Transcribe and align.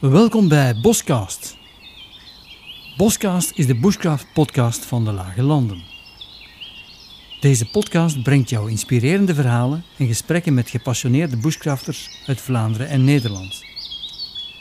Welkom 0.00 0.48
bij 0.48 0.80
Boscast. 0.80 1.56
Boscast 2.96 3.52
is 3.54 3.66
de 3.66 3.74
bushcraft 3.74 4.26
podcast 4.32 4.84
van 4.84 5.04
de 5.04 5.12
Lage 5.12 5.42
Landen. 5.42 5.82
Deze 7.40 7.70
podcast 7.70 8.22
brengt 8.22 8.50
jou 8.50 8.70
inspirerende 8.70 9.34
verhalen 9.34 9.84
en 9.96 10.06
gesprekken 10.06 10.54
met 10.54 10.70
gepassioneerde 10.70 11.36
bushcrafters 11.36 12.08
uit 12.26 12.40
Vlaanderen 12.40 12.88
en 12.88 13.04
Nederland. 13.04 13.64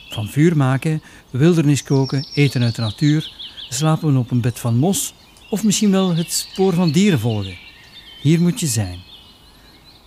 Van 0.10 0.28
vuur 0.28 0.58
maken, 0.58 1.02
wildernis 1.30 1.84
koken, 1.84 2.28
eten 2.34 2.64
uit 2.64 2.76
de 2.76 2.82
natuur, 2.82 3.34
slapen 3.70 4.18
op 4.18 4.32
een 4.32 4.42
bed 4.42 4.60
van 4.60 4.76
mos 4.76 5.14
of 5.50 5.64
misschien 5.64 5.92
wel 5.92 6.16
het 6.16 6.32
spoor 6.32 6.74
van 6.74 6.92
dieren 6.92 7.20
volgen. 7.20 7.58
Hier 8.22 8.42
moet 8.42 8.60
je 8.60 8.68
zijn. 8.68 9.00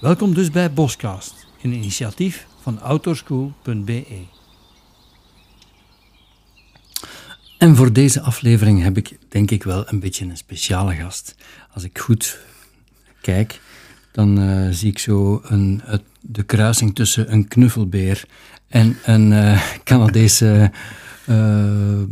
Welkom 0.00 0.34
dus 0.34 0.50
bij 0.50 0.72
Boscast, 0.72 1.46
een 1.62 1.72
initiatief 1.72 2.46
van 2.60 2.80
outdoorschool.be. 2.80 4.40
En 7.62 7.76
voor 7.76 7.92
deze 7.92 8.20
aflevering 8.20 8.82
heb 8.82 8.96
ik 8.96 9.18
denk 9.28 9.50
ik 9.50 9.62
wel 9.64 9.84
een 9.86 10.00
beetje 10.00 10.24
een 10.24 10.36
speciale 10.36 10.94
gast. 10.94 11.34
Als 11.74 11.84
ik 11.84 11.98
goed 11.98 12.38
kijk, 13.20 13.60
dan 14.12 14.40
eh, 14.40 14.68
zie 14.70 14.90
ik 14.90 14.98
zo 14.98 15.40
een, 15.44 15.80
het- 15.84 16.02
de 16.20 16.42
kruising 16.42 16.94
tussen 16.94 17.32
een 17.32 17.48
knuffelbeer 17.48 18.24
en 18.68 18.96
een 19.04 19.32
eh, 19.32 19.62
Canadese 19.84 20.70
eh, 21.24 22.02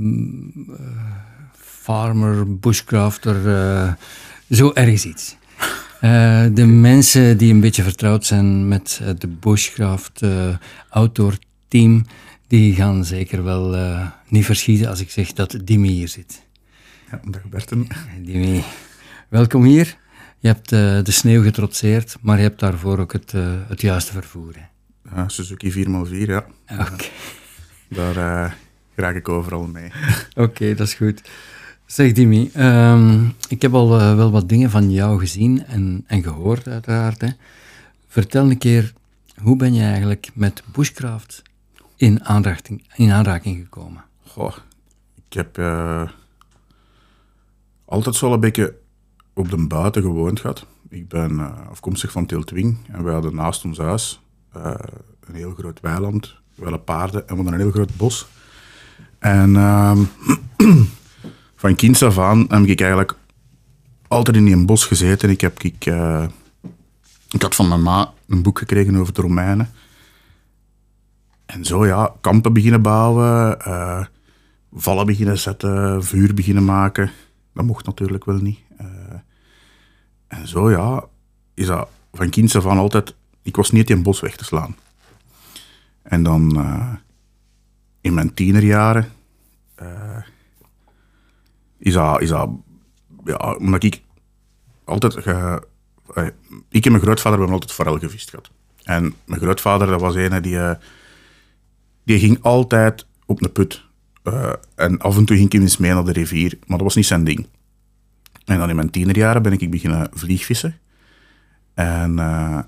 farmer, 1.83 2.59
bushcrafter, 2.59 3.37
zo 4.51 4.71
ergens 4.75 5.05
iets. 5.05 5.37
De 6.55 6.67
mensen 6.67 7.37
die 7.39 7.53
een 7.53 7.61
beetje 7.61 7.83
vertrouwd 7.83 8.27
zijn 8.27 8.69
met 8.69 9.01
de 9.19 9.27
bushcraft 9.29 10.21
outdoor 10.89 11.35
team, 11.69 12.07
die 12.51 12.75
gaan 12.75 13.05
zeker 13.05 13.45
wel 13.45 13.77
eh, 13.77 14.07
niet 14.29 14.45
verschieten 14.45 14.89
als 14.89 15.01
ik 15.01 15.11
zeg 15.11 15.33
dat 15.33 15.59
Dimi 15.65 15.89
hier 15.89 16.09
zit. 16.09 16.47
Ja, 17.11 17.21
dag 17.31 17.45
Berten. 17.49 17.87
Dimi, 18.23 18.63
welkom 19.29 19.65
hier. 19.65 19.97
Je 20.39 20.49
hebt 20.49 20.73
eh, 20.73 21.03
de 21.03 21.11
sneeuw 21.11 21.43
getrotseerd, 21.43 22.17
maar 22.21 22.37
je 22.37 22.43
hebt 22.43 22.61
daarvoor 22.61 22.99
ook 22.99 23.13
het, 23.13 23.35
eh, 23.35 23.53
het 23.69 23.81
juiste 23.81 24.13
vervoer. 24.13 24.55
hè. 24.55 24.63
Ja, 25.17 25.29
Suzuki 25.29 25.73
4x4, 25.73 26.29
ja. 26.29 26.47
Oké, 26.79 27.05
Daar 27.89 28.57
raak 28.95 29.15
ik 29.15 29.29
overal 29.29 29.67
mee. 29.67 29.91
Oké, 30.47 30.75
dat 30.75 30.87
is 30.87 30.95
goed. 30.95 31.23
Zeg 31.87 32.13
Dimi, 32.13 32.51
ehm, 32.53 33.25
ik 33.49 33.63
heb 33.63 33.75
al 33.75 33.89
wel 34.17 34.31
wat 34.31 34.49
dingen 34.49 34.71
van 34.71 34.91
jou 34.91 35.19
gezien 35.19 35.67
en, 35.67 36.05
en 36.07 36.23
gehoord 36.23 36.69
uiteraard. 36.69 37.21
Hè. 37.21 37.29
Vertel 38.09 38.51
een 38.51 38.59
keer, 38.59 38.93
hoe 39.43 39.57
ben 39.57 39.75
je 39.75 39.83
eigenlijk 39.83 40.31
met 40.35 40.63
bushcraft 40.73 41.43
in 42.01 42.25
aanraking, 42.25 42.83
in 42.95 43.11
aanraking 43.11 43.63
gekomen? 43.63 44.05
Ik 45.29 45.33
heb 45.33 45.59
eh, 45.59 46.09
altijd 47.85 48.15
zo 48.15 48.33
een 48.33 48.41
beetje 48.41 48.75
op 49.35 49.51
de 49.51 49.67
buiten 49.67 50.03
gewoond 50.03 50.41
gehad. 50.41 50.67
Ik 50.89 51.09
ben 51.09 51.41
eh, 51.41 51.69
afkomstig 51.71 52.13
van 52.13 52.27
Tiltwing 52.27 52.79
en 52.91 53.05
wij 53.05 53.13
hadden 53.13 53.35
naast 53.35 53.65
ons 53.65 53.79
huis 53.79 54.21
eh, 54.53 54.75
een 55.21 55.35
heel 55.35 55.55
groot 55.55 55.81
weiland, 55.81 56.35
wel 56.55 56.79
paarden 56.79 57.29
en 57.29 57.37
we 57.37 57.43
hadden 57.43 57.53
een 57.53 57.61
heel 57.61 57.71
groot 57.71 57.97
bos. 57.97 58.27
En 59.19 59.57
ehm, 59.57 59.99
van 61.63 61.75
kinds 61.75 62.03
af 62.03 62.19
aan 62.19 62.47
heb 62.49 62.65
ik 62.65 62.81
eigenlijk 62.81 63.15
altijd 64.09 64.37
in 64.37 64.53
een 64.53 64.67
bos 64.67 64.85
gezeten. 64.85 65.31
Ik, 65.31 65.41
heb, 65.41 65.63
ik, 65.63 65.87
ik 67.31 67.43
had 67.43 67.55
van 67.55 67.69
mijn 67.69 67.83
ma 67.83 68.13
een 68.29 68.43
boek 68.43 68.59
gekregen 68.59 68.97
over 68.97 69.15
de 69.15 69.21
Romeinen. 69.21 69.71
En 71.51 71.65
zo 71.65 71.87
ja, 71.87 72.15
kampen 72.21 72.53
beginnen 72.53 72.83
bouwen, 72.83 73.61
eh, 73.61 74.05
vallen 74.73 75.07
beginnen 75.07 75.39
zetten, 75.39 76.05
vuur 76.05 76.35
beginnen 76.35 76.65
maken. 76.65 77.11
Dat 77.55 77.65
mocht 77.65 77.87
natuurlijk 77.87 78.25
wel 78.25 78.37
niet. 78.37 78.59
Eh, 78.77 78.87
en 80.29 80.49
zo 80.49 80.71
ja, 80.71 81.05
is 81.55 81.67
dat 81.67 81.89
van 82.13 82.31
kinds 82.31 82.57
af 82.57 82.67
altijd... 82.67 83.15
Ik 83.43 83.57
was 83.57 83.71
niet 83.71 83.91
in 83.91 83.95
het 83.95 84.05
bos 84.05 84.21
weg 84.21 84.37
te 84.37 84.45
slaan. 84.45 84.77
En 86.03 86.23
dan 86.23 86.57
eh, 86.57 86.95
in 88.01 88.15
mijn 88.15 88.35
tienerjaren 88.35 89.13
is 91.79 91.93
dat... 91.93 92.21
Is 92.21 92.29
dat 92.29 92.51
ja, 93.25 93.55
omdat 93.55 93.83
ik 93.83 94.03
altijd... 94.85 95.17
ik 96.69 96.85
en 96.85 96.91
mijn 96.91 97.03
grootvader 97.03 97.39
hebben 97.39 97.53
altijd 97.53 97.73
forel 97.73 97.99
gevist 97.99 98.31
gehad. 98.31 98.51
En 98.83 99.15
mijn 99.25 99.41
grootvader, 99.41 99.87
dat 99.87 100.01
was 100.01 100.15
een 100.15 100.43
die... 100.43 100.59
die 102.11 102.19
ging 102.19 102.43
altijd 102.43 103.07
op 103.27 103.43
een 103.43 103.53
put. 103.53 103.85
Eh, 104.23 104.53
en 104.75 104.99
af 104.99 105.17
en 105.17 105.25
toe 105.25 105.37
ging 105.37 105.53
ik 105.53 105.61
eens 105.61 105.77
mee 105.77 105.93
naar 105.93 106.05
de 106.05 106.13
rivier, 106.13 106.59
maar 106.67 106.77
dat 106.77 106.87
was 106.87 106.95
niet 106.95 107.07
zijn 107.07 107.25
ding. 107.25 107.47
En 108.45 108.59
dan 108.59 108.69
in 108.69 108.77
mijn 108.77 108.91
tienerjaren 108.91 109.43
ben 109.43 109.53
ik 109.53 109.71
beginnen 109.71 110.09
vliegvissen. 110.13 110.79
En, 111.75 112.19
eh, 112.19 112.59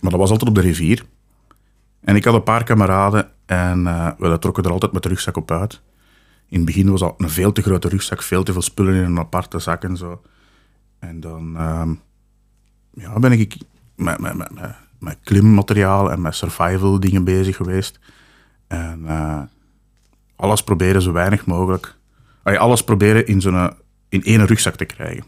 maar 0.00 0.10
dat 0.10 0.20
was 0.20 0.30
altijd 0.30 0.48
op 0.48 0.54
de 0.54 0.60
rivier. 0.60 1.04
En 2.00 2.16
ik 2.16 2.24
had 2.24 2.34
een 2.34 2.42
paar 2.42 2.64
kameraden 2.64 3.30
en 3.46 3.86
eh, 3.86 4.10
we 4.18 4.38
trokken 4.38 4.64
er 4.64 4.70
altijd 4.70 4.92
met 4.92 5.02
de 5.02 5.08
rugzak 5.08 5.36
op 5.36 5.50
uit. 5.50 5.80
In 6.48 6.56
het 6.56 6.66
begin 6.66 6.90
was 6.90 7.00
dat 7.00 7.14
een 7.16 7.30
veel 7.30 7.52
te 7.52 7.62
grote 7.62 7.88
rugzak, 7.88 8.22
veel 8.22 8.42
te 8.42 8.52
veel 8.52 8.62
spullen 8.62 8.94
in 8.94 9.04
een 9.04 9.18
aparte 9.18 9.58
zak 9.58 9.84
en 9.84 9.96
zo. 9.96 10.22
En 10.98 11.20
dan 11.20 11.56
ehm, 11.56 11.94
ja, 12.90 13.18
ben 13.18 13.32
ik 13.32 13.56
met, 13.94 14.20
met, 14.20 14.50
met 14.98 15.18
klimmateriaal 15.22 16.10
en 16.10 16.20
met 16.20 16.34
survival 16.34 17.00
dingen 17.00 17.24
bezig 17.24 17.56
geweest. 17.56 17.98
En 18.66 19.02
eh, 19.06 19.42
alles 20.36 20.62
proberen 20.62 21.02
zo 21.02 21.12
weinig 21.12 21.46
mogelijk. 21.46 21.96
alles 22.42 22.84
proberen 22.84 23.26
in, 23.26 23.40
zo'n, 23.40 23.70
in 24.08 24.22
één 24.22 24.46
rugzak 24.46 24.76
te 24.76 24.84
krijgen. 24.84 25.24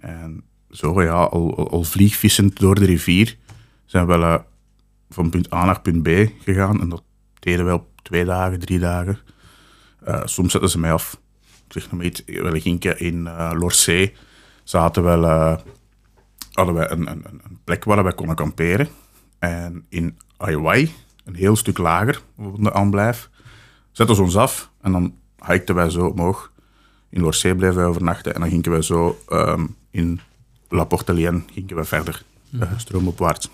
En 0.00 0.44
zo 0.70 1.02
ja, 1.02 1.12
al, 1.12 1.68
al, 1.70 1.84
vliegvissend 1.84 2.58
door 2.58 2.74
de 2.74 2.84
rivier 2.84 3.36
zijn 3.84 4.06
we 4.06 4.16
wel 4.16 4.22
eh, 4.22 4.40
van 5.10 5.30
punt 5.30 5.52
A 5.52 5.64
naar 5.64 5.80
punt 5.80 6.02
B 6.02 6.08
gegaan. 6.40 6.80
En 6.80 6.88
dat 6.88 7.02
deden 7.38 7.66
we 7.66 7.72
op 7.72 7.86
twee 8.02 8.24
dagen, 8.24 8.58
drie 8.58 8.78
dagen. 8.78 9.18
Eh, 10.04 10.20
soms 10.24 10.52
zetten 10.52 10.70
ze 10.70 10.78
mij 10.78 10.92
af. 10.92 11.20
Ik 11.66 11.72
zeg 11.72 11.82
nog 11.82 11.92
maar 11.92 12.04
iets. 12.04 12.22
Wel, 12.26 12.96
in 12.96 13.28
Lorsee 13.58 14.14
zaten 14.64 15.04
we, 15.04 15.26
eh, 15.26 15.56
hadden 16.52 16.74
we 16.74 16.88
een, 16.88 17.10
een, 17.10 17.24
een 17.26 17.58
plek 17.64 17.84
waar 17.84 18.04
we 18.04 18.14
konden 18.14 18.36
kamperen. 18.36 18.88
En 19.38 19.86
in 19.88 20.18
Aiwai, 20.36 20.92
een 21.24 21.34
heel 21.34 21.56
stuk 21.56 21.78
lager 21.78 22.22
op 22.36 22.62
de 22.64 22.72
aanblijf, 22.72 23.30
zetten 23.92 24.16
ze 24.16 24.22
ons 24.22 24.36
af 24.36 24.70
en 24.80 24.92
dan 24.92 25.14
hikten 25.46 25.74
wij 25.74 25.90
zo 25.90 26.06
omhoog. 26.06 26.52
In 27.08 27.20
Lorsee 27.20 27.54
bleven 27.54 27.76
wij 27.76 27.86
overnachten 27.86 28.34
en 28.34 28.40
dan 28.40 28.48
gingen 28.48 28.70
wij 28.70 28.82
zo 28.82 29.18
ehm, 29.28 29.66
in 29.90 30.20
La 30.68 30.84
Portelienne 30.84 31.42
gingen 31.52 31.74
wij 31.74 31.84
verder, 31.84 32.22
eh, 32.60 32.68
stroomopwaarts. 32.76 33.50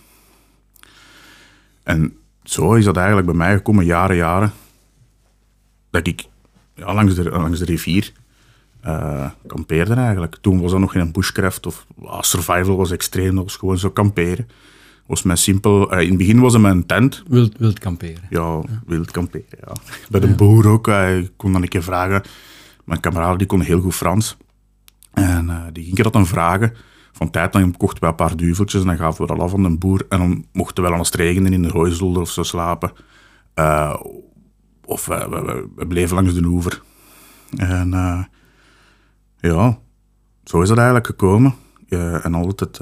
En 1.82 2.16
zo 2.42 2.74
is 2.74 2.84
dat 2.84 2.96
eigenlijk 2.96 3.26
bij 3.26 3.36
mij 3.36 3.54
gekomen, 3.54 3.84
jaren, 3.84 4.16
jaren, 4.16 4.52
dat 5.90 6.06
ik 6.06 6.28
ja, 6.74 6.94
langs, 6.94 7.14
de, 7.14 7.30
langs 7.30 7.58
de 7.58 7.64
rivier 7.64 8.12
eh, 8.80 9.30
kampeerde 9.46 9.94
eigenlijk. 9.94 10.36
Toen 10.40 10.60
was 10.60 10.70
dat 10.70 10.80
nog 10.80 10.92
geen 10.92 11.12
bushcraft 11.12 11.66
of 11.66 11.86
ah, 12.04 12.22
survival 12.22 12.76
was 12.76 12.90
extreem, 12.90 13.34
dat 13.34 13.44
was 13.44 13.56
gewoon 13.56 13.78
zo 13.78 13.90
kamperen. 13.90 14.48
Was 15.10 15.22
mij 15.22 15.36
simpel. 15.36 15.90
eh, 15.92 16.00
in 16.02 16.08
het 16.08 16.18
begin 16.18 16.40
was 16.40 16.52
het 16.52 16.62
mijn 16.62 16.86
tent, 16.86 17.22
Wilt, 17.28 17.58
wilt 17.58 17.78
kamperen? 17.78 18.22
ja, 18.30 18.60
wild 18.86 19.10
kamperen. 19.10 19.46
Ja. 19.66 19.72
Bij 20.10 20.20
de 20.20 20.34
boer 20.34 20.68
ook. 20.68 20.88
eh, 20.88 21.18
Ik 21.18 21.30
kon 21.36 21.52
dan 21.52 21.62
een 21.62 21.68
keer 21.68 21.82
vragen. 21.82 22.22
Mijn 22.84 23.00
kameraden 23.00 23.38
die 23.38 23.46
konden 23.46 23.66
heel 23.66 23.80
goed 23.80 23.94
Frans. 23.94 24.36
En 25.12 25.50
eh, 25.50 25.62
die 25.72 25.84
gingen 25.84 26.02
dat 26.04 26.12
dan 26.12 26.26
vragen. 26.26 26.72
Van 27.12 27.30
tijd 27.30 27.52
dan 27.52 27.76
kochten 27.76 28.02
we 28.02 28.08
een 28.08 28.14
paar 28.14 28.36
duveltjes 28.36 28.80
en 28.80 28.86
dan 28.86 28.96
gaven 28.96 29.20
we 29.26 29.26
dat 29.34 29.40
af 29.40 29.54
aan 29.54 29.62
de 29.62 29.78
boer. 29.78 30.06
En 30.08 30.18
dan 30.18 30.44
mochten 30.52 30.82
we 30.84 30.88
wel 30.90 30.98
als 30.98 31.06
het 31.06 31.16
regende 31.16 31.50
in 31.50 31.62
de 31.62 31.68
hooizolder 31.72 32.22
of 32.22 32.30
zo 32.30 32.42
slapen. 32.42 32.92
Of 34.84 35.06
we, 35.06 35.68
we, 35.76 35.86
bleven 35.86 36.14
langs 36.14 36.34
de 36.34 36.44
oever. 36.44 36.82
En 37.56 37.90
ja, 39.40 39.78
zo 40.44 40.60
is 40.62 40.68
dat 40.68 40.76
eigenlijk 40.76 41.06
gekomen. 41.06 41.54
En 42.22 42.34
altijd 42.34 42.80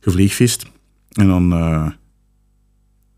gevliegvist. 0.00 0.66
En 1.10 1.26
dan 1.26 1.52
eh, 1.52 1.86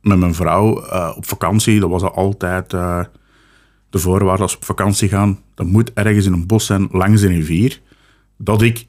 met 0.00 0.18
mijn 0.18 0.34
vrouw 0.34 0.84
eh, 0.84 1.12
op 1.16 1.26
vakantie, 1.26 1.80
dat 1.80 1.90
was 1.90 2.02
altijd 2.02 2.72
eh, 2.72 3.04
de 3.90 3.98
voorwaarde 3.98 4.42
als 4.42 4.52
we 4.52 4.58
op 4.58 4.64
vakantie 4.64 5.08
gaan. 5.08 5.38
Dat 5.54 5.66
moet 5.66 5.92
ergens 5.92 6.26
in 6.26 6.32
een 6.32 6.46
bos 6.46 6.66
zijn, 6.66 6.88
langs 6.90 7.20
de 7.20 7.26
rivier, 7.26 7.80
dat 8.36 8.62
ik 8.62 8.86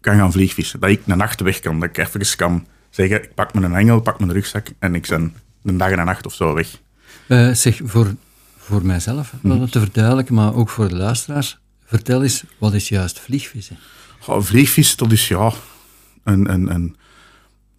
kan 0.00 0.16
gaan 0.16 0.32
vliegvissen. 0.32 0.80
Dat 0.80 0.90
ik 0.90 1.02
een 1.06 1.18
nacht 1.18 1.40
weg 1.40 1.60
kan, 1.60 1.80
dat 1.80 1.88
ik 1.88 1.98
even 1.98 2.36
kan 2.36 2.66
zeggen, 2.90 3.22
ik 3.22 3.34
pak 3.34 3.54
mijn 3.54 3.74
engel, 3.74 4.00
pak 4.00 4.18
mijn 4.18 4.32
rugzak 4.32 4.66
en 4.78 4.94
ik 4.94 5.08
ben 5.08 5.34
een 5.62 5.76
dag 5.76 5.90
en 5.90 5.98
een 5.98 6.04
nacht 6.04 6.26
of 6.26 6.34
zo 6.34 6.54
weg. 6.54 6.80
Zeg, 7.56 7.80
voor, 7.84 8.14
voor 8.56 8.86
mijzelf, 8.86 9.32
om 9.42 9.60
het 9.60 9.72
te 9.72 9.80
verduidelijken, 9.80 10.34
maar 10.34 10.54
ook 10.54 10.68
voor 10.68 10.88
de 10.88 10.96
luisteraars, 10.96 11.58
vertel 11.84 12.22
eens, 12.22 12.44
wat 12.58 12.74
is 12.74 12.88
juist 12.88 13.20
vliegvissen? 13.20 13.78
Vliegvissen, 14.20 14.98
dat 14.98 15.12
is 15.12 15.28
ja, 15.28 15.52
een, 16.24 16.52
een, 16.52 16.74
een 16.74 16.96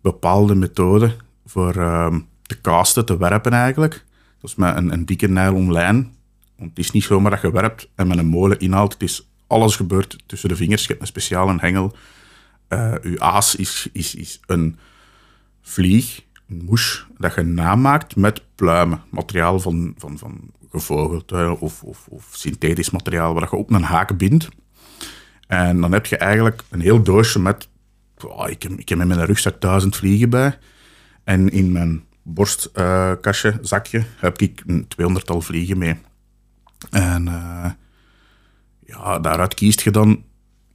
bepaalde 0.02 0.56
methode 0.56 1.16
voor 1.46 1.76
ehm, 1.76 2.20
te 2.42 2.62
casten, 2.62 3.06
te 3.06 3.18
werpen 3.18 3.54
eigenlijk. 3.54 4.06
Dat 4.40 4.50
is 4.50 4.56
met 4.56 4.76
een, 4.76 4.94
een 4.94 5.06
dikke 5.06 5.28
nylon 5.28 5.72
lijn. 5.72 6.16
Want 6.58 6.70
het 6.70 6.80
is 6.80 6.92
niet 6.92 7.04
zomaar 7.04 7.32
dat 7.32 7.42
je 7.42 7.52
werpt 7.52 7.90
en 7.96 8.08
met 8.08 8.18
een 8.18 8.28
molen 8.28 8.60
inhaalt. 8.60 8.94
Het 8.94 9.04
is 9.04 9.30
alles 9.48 9.76
gebeurt 9.76 10.18
tussen 10.26 10.50
de 10.50 10.56
vingers. 10.56 10.82
Je 10.82 10.88
hebt 10.88 11.02
een 11.02 11.08
speciale 11.08 11.56
hengel. 11.60 11.96
Uh, 12.70 12.94
aas 13.18 13.56
is, 13.56 13.90
is, 13.94 14.16
is 14.16 14.40
een 14.46 14.78
vlieg, 15.62 16.24
een 16.50 16.62
moes, 16.66 17.06
dat 17.18 17.36
je 17.36 17.42
namaakt 17.42 18.16
met 18.16 18.44
pluimen. 18.56 19.04
Materiaal 19.10 19.60
van, 19.60 19.94
van, 19.98 20.18
van 20.18 20.52
gevogelte 20.72 21.58
of, 21.60 21.84
of, 21.84 22.08
of 22.08 22.30
synthetisch 22.32 22.90
materiaal, 22.90 23.34
waar 23.34 23.48
je 23.52 23.56
op 23.56 23.72
een 23.72 23.84
haak 23.84 24.18
bindt. 24.18 24.50
En 25.48 25.82
dan 25.82 25.92
heb 25.92 26.06
je 26.06 26.18
eigenlijk 26.18 26.64
een 26.70 26.82
heel 26.82 27.04
doosje 27.04 27.40
met... 27.40 27.70
Oh, 28.24 28.50
ik, 28.50 28.64
heb, 28.64 28.72
ik 28.72 28.90
heb 28.90 29.00
in 29.00 29.08
mijn 29.08 29.26
rugzak 29.26 29.62
duizend 29.62 29.96
vliegen 29.96 30.30
bij. 30.30 30.58
En 31.24 31.50
in 31.50 31.72
mijn 31.72 32.04
borstkastje, 32.24 33.52
uh, 33.52 33.58
zakje, 33.62 34.04
heb 34.18 34.42
ik 34.42 34.64
een 34.66 34.88
tweehonderdtal 34.88 35.42
vliegen 35.42 35.78
mee. 35.78 35.98
En 36.90 37.26
uh, 37.26 37.70
ja, 38.86 39.20
daaruit 39.20 39.54
kiest 39.54 39.82
je 39.82 39.92
dan... 39.92 40.24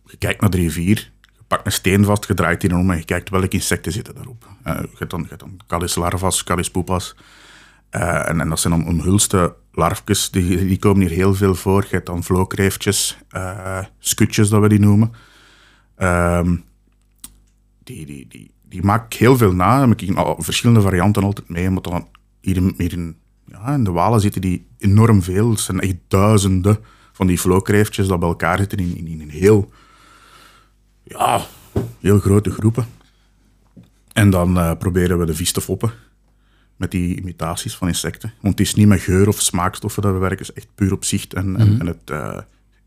Je 0.04 0.16
kijkt 0.16 0.40
naar 0.40 0.50
de 0.50 0.56
rivier, 0.56 1.10
je 1.20 1.43
pakt 1.46 1.66
een 1.66 1.72
steen 1.72 2.04
vast, 2.04 2.26
je 2.26 2.34
draait 2.34 2.60
die 2.60 2.76
om 2.76 2.90
en 2.90 2.96
je 2.96 3.04
kijkt 3.04 3.31
welke 3.31 3.48
insecten 3.48 3.93
zitten 3.93 4.14
daarop. 4.14 4.48
Uh, 4.66 4.75
je 4.81 4.96
hebt 4.98 5.10
dan, 5.10 5.20
je 5.20 5.28
hebt 5.28 5.40
dan 5.40 5.56
en, 7.90 8.40
en, 8.40 8.48
dat 8.48 8.60
zijn 8.60 8.72
dan 8.72 8.87
omhulste 8.87 9.54
larfjes, 9.72 10.31
die, 10.31 10.66
die 10.66 10.78
komen 10.78 11.00
hier 11.00 11.16
heel 11.16 11.34
veel 11.34 11.54
voor. 11.54 11.82
Je 11.82 11.94
hebt 11.94 12.06
dan 12.06 12.25
vlookreeftjes, 12.25 13.19
skutjes 13.98 14.48
dat 14.48 14.60
we 14.60 14.69
die 14.69 14.81
noemen. 14.81 15.12
Um, 15.98 16.64
die, 17.87 18.06
die, 18.06 18.27
die, 18.29 18.50
die 18.62 18.83
maak 18.83 19.15
ik 19.15 19.19
heel 19.19 19.37
veel 19.37 19.53
na. 19.53 19.88
Heb 19.88 20.00
ik 20.00 20.17
al 20.17 20.37
verschillende 20.43 20.81
varianten 20.81 21.23
altijd 21.23 21.49
mee, 21.49 21.69
omdat 21.69 21.85
dan 21.85 22.09
hier, 22.41 22.73
hier 22.77 22.93
in, 22.93 23.17
ja, 23.44 23.75
in 23.75 23.85
de 23.85 23.91
Walen 23.91 24.21
zitten 24.21 24.41
die 24.41 24.67
enorm 24.79 25.23
veel. 25.23 25.50
Het 25.50 25.61
zijn 25.61 25.81
echt 25.81 25.97
duizenden 26.09 26.79
van 27.12 27.27
die 27.27 27.41
vlookreeftjes 27.41 28.06
dat 28.06 28.19
bij 28.19 28.29
elkaar 28.29 28.59
zitten 28.59 28.79
in, 28.79 28.97
in, 28.97 29.06
in 29.06 29.21
een 29.21 29.31
heel, 29.31 29.71
ja, 31.03 31.47
heel 32.00 32.19
grote 32.19 32.50
groepen. 32.50 32.87
En 34.12 34.31
dan 34.31 34.59
uh, 34.59 34.73
proberen 34.79 35.19
we 35.19 35.27
de 35.27 35.35
vis 35.35 35.53
te 35.53 35.61
foppen 35.61 35.93
met 36.77 36.91
die 36.91 37.17
imitaties 37.17 37.77
van 37.77 37.89
insecten. 37.89 38.32
Want 38.41 38.59
het 38.59 38.67
is 38.67 38.75
niet 38.75 38.87
met 38.87 39.00
geur 39.00 39.29
of 39.29 39.41
smaakstoffen 39.41 40.03
dat 40.03 40.12
we 40.12 40.19
werken, 40.19 40.47
het 40.47 40.49
is 40.49 40.62
echt 40.62 40.75
puur 40.75 40.93
op 40.93 41.05
zicht 41.05 41.35
en, 41.35 41.49
mm 41.49 41.55
-hmm. 41.55 41.65
en, 41.65 41.81
en 41.81 41.87
het 41.87 42.11
uh, 42.11 42.39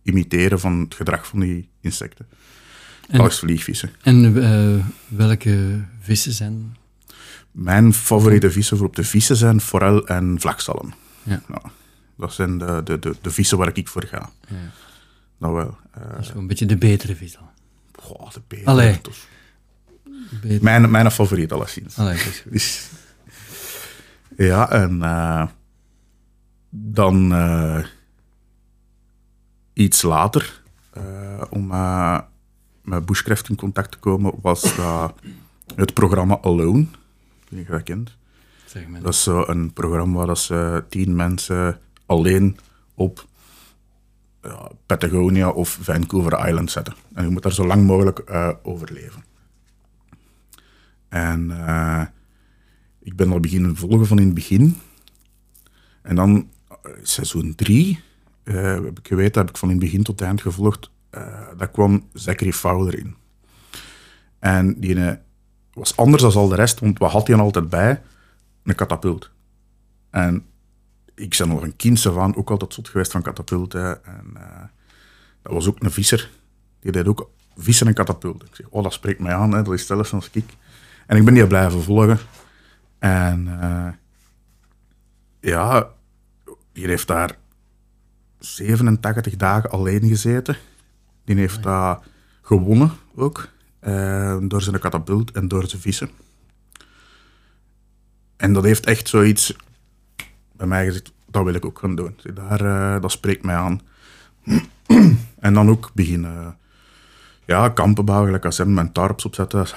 imiteren 0.04 0.60
van 0.60 0.80
het 0.80 0.96
gedrag 0.96 1.28
van 1.28 1.40
die 1.40 1.70
insecten. 1.82 2.28
En, 3.10 3.20
Als 3.20 3.40
vliegvissen. 3.40 3.92
En 4.02 4.38
uh, 4.38 4.86
welke 5.08 5.82
vissen 6.00 6.32
zijn? 6.32 6.78
Mijn 7.52 7.94
favoriete 7.94 8.52
vissen 8.52 8.78
voor 8.78 8.86
op 8.86 8.96
de 8.96 9.04
vissen 9.04 9.36
zijn 9.36 9.62
forel 9.62 10.08
en 10.08 10.40
vlakzalm. 10.40 10.94
Ja. 11.24 11.42
Nou, 11.48 11.62
dat 12.18 12.34
zijn 12.34 12.58
de, 12.58 12.82
de, 12.84 13.00
de, 13.00 13.16
de, 13.22 13.32
vissen 13.32 13.58
waar 13.58 13.72
ik 13.74 13.88
voor 13.88 14.04
ga. 14.04 14.30
Ja. 14.48 14.56
Nou 15.38 15.54
wel. 15.54 15.78
Uh, 15.98 16.10
dat 16.12 16.20
is 16.20 16.30
een 16.30 16.48
beetje 16.48 16.66
de 16.66 16.78
betere 16.78 17.16
vis 17.16 17.34
dan. 17.34 17.50
Goh, 17.96 18.32
de 18.32 18.42
betere. 18.48 18.70
Allee. 18.70 18.92
Beter. 20.42 20.64
Mijn, 20.64 20.92
mijn 20.92 21.12
favoriet 21.12 21.52
alleszins. 21.52 21.98
Allee. 21.98 22.18
Dus, 22.52 22.90
ja, 24.38 24.72
en 24.72 24.96
uh, 24.96 25.46
dan 26.70 27.34
iets 29.74 30.02
later, 30.02 30.62
om 31.50 31.72
met 32.90 33.06
Bushcraft 33.06 33.50
in 33.50 33.56
contact 33.56 33.92
te 33.92 33.98
komen, 33.98 34.34
was 34.42 34.76
dat 34.76 35.14
het 35.76 35.94
programma 35.94 36.38
Alone. 36.42 36.80
Ik 36.80 36.88
weet 37.50 37.60
niet 37.60 37.62
of 37.62 37.68
je 37.68 37.72
dat 37.72 37.84
kent. 37.84 38.18
Zeg 38.66 38.88
maar. 38.88 39.02
Dat 39.02 39.14
is 39.14 39.24
zo 39.24 39.44
een 39.48 39.74
programma 39.74 40.18
waar 40.18 40.28
dat 40.28 40.40
ze 40.40 40.84
tien 40.90 41.16
mensen 41.16 41.80
alleen 42.06 42.58
op 42.94 43.28
ja, 44.42 44.72
Patagonia 44.86 45.50
of 45.50 45.78
Vancouver 45.82 46.48
Island 46.48 46.72
zetten. 46.72 46.94
En 47.14 47.24
je 47.24 47.30
moet 47.30 47.44
daar 47.44 47.54
zo 47.54 47.66
lang 47.66 47.86
mogelijk 47.86 48.24
overleven. 48.64 49.24
En 51.10 51.52
ik 53.00 53.16
ben 53.16 53.32
al 53.32 53.40
beginnen 53.40 53.76
volgen 53.76 54.08
van 54.08 54.20
in 54.20 54.26
het 54.26 54.34
begin. 54.34 54.78
En 56.02 56.16
dan 56.16 56.50
seizoen 57.02 57.56
drie, 57.56 58.00
uh, 58.44 58.74
heb 58.74 59.00
ik 59.00 59.08
geweten, 59.08 59.42
heb 59.42 59.50
ik 59.50 59.58
van 59.58 59.70
in 59.70 59.76
het 59.76 59.84
begin 59.84 60.04
tot 60.04 60.20
het 60.20 60.28
eind 60.28 60.42
gevolgd. 60.42 60.90
Uh, 61.12 61.48
daar 61.58 61.70
kwam 61.70 62.10
Zachary 62.14 62.54
Fowler 62.54 63.00
in. 63.00 63.16
En 64.40 64.80
die 64.80 64.96
uh, 64.96 65.12
was 65.74 65.98
anders 65.98 66.22
dan 66.22 66.34
al 66.34 66.48
de 66.48 66.56
rest, 66.56 66.80
want 66.80 67.00
wat 67.00 67.12
had 67.12 67.28
hij 67.28 67.38
altijd 67.38 67.70
bij? 67.70 68.02
Een 68.64 68.76
katapult. 68.76 69.32
En 70.10 70.46
ik 71.16 71.36
ben 71.38 71.48
nog 71.48 71.62
een 71.62 71.76
kind 71.76 72.02
van, 72.02 72.36
ook 72.36 72.50
altijd 72.50 72.74
zot 72.74 72.90
geweest 72.90 73.12
van 73.12 73.22
katapulten. 73.22 74.06
En 74.06 74.34
dat 75.42 75.54
was 75.54 75.68
ook 75.68 75.84
een 75.84 75.92
visser. 75.92 76.30
Die 76.80 76.92
deed 76.92 77.08
ook 77.08 77.30
vissen 77.58 77.88
en 77.88 77.94
katapulten. 77.94 78.48
Ik 78.48 78.56
zeg, 78.56 78.68
oh, 78.70 78.84
dat 78.84 78.94
spreekt 78.94 79.20
mij 79.20 79.34
aan, 79.34 79.52
hè. 79.52 79.64
dat 79.64 79.74
is 79.74 79.86
zelfs 79.86 80.14
als 80.14 80.30
ik. 80.32 80.54
En 81.08 81.18
ik 81.18 81.26
ben 81.26 81.34
die 81.34 81.48
blijven 81.48 81.84
volgen. 81.84 82.20
En 83.00 83.48
ja, 85.40 85.90
die 86.74 86.88
heeft 86.88 87.08
daar 87.08 87.38
87 88.40 89.36
dagen 89.36 89.70
alleen 89.70 90.08
gezeten. 90.08 90.58
Die 91.30 91.38
heeft 91.38 91.64
daar 91.64 92.00
gewonnen 92.42 92.92
ook, 93.16 93.50
uh, 93.82 94.38
door 94.42 94.62
zijn 94.62 94.80
katapult 94.80 95.32
en 95.32 95.48
door 95.48 95.68
zijn 95.68 95.82
vissen. 95.82 96.10
En 98.38 98.54
dat 98.54 98.64
heeft 98.64 98.86
echt 98.86 99.08
zoiets 99.08 99.56
bij 100.52 100.68
mij 100.68 100.86
gezegd, 100.86 101.12
dat 101.28 101.44
wil 101.44 101.54
ik 101.54 101.66
ook 101.66 101.80
gaan 101.80 101.96
doen. 101.96 102.16
Daar, 102.34 102.62
uh, 102.62 103.02
dat 103.02 103.12
spreekt 103.12 103.44
mij 103.44 103.56
aan. 103.56 103.82
en 105.40 105.54
dan 105.54 105.70
ook 105.70 105.92
beginnen 105.94 106.58
ja, 107.46 107.70
kampen 107.70 108.06
bouwen, 108.06 108.28
gelijk 108.28 108.46
als 108.46 108.58
hem, 108.58 108.74
mijn 108.74 108.92
tarps 108.92 109.26
opzetten, 109.26 109.68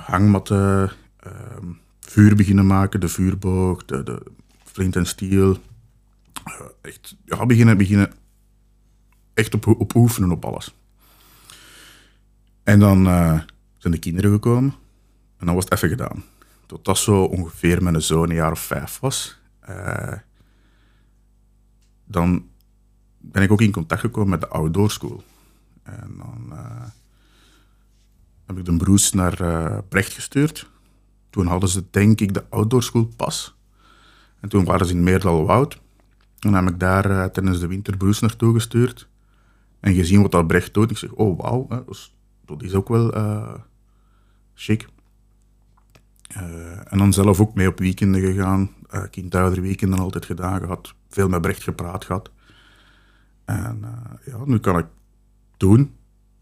hangmatten, 0.00 0.90
vuur 2.00 2.36
beginnen 2.36 2.66
maken, 2.66 3.00
de 3.00 3.08
vuurboog, 3.08 3.84
de, 3.84 4.02
de 4.02 4.22
flint 4.64 4.96
en 4.96 5.06
steel. 5.06 5.56
Echt, 6.80 7.16
ja, 7.24 7.46
beginnen, 7.46 7.76
beginnen 7.76 8.12
echt 9.34 9.54
op, 9.54 9.66
op 9.66 9.94
oefenen 9.94 10.30
op 10.30 10.44
alles. 10.44 10.74
En 12.64 12.78
dan 12.78 13.06
uh, 13.06 13.40
zijn 13.76 13.92
de 13.92 13.98
kinderen 13.98 14.32
gekomen 14.32 14.74
en 15.36 15.46
dan 15.46 15.54
was 15.54 15.64
het 15.64 15.72
even 15.72 15.88
gedaan. 15.88 16.24
Tot 16.66 16.84
dat 16.84 16.98
zo 16.98 17.24
ongeveer 17.24 17.82
mijn 17.82 18.02
zoon 18.02 18.30
een 18.30 18.36
jaar 18.36 18.52
of 18.52 18.60
vijf 18.60 19.00
was. 19.00 19.38
Uh, 19.68 20.12
dan 22.04 22.48
ben 23.18 23.42
ik 23.42 23.52
ook 23.52 23.60
in 23.60 23.72
contact 23.72 24.00
gekomen 24.00 24.30
met 24.30 24.40
de 24.40 24.48
outdoor 24.48 24.90
school. 24.90 25.24
En 25.82 26.14
dan 26.16 26.58
heb 28.46 28.58
ik 28.58 28.64
de 28.64 28.76
broers 28.76 29.12
naar 29.12 29.82
Brecht 29.82 30.12
gestuurd 30.12 30.72
toen 31.34 31.46
hadden 31.46 31.68
ze 31.68 31.84
denk 31.90 32.20
ik 32.20 32.34
de 32.34 32.44
outdoor 32.48 32.82
school 32.82 33.08
pas. 33.16 33.54
En 34.40 34.48
toen 34.48 34.64
waren 34.64 34.86
ze 34.86 34.92
in 34.92 35.02
Meerdal-Woud. 35.02 35.74
En 36.38 36.52
dan 36.52 36.54
heb 36.54 36.74
ik 36.74 36.80
daar 36.80 37.30
tijdens 37.30 37.60
de 37.60 37.66
winter 37.66 37.96
Bruce 37.96 38.24
naartoe 38.24 38.54
gestuurd. 38.54 39.08
En 39.80 39.94
gezien 39.94 40.22
wat 40.22 40.30
dat 40.30 40.46
Brecht 40.46 40.74
doet. 40.74 40.90
Ik 40.90 40.98
zeg, 40.98 41.10
oh 41.10 41.38
wauw, 41.38 41.84
dus, 41.86 42.14
dat 42.46 42.62
is 42.62 42.74
ook 42.74 42.88
wel 42.88 43.16
uh, 43.16 43.54
chic. 44.54 44.88
Uh, 46.36 46.92
en 46.92 46.98
dan 46.98 47.12
zelf 47.12 47.40
ook 47.40 47.54
mee 47.54 47.68
op 47.68 47.78
weekenden 47.78 48.20
gegaan. 48.20 48.70
Uh, 48.94 49.02
kindouderweekenden 49.10 49.98
altijd 49.98 50.24
gedaan 50.24 50.60
gehad. 50.60 50.94
Veel 51.08 51.28
met 51.28 51.40
Brecht 51.40 51.62
gepraat 51.62 52.04
gehad. 52.04 52.30
En 53.44 53.84
ja, 54.24 54.38
nu 54.44 54.58
kan 54.58 54.78
ik 54.78 54.86
doen 55.56 55.94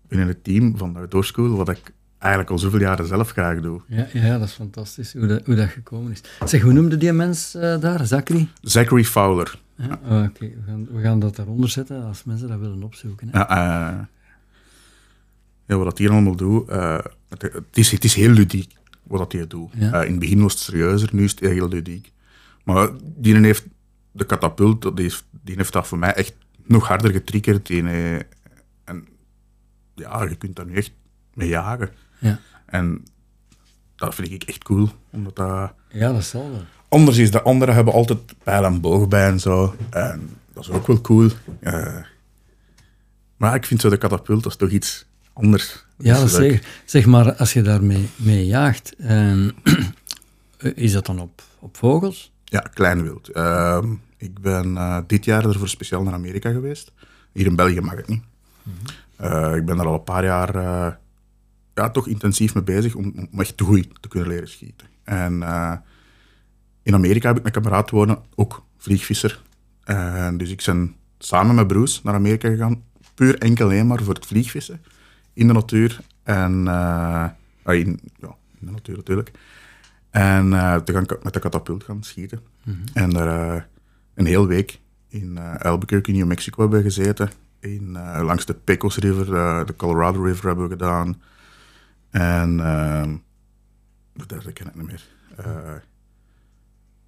binnen 0.08 0.28
het 0.28 0.44
team 0.44 0.76
van 0.76 0.92
de 0.92 0.98
outdoor 0.98 1.24
school 1.24 1.56
wat 1.56 1.68
ik 1.68 1.92
eigenlijk 2.18 2.52
al 2.52 2.58
zoveel 2.58 2.80
jaren 2.80 3.06
zelf 3.06 3.30
graag 3.30 3.60
doe. 3.60 3.80
Ja, 3.86 4.06
ja 4.12 4.38
dat 4.38 4.48
is 4.48 4.54
fantastisch 4.54 5.12
hoe 5.12 5.26
dat, 5.26 5.46
hoe 5.46 5.54
dat 5.54 5.68
gekomen 5.68 6.12
is. 6.12 6.22
Zeg, 6.44 6.62
hoe 6.62 6.72
noemde 6.72 6.96
die 6.96 7.12
mens 7.12 7.54
uh, 7.54 7.80
daar? 7.80 8.06
Zachary? 8.06 8.48
Zachary 8.60 9.04
Fowler. 9.04 9.58
Ja, 9.76 9.86
ja. 9.86 9.98
Oh, 10.04 10.24
Oké, 10.24 10.28
okay. 10.28 10.56
we, 10.56 10.62
gaan, 10.66 10.86
we 10.92 11.00
gaan 11.00 11.18
dat 11.18 11.36
daaronder 11.36 11.68
zetten 11.68 12.04
als 12.04 12.24
mensen 12.24 12.48
dat 12.48 12.58
willen 12.58 12.82
opzoeken. 12.82 13.28
Hè? 13.30 13.38
Ja, 13.38 13.90
uh, 13.92 13.98
ja, 15.66 15.76
wat 15.76 15.84
dat 15.84 15.98
hier 15.98 16.10
allemaal 16.10 16.36
doet, 16.36 16.70
uh, 16.70 16.98
het, 17.28 17.42
het, 17.42 17.64
is, 17.72 17.90
het 17.90 18.04
is 18.04 18.14
heel 18.14 18.30
ludiek 18.30 18.74
wat 19.02 19.18
dat 19.18 19.32
hier 19.32 19.48
doet. 19.48 19.70
Ja. 19.74 20.02
in 20.02 20.10
het 20.10 20.20
begin 20.20 20.42
was 20.42 20.52
het 20.52 20.62
serieuzer, 20.62 21.08
nu 21.12 21.24
is 21.24 21.30
het 21.30 21.40
heel 21.40 21.68
ludiek. 21.68 22.12
Maar 22.64 22.90
die 23.02 23.36
heeft 23.36 23.66
de 24.12 24.24
katapult, 24.24 24.82
die 24.82 25.04
heeft, 25.04 25.24
die 25.30 25.56
heeft 25.56 25.72
dat 25.72 25.86
voor 25.86 25.98
mij 25.98 26.14
echt 26.14 26.34
nog 26.64 26.88
harder 26.88 27.10
getriggerd. 27.10 27.66
Die, 27.66 27.82
en 28.84 29.08
ja, 29.94 30.22
je 30.22 30.34
kunt 30.34 30.56
daar 30.56 30.66
nu 30.66 30.74
echt 30.74 30.92
mee 31.34 31.48
jagen. 31.48 31.90
Ja. 32.18 32.40
En 32.66 33.04
dat 33.96 34.14
vind 34.14 34.30
ik 34.30 34.42
echt 34.42 34.64
cool. 34.64 34.88
Omdat 35.10 35.36
dat... 35.36 35.72
Ja, 35.88 36.12
dat 36.12 36.24
zal 36.24 36.50
wel. 36.50 36.62
Anders 36.88 37.16
is 37.16 37.30
de 37.30 37.42
anderen 37.42 37.74
hebben 37.74 37.94
altijd 37.94 38.34
pijl 38.42 38.64
en 38.64 38.80
boog 38.80 39.08
bij 39.08 39.28
en 39.28 39.40
zo. 39.40 39.74
En 39.90 40.30
dat 40.52 40.62
is 40.62 40.70
ook 40.70 40.86
wel 40.86 41.00
cool. 41.00 41.30
Uh, 41.60 41.96
maar 43.36 43.54
ik 43.54 43.64
vind 43.64 43.80
zo 43.80 43.88
de 43.88 43.96
katapult, 43.96 44.42
dat 44.42 44.52
is 44.52 44.58
toch 44.58 44.70
iets 44.70 45.06
anders. 45.32 45.84
Ja, 45.98 46.20
dat 46.20 46.30
zeg, 46.30 46.82
zeg 46.84 47.06
maar, 47.06 47.34
als 47.34 47.52
je 47.52 47.62
daarmee 47.62 48.08
mee 48.16 48.46
jaagt, 48.46 48.94
um, 49.10 49.50
is 50.74 50.92
dat 50.92 51.06
dan 51.06 51.20
op, 51.20 51.42
op 51.58 51.76
vogels? 51.76 52.32
Ja, 52.44 52.60
klein 52.60 53.02
wild. 53.02 53.28
Ehm, 53.28 53.92
ik 54.16 54.40
ben 54.40 54.76
eh, 54.76 54.98
dit 55.06 55.24
jaar 55.24 55.44
ervoor 55.44 55.68
speciaal 55.68 56.02
naar 56.02 56.12
Amerika 56.12 56.50
geweest. 56.50 56.92
Hier 57.32 57.46
in 57.46 57.56
België 57.56 57.80
mag 57.80 57.96
het 57.96 58.08
niet. 58.08 58.22
Eh, 59.16 59.56
ik 59.56 59.64
ben 59.64 59.78
er 59.78 59.86
al 59.86 59.94
een 59.94 60.04
paar 60.04 60.24
jaar 60.24 60.56
uh, 60.56 60.92
ja, 61.74 61.90
toch 61.90 62.06
intensief 62.06 62.54
mee 62.54 62.62
bezig 62.62 62.94
om, 62.94 63.28
om 63.32 63.40
echt 63.40 63.60
goed 63.60 63.88
te 64.00 64.08
kunnen 64.08 64.28
leren 64.28 64.48
schieten. 64.48 64.86
En 65.04 65.32
in 66.82 66.94
Amerika 66.94 67.26
heb 67.26 67.36
ik 67.36 67.42
mijn 67.42 67.54
kameraad 67.54 67.90
wonen, 67.90 68.18
ook 68.34 68.64
vliegvisser. 68.78 69.42
dus 70.36 70.50
ik 70.50 70.62
ben 70.66 70.96
samen 71.18 71.54
met 71.54 71.66
Bruce 71.66 72.00
naar 72.02 72.14
Amerika 72.14 72.48
gegaan, 72.48 72.82
puur 73.14 73.38
enkel 73.38 73.64
alleen 73.64 73.86
maar 73.86 74.02
voor 74.02 74.14
het 74.14 74.26
vliegvissen 74.26 74.80
in 75.32 75.46
de 75.46 75.52
natuur. 75.52 76.00
En 76.22 76.68
ah, 76.68 77.30
in, 77.64 78.00
ja, 78.16 78.34
in 78.60 78.66
de 78.66 78.70
natuur 78.70 78.96
natuurlijk. 78.96 79.30
En 80.10 80.50
te 80.84 80.92
gaan 80.92 81.06
met 81.22 81.32
de 81.32 81.40
katapult 81.40 81.84
gaan 81.84 82.02
schieten. 82.02 82.40
En 82.92 83.10
daar 83.10 83.68
een 84.14 84.26
hele 84.26 84.46
week 84.46 84.80
in 85.08 85.38
Albuquerque, 85.38 86.12
New 86.12 86.26
Mexico 86.26 86.60
hebben 86.60 86.82
gezeten. 86.82 87.30
In, 87.60 87.92
langs 88.22 88.46
de 88.46 88.54
Pecos 88.54 88.96
River, 88.96 89.26
de 89.66 89.76
Colorado 89.76 90.22
River 90.22 90.46
hebben 90.46 90.64
we 90.64 90.70
gedaan. 90.70 91.22
En 92.10 92.56
de 94.12 94.26
derde 94.26 94.52
ken 94.52 94.66
ik 94.66 94.74
niet 94.74 94.86
meer. 94.86 95.04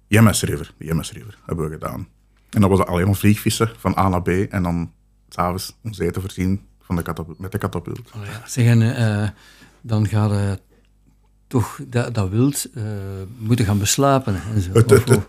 Yemes 0.07 0.41
River, 0.41 0.73
de 0.77 0.85
River 0.85 1.37
hebben 1.45 1.65
we 1.65 1.71
gedaan. 1.71 2.07
En 2.49 2.61
dat 2.61 2.69
was 2.69 2.85
alleen 2.85 3.05
maar 3.05 3.15
vliegvissen 3.15 3.69
van 3.77 3.97
A 3.97 4.09
naar 4.09 4.21
B. 4.21 4.27
En 4.27 4.63
dan 4.63 4.91
s'avonds 5.29 5.77
ons 5.83 5.99
eten 5.99 6.21
voorzien 6.21 6.61
van 6.85 6.95
de 6.95 7.25
met 7.37 7.51
de 7.51 7.57
katapult. 7.57 8.11
Oh 8.15 8.25
ja. 8.25 8.47
Zeg, 8.47 8.65
en 8.65 9.33
dan 9.81 10.07
gaat 10.07 10.31
het 10.31 10.61
toch 11.47 11.79
dat, 11.87 12.13
dat 12.13 12.29
wild 12.29 12.69
moeten 13.37 13.65
gaan 13.65 13.79
beslapen. 13.79 14.41
En 14.53 14.61
zo. 14.61 14.71
Het, 14.71 15.19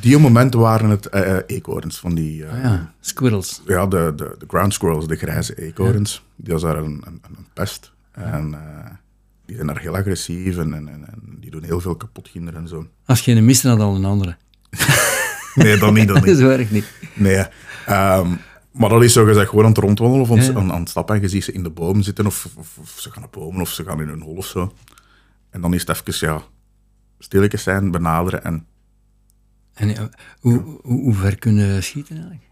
die 0.00 0.18
momenten 0.18 0.60
waren 0.60 0.90
het 0.90 1.08
uh, 1.14 1.36
eekhoorns 1.46 1.98
van 1.98 2.14
die... 2.14 2.42
Uh, 2.42 2.62
ja, 2.62 2.94
squirrels. 3.00 3.62
Ja, 3.66 3.86
de, 3.86 4.12
de, 4.16 4.34
de, 4.38 4.44
ground 4.48 4.74
squirrels, 4.74 5.06
de 5.06 5.16
grijze 5.16 5.62
eekhoorns. 5.62 6.24
Die 6.36 6.52
was 6.52 6.62
daar 6.62 6.76
een, 6.76 7.02
een, 7.06 7.22
een 7.22 7.46
pest. 7.52 7.92
En 8.12 8.50
uh, 8.52 8.60
die 9.46 9.54
zijn 9.54 9.66
daar 9.66 9.78
heel 9.78 9.96
agressief 9.96 10.56
en, 10.56 10.74
en, 10.74 10.88
en, 10.88 11.06
die 11.40 11.50
doen 11.50 11.62
heel 11.62 11.80
veel 11.80 11.96
kapot 11.96 12.30
kinderen 12.30 12.60
en 12.60 12.68
zo. 12.68 12.86
Als 13.04 13.24
je 13.24 13.32
een 13.32 13.44
mist, 13.44 13.62
dan 13.62 13.80
een 13.80 14.04
andere. 14.04 14.36
nee, 15.54 15.78
dan 15.78 15.94
niet. 15.94 16.08
Dan 16.08 16.16
niet. 16.24 16.26
dat 16.26 16.38
werkt 16.38 16.70
niet. 16.70 16.86
Nee. 17.14 17.46
Um, 17.88 18.38
maar 18.72 18.88
dat 18.88 19.02
is 19.02 19.12
zo 19.12 19.24
gezegd 19.24 19.48
gewoon 19.48 19.64
aan 19.64 19.70
het 19.70 19.78
rondwandelen 19.78 20.28
of 20.28 20.30
aan, 20.30 20.56
aan, 20.56 20.72
aan 20.72 20.80
het 20.80 20.88
stappen. 20.88 21.14
En 21.14 21.20
je 21.20 21.28
ziet 21.28 21.44
ze 21.44 21.52
in 21.52 21.62
de 21.62 21.70
boom 21.70 22.02
zitten 22.02 22.26
of, 22.26 22.48
of, 22.56 22.78
of, 22.80 22.94
ze 23.00 23.10
gaan 23.10 23.20
naar 23.20 23.30
bomen 23.30 23.60
of 23.60 23.70
ze 23.70 23.84
gaan 23.84 24.00
in 24.00 24.08
een 24.08 24.22
hol 24.22 24.36
of 24.36 24.46
zo. 24.46 24.72
En 25.50 25.60
dan 25.60 25.74
is 25.74 25.86
het 25.86 26.06
even, 26.06 26.28
ja, 26.28 26.42
stilletjes 27.18 27.62
zijn, 27.62 27.90
benaderen 27.90 28.44
en 28.44 28.66
en 29.74 29.96
eh, 29.96 30.04
hoe, 30.40 30.58
hoe, 30.58 30.80
hoe, 30.82 31.14
ver 31.14 31.38
kunnen 31.38 31.82
schieten 31.82 32.16
eigenlijk? 32.16 32.44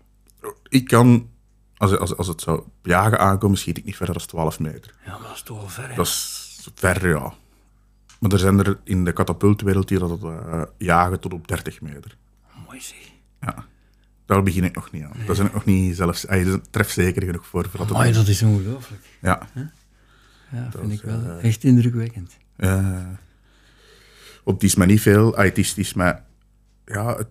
Ik 0.69 0.87
kan, 0.87 1.31
als, 1.77 1.99
als, 1.99 2.17
als 2.17 2.27
het 2.27 2.41
zou 2.41 2.62
jagen 2.83 3.19
aankomen, 3.19 3.59
schiet 3.59 3.79
ik 3.79 3.85
niet 3.85 3.97
verder 3.97 4.19
dan 4.19 4.27
12 4.27 4.59
meter. 4.59 4.95
Ja, 5.05 5.12
maar 5.12 5.29
dat 5.29 5.37
is 5.37 5.43
toch 5.43 5.59
wel 5.59 5.69
ver. 5.69 5.95
Dat 5.95 6.07
is 6.07 6.69
ver, 6.75 7.09
ja. 7.09 7.35
Maar 8.19 8.33
er 8.33 8.39
zijn 8.39 8.59
er 8.59 8.79
in 8.85 9.05
de 9.05 9.12
katapultwereld 9.12 9.89
die 9.89 9.99
dat 9.99 10.23
uh, 10.23 10.62
jagen 10.79 11.21
tot 11.21 11.33
op 11.33 11.49
30 11.49 11.81
meter. 11.81 12.17
Mooi 12.67 12.81
zeg. 12.81 13.11
Ja. 13.41 13.65
Daar 14.31 14.43
begin 14.43 14.65
ik 14.65 14.75
nog 14.75 14.91
niet 14.91 15.03
aan. 15.03 15.35
Zijn 15.35 15.47
ik 15.47 15.53
nog 15.53 15.65
niet 15.65 15.97
zelfs... 15.97 16.25
Uh, 16.25 16.55
trefzeker 16.71 17.23
genoeg 17.23 17.47
voor. 17.47 17.69
voor 17.69 17.87
dat, 17.87 17.97
Amai, 17.97 18.13
dat 18.13 18.29
is 18.29 18.43
ongelooflijk. 18.43 19.03
Ja. 19.21 19.49
Huh? 19.55 19.65
Ja, 20.53 20.69
dat 20.71 20.81
vind 20.81 20.93
ik 20.93 21.03
wel 21.03 21.21
uh, 21.21 21.45
echt 21.45 21.65
indrukwekkend. 21.65 22.37
op 24.45 24.61
die 24.61 24.69
is 24.69 24.75
maar 24.75 24.87
niet 24.87 25.01
veel. 25.01 25.37
Ah, 25.37 25.45
het, 25.45 25.59
is, 25.59 25.69
het 25.69 25.79
is 25.79 25.95
maar 25.95 26.25
ja, 26.85 27.17
het 27.17 27.29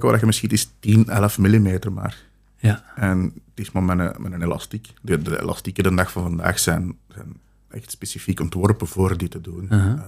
dat 0.00 0.20
je 0.20 0.26
misschien 0.26 0.50
is 0.50 0.70
10, 0.80 1.08
11 1.08 1.38
mm 1.38 1.78
maar. 1.92 2.16
Ja. 2.56 2.84
En 2.96 3.22
het 3.22 3.34
is 3.54 3.70
maar 3.72 3.82
met 3.82 3.98
een, 3.98 4.22
met 4.22 4.32
een 4.32 4.42
elastiek. 4.42 4.92
De, 5.02 5.22
de 5.22 5.40
elastieken 5.40 5.82
de 5.82 5.94
dag 5.94 6.12
van 6.12 6.22
vandaag 6.22 6.58
zijn, 6.58 6.96
zijn 7.08 7.40
echt 7.68 7.90
specifiek 7.90 8.40
ontworpen 8.40 8.86
voor 8.86 9.18
dit 9.18 9.30
te 9.30 9.40
doen. 9.40 9.68
Uh 9.70 9.70
-huh. 9.70 9.98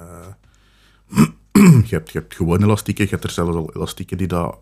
uh, 1.52 1.70
je, 1.88 1.94
hebt, 1.94 2.10
je 2.10 2.18
hebt 2.18 2.34
gewoon 2.34 2.62
elastieken, 2.62 3.04
je 3.04 3.10
hebt 3.10 3.24
er 3.24 3.30
zelfs 3.30 3.56
al 3.56 3.70
elastieken 3.74 4.18
die 4.18 4.26
dat 4.26 4.58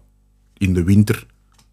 in 0.56 0.74
de 0.74 0.84
winter 0.84 1.26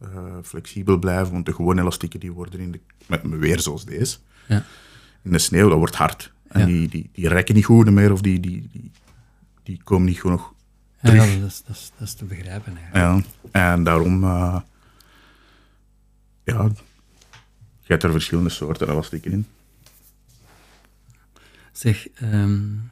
uh, 0.04 0.36
flexibel 0.44 0.98
blijven, 0.98 1.34
want 1.34 1.46
de 1.46 1.54
gewone 1.54 1.82
elastieken 1.82 2.20
die 2.20 2.32
worden 2.32 2.60
in 2.60 2.72
de, 2.72 2.80
met, 3.08 3.24
met 3.24 3.40
weer 3.40 3.60
zoals 3.60 3.86
deze. 3.86 4.18
Ja. 4.48 4.66
In 5.24 5.32
de 5.32 5.40
sneeuw, 5.40 5.70
dat 5.70 5.78
wordt 5.78 5.96
hard. 5.96 6.32
En 6.48 6.60
Ja. 6.60 6.66
die, 6.66 6.88
die, 6.90 7.10
die 7.14 7.28
rekken 7.28 7.56
niet 7.56 7.66
goed 7.66 7.92
meer, 7.92 8.12
of 8.12 8.22
die, 8.22 8.40
die, 8.40 8.70
die, 8.72 8.92
die 9.64 9.82
komen 9.84 10.06
niet 10.08 10.20
genoeg 10.20 10.54
Ja, 11.02 11.10
terug. 11.10 11.40
dat, 11.40 11.50
is, 11.50 11.64
dat, 11.68 11.76
is, 11.76 11.92
dat 11.98 12.08
is 12.08 12.14
te 12.14 12.26
begrijpen 12.26 12.78
eigenlijk. 12.78 13.26
Ja, 13.52 13.72
en 13.72 13.84
daarom, 13.84 14.24
uh, 14.24 14.60
ja, 16.44 16.64
je 17.82 17.96
hebt 17.96 18.04
er 18.04 18.12
verschillende 18.12 18.50
soorten 18.50 18.90
elastieken 18.90 19.32
in. 19.32 19.46
Zeg, 21.72 22.08
um, 22.22 22.90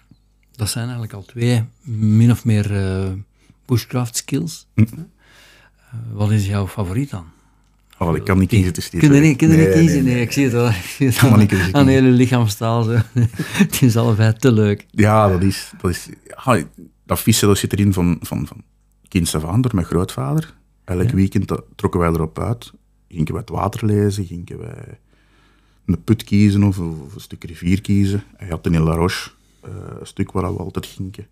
dat 0.51 0.69
zijn 0.69 0.83
eigenlijk 0.83 1.13
al 1.13 1.23
twee 1.25 1.63
min 1.83 2.31
of 2.31 2.45
meer 2.45 2.71
uh, 2.71 3.11
bushcraft 3.65 4.15
skills. 4.15 4.67
Hm. 4.73 4.85
Wat 6.13 6.31
is 6.31 6.45
jouw 6.45 6.67
favoriet 6.67 7.09
dan? 7.09 7.25
Oh, 7.97 8.15
ik 8.15 8.23
kan 8.23 8.37
niet 8.37 8.49
kiezen 8.49 8.73
tussen 8.73 8.99
die 8.99 9.09
twee. 9.09 9.21
niet, 9.21 9.37
kun 9.37 9.49
je 9.49 9.57
niet 9.57 9.73
kiezen? 9.73 10.03
nee, 10.03 10.21
ik 10.21 10.31
zie 10.31 10.43
het 10.43 10.53
wel. 10.53 10.67
Ik 10.67 10.73
zie 10.97 11.07
het 11.07 11.37
niet 11.37 11.47
kiezen, 11.47 11.73
aan 11.75 11.87
hele 11.87 12.09
lichaamstaal. 12.09 12.83
Zo. 12.83 12.91
het 13.63 13.81
is 13.81 13.97
allebei 13.97 14.33
te 14.33 14.51
leuk. 14.51 14.85
Ja, 14.91 15.27
dat 15.27 15.43
is, 15.43 15.71
dat 15.81 15.91
is, 15.91 16.09
ja, 16.45 16.63
dat 17.05 17.19
vissen 17.19 17.47
dat 17.47 17.57
zit 17.57 17.73
erin 17.73 17.93
van, 17.93 18.17
van, 18.21 18.47
van 18.47 18.63
kinds 19.07 19.35
af 19.35 19.45
aan 19.45 19.61
door 19.61 19.75
mijn 19.75 19.87
grootvader. 19.87 20.55
Elk 20.85 21.09
Ja. 21.09 21.15
weekend 21.15 21.51
eh, 21.51 21.57
trokken 21.75 21.99
wij 21.99 22.09
erop 22.09 22.39
uit. 22.39 22.71
Gingen 23.09 23.31
wij 23.31 23.41
het 23.41 23.49
water 23.49 23.85
lezen, 23.85 24.25
gingen 24.25 24.57
wij 24.59 24.99
een 25.85 26.03
put 26.03 26.23
kiezen 26.23 26.63
of, 26.63 26.79
of 26.79 27.15
een 27.15 27.21
stuk 27.21 27.43
rivier 27.43 27.81
kiezen. 27.81 28.23
Hij 28.35 28.47
had 28.47 28.65
in 28.65 28.79
La 28.79 28.95
Roche 28.95 29.29
eh, 29.63 29.69
een 29.99 30.07
stuk 30.07 30.31
waar 30.31 30.53
we 30.53 30.59
altijd 30.59 30.85
gingen. 30.85 31.27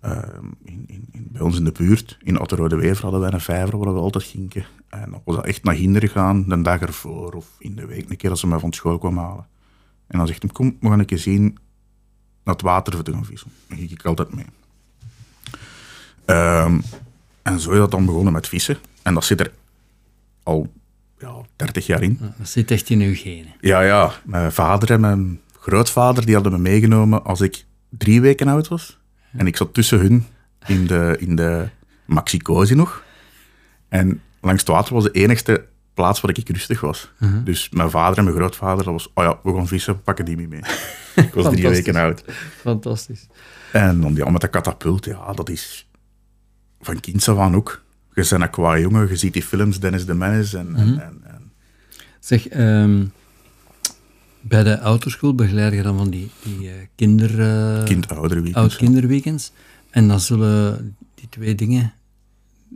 Ehm, 0.00 0.44
in, 0.64 0.84
in, 0.86 1.08
in- 1.12 1.28
bij 1.32 1.40
ons 1.42 1.56
in 1.58 1.64
de 1.64 1.72
buurt, 1.72 2.18
in 2.22 2.40
Otterode 2.40 2.76
Wever, 2.76 3.02
hadden 3.02 3.20
wij 3.20 3.32
een 3.32 3.40
vijver 3.40 3.78
waar 3.78 3.94
we 3.94 4.00
altijd 4.00 4.24
gingen. 4.24 4.50
En 4.88 5.10
dan 5.10 5.20
was 5.24 5.36
dat 5.36 5.46
echt 5.46 5.62
naar 5.64 5.74
Hinder 5.74 6.08
gaan, 6.08 6.44
de 6.48 6.62
dag 6.62 6.80
ervoor 6.80 7.32
of 7.32 7.46
in 7.58 7.74
de 7.76 7.86
week 7.86 8.10
een 8.10 8.16
keer 8.16 8.30
als 8.30 8.40
ze 8.40 8.46
mij 8.46 8.58
van 8.58 8.72
school 8.72 8.98
kwam 8.98 9.18
halen. 9.18 9.46
En 10.06 10.18
dan 10.18 10.26
zegt 10.26 10.42
hij, 10.42 10.50
kom, 10.52 10.76
we 10.80 10.88
gaan 10.88 10.98
een 10.98 11.04
keer 11.06 11.18
zien 11.18 11.42
naar 12.44 12.54
het 12.54 12.62
water 12.62 12.92
voor 12.94 13.02
te 13.02 13.12
gaan 13.12 13.24
vissen. 13.24 13.50
Dan 13.68 13.78
ging 13.78 13.90
ik 13.90 14.04
altijd 14.04 14.34
mee. 14.34 14.44
Ehm, 16.24 16.80
en 17.42 17.60
zo 17.60 17.70
is 17.70 17.78
dat 17.78 17.90
dan 17.90 18.06
begonnen 18.06 18.32
met 18.32 18.48
vissen. 18.48 18.76
En 19.02 19.14
dat 19.14 19.24
zit 19.24 19.40
er 19.40 19.52
al 20.42 20.72
ja, 21.18 21.34
30 21.56 21.86
jaar 21.86 22.02
in. 22.02 22.18
Dat 22.38 22.48
zit 22.48 22.70
echt 22.70 22.90
in 22.90 23.00
uw 23.00 23.14
genen. 23.14 23.54
Ja, 23.60 23.80
ja. 23.80 24.12
Mijn 24.24 24.52
vader 24.52 24.90
en 24.90 25.00
mijn 25.00 25.40
grootvader 25.58 26.24
die 26.26 26.34
hadden 26.34 26.52
me 26.52 26.58
meegenomen 26.58 27.24
als 27.24 27.40
ik 27.40 27.64
drie 27.88 28.20
weken 28.20 28.48
oud 28.48 28.68
was. 28.68 28.98
En 29.32 29.46
ik 29.46 29.56
zat 29.56 29.74
tussen 29.74 29.98
hun 29.98 30.26
in 30.66 30.86
de, 30.86 31.16
in 31.18 31.36
de 31.36 31.68
Maxicosi 32.04 32.74
nog. 32.74 33.04
En 33.88 34.22
langs 34.40 34.60
het 34.60 34.70
water 34.70 34.94
was 34.94 35.04
de 35.04 35.10
enigste 35.10 35.66
plaats 35.94 36.20
waar 36.20 36.38
ik 36.38 36.48
rustig 36.48 36.80
was. 36.80 37.12
Dus 37.44 37.68
mijn 37.68 37.90
vader 37.90 38.18
en 38.18 38.24
mijn 38.24 38.36
grootvader, 38.36 38.84
dat 38.84 38.92
was, 38.92 39.10
oh 39.14 39.24
ja, 39.24 39.38
we 39.42 39.54
gaan 39.54 39.68
vissen, 39.68 39.94
we 39.94 40.00
pakken 40.00 40.24
die 40.24 40.36
mee 40.36 40.48
mee. 40.48 40.62
ik 41.26 41.34
was 41.34 41.52
drie 41.52 41.68
weken 41.68 41.96
oud. 41.96 42.24
Fantastisch. 42.60 43.26
En 43.72 44.00
dan 44.00 44.14
ja, 44.14 44.30
met 44.30 44.40
de 44.40 44.48
katapult, 44.48 45.04
ja, 45.04 45.32
dat 45.32 45.48
is 45.48 45.90
van 46.80 47.00
kinds 47.00 47.28
af 47.28 47.38
aan 47.38 47.54
ook. 47.54 47.82
Je 48.14 48.26
bent 48.28 48.42
een 48.42 48.50
qua 48.50 48.78
jongen, 48.78 49.08
je 49.08 49.16
ziet 49.16 49.32
die 49.32 49.42
films, 49.42 49.80
Dennis 49.80 50.06
de 50.06 50.14
Menace 50.14 50.58
en, 50.58 50.76
en, 50.76 51.00
en, 51.00 51.20
en 51.24 51.52
Zeg, 52.20 52.48
ehm, 52.48 53.04
bij 54.48 54.62
de 54.62 54.78
autoschool 54.78 55.34
begeleid 55.34 55.72
je 55.74 55.82
dan 55.82 55.96
van 55.96 56.10
die, 56.10 56.30
die 56.42 56.68
eh, 56.68 56.74
kinder... 56.94 57.40
eh, 57.40 57.84
kind-oudere 57.84 58.40
weekends. 58.40 58.56
oud-kinderweekends. 58.76 59.52
En 59.90 60.08
dan 60.08 60.20
zullen 60.20 60.96
die 61.14 61.28
twee 61.28 61.54
dingen, 61.54 61.92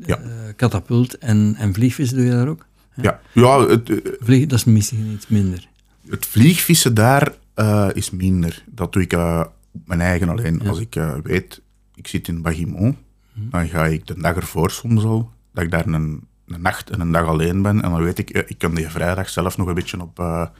Ja. 0.07 0.17
eh, 0.19 0.31
katapult 0.57 1.19
en, 1.19 1.55
en 1.59 1.75
vliegvissen, 1.75 2.17
doe 2.17 2.27
je 2.27 2.33
daar 2.33 2.49
ook? 2.49 2.67
Ja, 2.97 3.21
ja 3.33 3.67
het, 3.67 3.91
eh, 3.91 3.97
Vlieg, 4.21 4.47
dat 4.47 4.59
is 4.59 4.65
misschien 4.65 5.07
iets 5.13 5.29
minder. 5.29 5.69
het 6.09 6.27
vliegvissen 6.27 6.95
daar 6.95 7.33
eh, 7.55 7.89
is 7.93 8.11
minder. 8.11 8.65
Dat 8.67 8.93
doe 8.93 9.03
ik 9.03 9.13
eh, 9.13 9.45
op 9.73 9.81
mijn 9.87 10.01
eigen 10.01 10.29
alleen. 10.29 10.69
Als 10.69 10.79
ik 10.79 10.97
eh, 10.97 11.15
weet, 11.23 11.61
ik 11.95 12.07
zit 12.07 12.29
in 12.29 12.43
Bagimon, 12.43 12.97
dan 13.35 13.69
ga 13.69 13.87
ik 13.87 14.07
de 14.07 14.15
dag 14.21 14.37
ervoor 14.37 14.71
soms 14.71 15.05
al, 15.05 15.31
dat 15.53 15.65
ik 15.65 15.71
daar 15.71 15.87
een, 15.87 16.21
een 16.47 16.61
nacht 16.63 16.91
en 16.91 17.01
een 17.01 17.13
dag 17.13 17.27
alleen 17.27 17.63
ben. 17.63 17.83
En 17.83 17.91
dan 17.91 18.03
weet 18.03 18.19
ik, 18.19 18.31
eh, 18.31 18.43
ik 18.47 18.59
kan 18.59 18.75
die 18.75 18.89
vrijdag 18.89 19.29
zelf 19.29 19.57
nog 19.57 19.67
een 19.69 19.75
beetje 19.75 20.01
op 20.01 20.51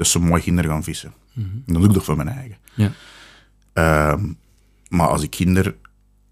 eh, 0.00 0.06
de 0.06 0.18
Samoa 0.20 0.38
Ginder 0.38 0.64
gaan 0.64 0.82
vissen. 0.82 1.12
En 1.34 1.62
dan 1.66 1.74
doe 1.80 1.84
ik 1.84 1.92
dat 1.94 2.04
voor 2.04 2.16
mijn 2.16 2.28
eigen. 2.28 2.56
Ja. 2.74 2.90
Ehm, 3.72 4.32
maar 4.88 5.08
als 5.08 5.22
ik 5.22 5.30
kinder 5.30 5.74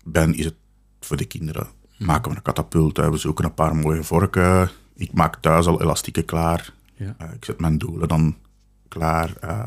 ben, 0.04 0.34
is 0.34 0.44
het 0.44 0.54
voor 1.00 1.16
de 1.16 1.24
kinderen. 1.24 1.66
Maken 1.98 2.30
we 2.30 2.36
een 2.36 2.42
katapult, 2.42 2.96
we 2.96 3.16
zoeken 3.16 3.44
een 3.44 3.54
paar 3.54 3.76
mooie 3.76 4.02
vorken. 4.04 4.70
Ik 4.94 5.12
maak 5.12 5.36
thuis 5.40 5.66
al 5.66 5.82
elastieken 5.82 6.24
klaar. 6.24 6.72
Ja. 6.94 7.14
Eh, 7.18 7.32
ik 7.32 7.44
zet 7.44 7.60
mijn 7.60 7.78
doelen 7.78 8.08
dan 8.08 8.36
klaar. 8.88 9.36
eh. 9.40 9.66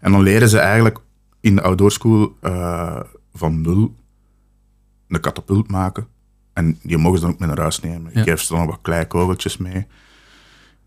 en 0.00 0.12
dan 0.12 0.22
leren 0.22 0.48
ze 0.48 0.58
eigenlijk 0.58 0.98
in 1.40 1.54
de 1.54 1.62
outdoorschool 1.62 2.36
eh 2.40 3.00
van 3.34 3.60
nul 3.60 3.94
een 5.08 5.20
katapult 5.20 5.70
maken. 5.70 6.06
En 6.52 6.78
die 6.82 6.98
mogen 6.98 7.18
ze 7.18 7.24
dan 7.24 7.32
ook 7.34 7.38
mee 7.40 7.48
naar 7.48 7.58
huis 7.60 7.80
nemen. 7.80 8.10
Ja. 8.14 8.20
Ik 8.20 8.28
geef 8.28 8.40
ze 8.40 8.48
dan 8.52 8.58
nog 8.62 8.70
wat 8.70 8.82
kleikogeltjes 8.82 9.56
mee. 9.56 9.86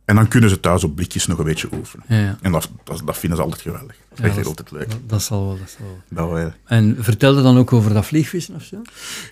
En 0.10 0.16
dan 0.16 0.28
kunnen 0.28 0.50
ze 0.50 0.60
thuis 0.60 0.84
op 0.84 0.96
blikjes 0.96 1.28
nog 1.28 1.38
een 1.38 1.46
beetje 1.46 1.70
oefenen. 1.74 2.06
Ja, 2.08 2.18
ja. 2.18 2.38
En 2.42 2.52
dat, 2.52 2.70
dat, 2.84 3.02
dat 3.06 3.18
vinden 3.18 3.38
ze 3.38 3.44
altijd 3.44 3.62
geweldig. 3.62 3.96
Dat 4.16 4.34
Ja, 4.34 4.40
is 4.40 4.46
altijd 4.46 4.72
leuk. 4.72 4.90
Dat, 4.90 5.00
dat 5.10 5.22
zal 5.22 5.46
wel, 5.46 5.58
dat 5.58 5.70
zal 5.70 5.86
wel. 5.86 6.26
Dat 6.26 6.32
wel. 6.32 6.54
En 6.66 6.98
vertelde 7.00 7.42
dan 7.42 7.58
ook 7.58 7.74
over 7.74 7.94
dat 7.94 8.06
vliegvissen 8.06 8.56
of 8.56 8.64
zo? 8.64 8.82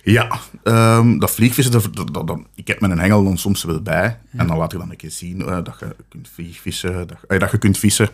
Ja, 0.02 0.40
ehm, 0.62 1.18
dat 1.18 1.30
vliegvissen, 1.30 1.72
dat, 2.12 2.38
ik 2.54 2.66
heb 2.66 2.80
mijn 2.80 2.98
hengel 2.98 3.24
dan 3.24 3.38
soms 3.38 3.64
wel 3.64 3.82
bij. 3.82 4.20
En 4.30 4.46
dan 4.46 4.56
laat 4.56 4.72
ik 4.72 4.78
dan 4.78 4.90
een 4.90 4.96
keer 4.96 5.10
zien 5.10 5.40
eh, 5.40 5.64
dat 5.64 5.76
je 5.80 5.96
kunt 6.08 6.28
vliegvissen, 6.28 7.06
dat, 7.06 7.18
eh, 7.28 7.38
dat 7.38 7.50
je 7.50 7.58
kunt 7.58 7.78
vissen. 7.78 8.08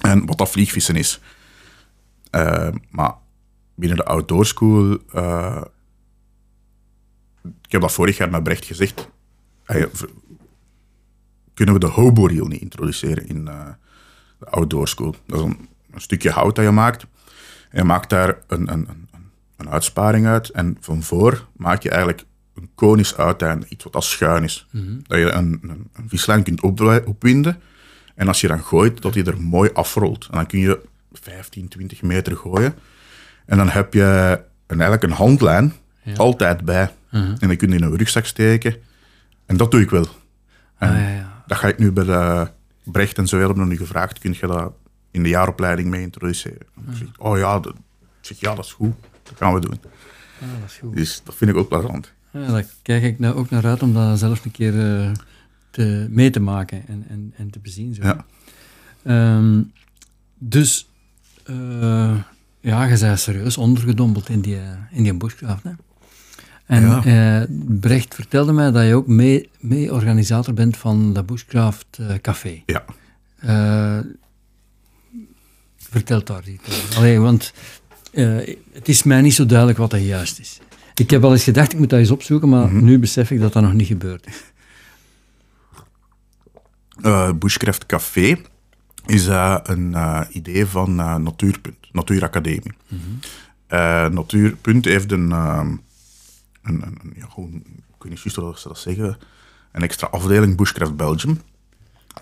En 0.00 0.26
wat 0.26 0.38
dat 0.38 0.50
vliegvissen 0.50 0.96
is. 0.96 1.20
Ehm, 2.30 2.76
maar 2.90 3.14
binnen 3.74 3.96
de 3.96 4.04
outdoor 4.04 4.46
school, 4.46 4.98
eh, 5.12 5.62
ik 7.42 7.72
heb 7.72 7.80
dat 7.80 7.92
vorig 7.92 8.16
jaar 8.16 8.30
met 8.30 8.42
Brecht 8.42 8.64
gezegd, 8.64 9.08
kunnen 11.54 11.74
we 11.74 11.80
de 11.80 11.86
hobo-reel 11.86 12.46
niet 12.46 12.60
introduceren 12.60 13.26
in 13.28 13.48
eh, 13.48 13.66
de 14.38 14.46
outdoor 14.46 14.88
school. 14.88 15.14
Dat 15.26 15.38
is 15.38 15.44
een, 15.44 15.68
een 15.90 16.00
stukje 16.00 16.30
hout 16.30 16.54
dat 16.56 16.64
je 16.64 16.70
maakt. 16.70 17.06
En 17.70 17.78
je 17.78 17.84
maakt 17.84 18.10
daar 18.10 18.38
een, 18.46 18.72
een, 18.72 18.88
een, 18.88 19.08
een 19.56 19.68
uitsparing 19.70 20.26
uit. 20.26 20.48
En 20.48 20.76
van 20.80 21.02
voor 21.02 21.46
maak 21.56 21.82
je 21.82 21.88
eigenlijk 21.90 22.24
een 22.54 22.70
konisch 22.74 23.16
uiteinde, 23.16 23.66
iets 23.68 23.84
wat 23.84 23.94
als 23.94 24.10
schuin 24.10 24.42
is. 24.44 24.66
Dat 25.06 25.18
je 25.18 25.30
een, 25.30 25.58
een, 25.62 25.88
een 25.92 26.08
vislijn 26.08 26.42
kunt 26.42 26.60
op, 26.60 26.80
opwinden. 27.06 27.60
En 28.14 28.28
als 28.28 28.40
je 28.40 28.46
dan 28.48 28.62
gooit, 28.62 29.02
dat 29.02 29.14
hij 29.14 29.24
er 29.24 29.40
mooi 29.40 29.70
afrolt. 29.72 30.26
En 30.30 30.36
dan 30.36 30.46
kun 30.46 30.58
je 30.58 30.80
15, 31.12 31.68
20 31.68 32.02
meter 32.02 32.36
gooien. 32.36 32.74
En 33.46 33.56
dan 33.56 33.68
heb 33.68 33.94
je 33.94 34.02
een, 34.66 34.80
eigenlijk 34.80 35.02
een 35.02 35.10
handlijn 35.10 35.72
altijd 36.16 36.64
bij. 36.64 36.90
En 37.40 37.48
dan 37.48 37.56
kun 37.56 37.68
je 37.70 37.76
in 37.76 37.82
een 37.82 37.96
rugzak 37.96 38.24
steken. 38.24 38.76
En 39.46 39.56
dat 39.56 39.70
doe 39.70 39.80
ik 39.80 39.90
wel. 39.90 40.06
En 40.78 40.88
Ah, 40.90 40.96
ja, 41.00 41.08
ja. 41.08 41.33
Dat 41.46 41.58
ga 41.58 41.68
ik 41.68 41.78
nu 41.78 41.92
bij 41.92 42.04
de 42.04 42.48
Brecht 42.84 43.18
en 43.18 43.26
zo 43.26 43.38
hebben 43.38 43.58
we 43.58 43.64
nu 43.64 43.76
gevraagd. 43.76 44.18
Kun 44.18 44.36
je 44.40 44.46
dat 44.46 44.72
in 45.10 45.22
de 45.22 45.28
jaaropleiding 45.28 45.88
mee 45.88 46.02
introduceren? 46.02 46.66
En 46.76 46.82
ik 46.90 46.96
zeg, 46.96 47.08
oh 47.18 47.38
ja, 47.38 47.60
dat, 47.60 47.74
ik 47.74 47.80
zeg, 48.20 48.40
ja, 48.40 48.54
dat 48.54 48.64
is 48.64 48.72
goed. 48.72 48.94
Dat 49.22 49.34
gaan 49.36 49.54
we 49.54 49.60
doen. 49.60 49.78
Dat 50.38 50.48
is 50.66 50.76
goed. 50.76 50.96
Dus 50.96 51.20
dat 51.24 51.34
vind 51.34 51.50
ik 51.50 51.56
ook 51.56 51.68
plezant. 51.68 52.12
Ja, 52.30 52.46
daar 52.46 52.64
kijk 52.82 53.02
ik 53.02 53.18
nou 53.18 53.34
ook 53.34 53.50
naar 53.50 53.66
uit 53.66 53.82
om 53.82 53.92
dat 53.94 54.18
zelf 54.18 54.44
een 54.44 54.50
keer 54.50 55.00
eh, 55.00 55.12
te, 55.70 56.06
mee 56.10 56.30
te 56.30 56.40
maken 56.40 56.86
en, 56.86 57.04
en, 57.08 57.32
en 57.36 57.50
te 57.50 57.58
bezien. 57.58 57.94
Zo. 57.94 58.02
Ja. 58.02 58.24
Ehm, 59.02 59.62
dus, 60.38 60.88
eh, 61.44 62.16
ja, 62.60 62.84
je 62.84 62.98
bent 62.98 63.20
serieus 63.20 63.56
ondergedompeld 63.56 64.28
in 64.28 64.40
die, 64.40 64.60
in 64.90 65.02
die 65.02 65.14
bushcraft. 65.14 65.62
Hè? 65.62 65.70
En 66.66 66.82
Ja. 66.82 67.04
eh, 67.40 67.48
Brecht 67.80 68.14
vertelde 68.14 68.52
mij 68.52 68.70
dat 68.70 68.86
je 68.86 68.94
ook 68.94 69.06
mee- 69.06 69.48
mee-organisator 69.60 70.54
bent 70.54 70.76
van 70.76 71.12
dat 71.12 71.26
Bushcraft 71.26 71.86
eh, 71.90 72.14
Café. 72.20 72.62
Ja. 72.66 72.84
Eh 73.38 73.98
vertel 75.78 76.24
daar 76.24 76.48
iets 76.48 76.68
over. 76.68 76.96
Allee, 76.96 77.18
want 77.18 77.52
het 78.72 78.88
is 78.88 79.02
mij 79.02 79.20
niet 79.20 79.34
zo 79.34 79.46
duidelijk 79.46 79.78
wat 79.78 79.90
dat 79.90 80.02
juist 80.02 80.38
is. 80.40 80.60
Ik 80.94 81.10
heb 81.10 81.24
al 81.24 81.32
eens 81.32 81.44
gedacht, 81.44 81.72
ik 81.72 81.78
moet 81.78 81.90
dat 81.90 81.98
eens 81.98 82.10
opzoeken, 82.10 82.48
maar 82.48 82.66
Mhm. 82.72 82.84
nu 82.84 82.98
besef 82.98 83.30
ik 83.30 83.40
dat 83.40 83.52
dat 83.52 83.62
nog 83.62 83.72
niet 83.72 83.86
gebeurd 83.86 84.26
is. 84.26 84.42
Bushcraft 87.38 87.86
Café 87.86 88.36
is 89.06 89.26
een 89.26 89.96
idee 90.30 90.66
van 90.66 90.94
Natuurpunt, 90.94 91.76
Natuuracademie. 91.92 92.72
Eh, 93.66 94.08
Natuurpunt 94.08 94.84
heeft 94.84 95.12
een, 95.12 95.32
ehm, 95.32 95.76
een, 96.64 96.82
een, 96.82 97.12
ja, 97.16 97.26
gewoon, 97.26 97.54
ik 97.54 98.02
weet 98.02 98.12
niet 98.12 98.20
juist 98.22 98.36
hoe 98.36 98.58
ze 98.58 98.68
dat 98.68 98.78
zeggen, 98.78 99.18
een 99.72 99.82
extra 99.82 100.06
afdeling 100.06 100.56
Bushcraft 100.56 100.96
Belgium. 100.96 101.40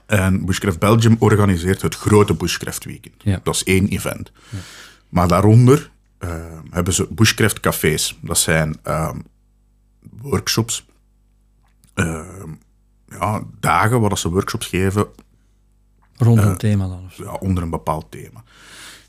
En 0.07 0.45
Bushcraft 0.45 0.79
Belgium 0.79 1.17
organiseert 1.19 1.83
het 1.83 1.95
grote 1.95 2.35
Bushcraft 2.35 2.85
Weekend. 2.85 3.15
Ja. 3.23 3.41
Dat 3.43 3.55
is 3.55 3.65
één 3.65 3.89
event. 3.89 4.33
Maar 5.09 5.29
daaronder 5.29 5.91
eh, 6.19 6.59
hebben 6.71 6.95
ze 6.95 7.07
Bushcraft 7.11 7.61
Cafés. 7.61 8.19
Dat 8.21 8.39
zijn 8.39 8.77
ehm, 8.83 9.19
workshops, 10.11 10.87
ehm, 11.95 12.51
ja, 13.09 13.43
dagen 13.61 14.01
waar 14.01 14.19
ze 14.19 14.31
workshops 14.31 14.67
geven 14.67 15.07
Rond 16.17 16.43
een 16.43 16.57
thema 16.57 16.89
dan. 16.89 17.05
Of 17.05 17.17
ja, 17.17 17.33
onder 17.33 17.63
een 17.63 17.71
bepaald 17.71 18.11
thema. 18.11 18.45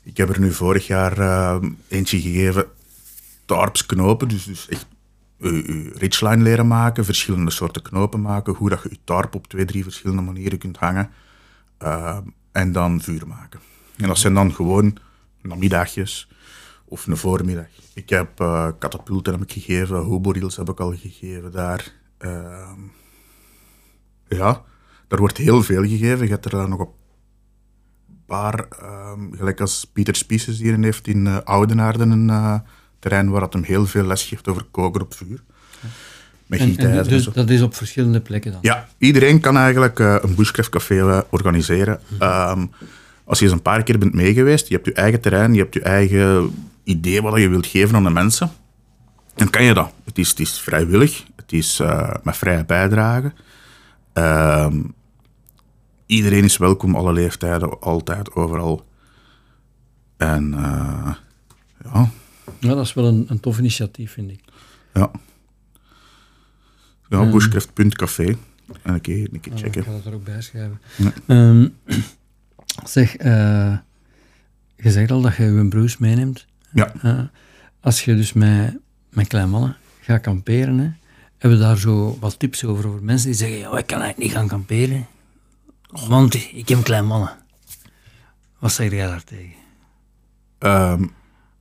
Ik 0.02 0.16
heb 0.16 0.28
er 0.28 0.40
nu 0.40 0.52
vorig 0.52 0.86
jaar 0.86 1.18
eh, 1.18 1.68
eentje 1.88 2.20
gegeven, 2.20 2.66
tarps 3.44 3.86
knopen, 3.86 4.28
dus, 4.28 4.44
dus 4.44 4.68
echt 4.68 4.86
je, 5.36 5.92
ridgeline 5.94 6.42
leren 6.42 6.66
maken, 6.66 7.04
verschillende 7.04 7.50
soorten 7.50 7.82
knopen 7.82 8.20
maken, 8.20 8.54
hoe 8.54 8.68
dat 8.68 8.82
je 8.82 8.88
je 8.90 8.98
tarp 9.04 9.34
op 9.34 9.46
twee, 9.46 9.64
drie 9.64 9.82
verschillende 9.82 10.22
manieren 10.22 10.58
kunt 10.58 10.76
hangen, 10.76 11.10
eh, 11.78 12.18
en 12.52 12.72
dan 12.72 13.00
vuur 13.00 13.26
maken. 13.26 13.60
En 13.96 14.06
dat 14.08 14.18
zijn 14.18 14.34
dan 14.34 14.52
gewoon 14.52 14.96
namiddagjes 15.42 16.28
of 16.84 17.06
een 17.06 17.16
voormiddag. 17.16 17.66
Ik 17.94 18.08
heb 18.08 18.40
eh 18.40 18.68
katapulten 18.78 19.32
heb 19.32 19.42
ik 19.42 19.52
gegeven, 19.52 19.96
hoboreels 19.96 20.56
heb 20.56 20.68
ik 20.68 20.80
al 20.80 20.96
gegeven 20.96 21.52
daar. 21.52 21.92
Ehm, 22.18 22.80
ja, 24.28 24.62
er 25.08 25.18
wordt 25.18 25.36
heel 25.36 25.62
veel 25.62 25.82
gegeven. 25.82 26.24
Je 26.24 26.32
hebt 26.32 26.44
er 26.44 26.50
dan 26.50 26.68
nog 26.68 26.80
een 26.80 26.88
paar, 28.26 28.68
ehm, 28.68 29.32
gelijk 29.32 29.60
als 29.60 29.84
Pieter 29.84 30.14
Spieses 30.14 30.58
hierin 30.58 30.82
heeft 30.82 31.06
in 31.06 31.26
eh, 31.26 31.38
Oudenaarde 31.38 32.04
een 32.04 32.62
terrein 33.04 33.30
waar 33.30 33.40
dat 33.40 33.52
hem 33.52 33.62
heel 33.62 33.86
veel 33.86 34.04
les 34.04 34.22
geeft 34.22 34.48
over 34.48 34.64
koken 34.70 35.00
op 35.00 35.14
vuur. 35.14 35.42
Met 36.46 36.60
En, 36.60 36.76
en 36.76 37.04
dus 37.04 37.24
zo. 37.24 37.30
dat 37.34 37.50
is 37.50 37.62
op 37.62 37.74
verschillende 37.74 38.20
plekken 38.20 38.52
dan. 38.52 38.60
Ja, 38.62 38.88
iedereen 38.98 39.40
kan 39.40 39.56
eigenlijk 39.56 40.00
eh, 40.00 40.16
een 40.20 40.34
bushcraft 40.34 40.68
café 40.68 40.98
eh, 40.98 41.20
organiseren. 41.30 42.00
Ehm, 42.18 42.66
als 43.24 43.38
je 43.38 43.44
eens 43.44 43.54
een 43.54 43.62
paar 43.62 43.82
keer 43.82 43.98
bent 43.98 44.14
meegeweest, 44.14 44.68
je 44.68 44.74
hebt 44.74 44.86
je 44.86 44.92
eigen 44.92 45.20
terrein, 45.20 45.54
je 45.54 45.60
hebt 45.60 45.74
je 45.74 45.82
eigen 45.82 46.54
idee 46.84 47.22
wat 47.22 47.40
je 47.40 47.48
wilt 47.48 47.66
geven 47.66 47.96
aan 47.96 48.04
de 48.04 48.10
mensen, 48.10 48.50
dan 49.34 49.50
kan 49.50 49.64
je 49.64 49.74
dat. 49.74 49.92
Het 50.04 50.18
is, 50.18 50.28
het 50.28 50.40
is 50.40 50.60
vrijwillig, 50.60 51.24
het 51.36 51.52
is 51.52 51.80
eh, 51.80 52.14
met 52.22 52.36
vrije 52.36 52.64
bijdrage. 52.64 53.32
Ehm, 54.12 54.82
iedereen 56.06 56.44
is 56.44 56.56
welkom, 56.56 56.94
alle 56.94 57.12
leeftijden, 57.12 57.80
altijd, 57.80 58.34
overal. 58.34 58.86
En 60.16 60.54
ja, 61.84 62.10
Ja, 62.64 62.74
dat 62.74 62.84
is 62.84 62.94
wel 62.94 63.04
een, 63.06 63.24
een 63.28 63.40
tof 63.40 63.58
initiatief, 63.58 64.12
vind 64.12 64.30
ik. 64.30 64.40
ja. 64.94 65.10
Ja, 67.08 67.30
bushcraft.café. 67.30 68.24
En 68.82 68.94
een 68.94 69.00
keer, 69.00 69.28
een 69.32 69.40
keer 69.40 69.52
Ah, 69.52 69.58
checken. 69.58 69.80
Ik 69.80 69.86
ga 69.86 69.92
dat 69.92 70.04
er 70.04 70.14
ook 70.14 70.24
bij 70.24 70.40
schrijven. 70.42 70.80
Ja. 70.96 71.12
Ehm, 71.26 71.68
zeg, 72.84 73.16
eh, 73.16 73.76
je 74.76 74.90
zegt 74.90 75.10
al 75.10 75.20
dat 75.20 75.36
je 75.36 75.42
je 75.44 75.68
broers 75.68 75.98
meeneemt. 75.98 76.46
Ja. 76.72 76.92
Eh, 77.02 77.20
als 77.80 78.04
je 78.04 78.14
dus 78.16 78.32
met, 78.32 78.76
met 79.10 79.26
kleine 79.28 79.50
mannen 79.50 79.76
gaat 80.00 80.20
kamperen, 80.20 80.78
hè, 80.78 80.90
hebben 81.38 81.58
we 81.58 81.64
daar 81.64 81.78
zo 81.78 82.16
wat 82.20 82.38
tips 82.38 82.64
over, 82.64 82.86
over 82.86 83.02
mensen 83.02 83.28
die 83.28 83.36
zeggen, 83.38 83.58
ja, 83.58 83.78
ik 83.78 83.86
kan 83.86 84.00
eigenlijk 84.00 84.18
niet 84.18 84.32
gaan 84.32 84.48
kamperen, 84.48 85.06
want 86.08 86.34
ik 86.34 86.68
heb 86.68 86.82
kleine 86.84 87.06
mannen. 87.06 87.36
Wat 88.58 88.72
zeg 88.72 88.90
jij 88.90 89.06
daartegen? 89.06 89.52
Ehm, 90.58 91.04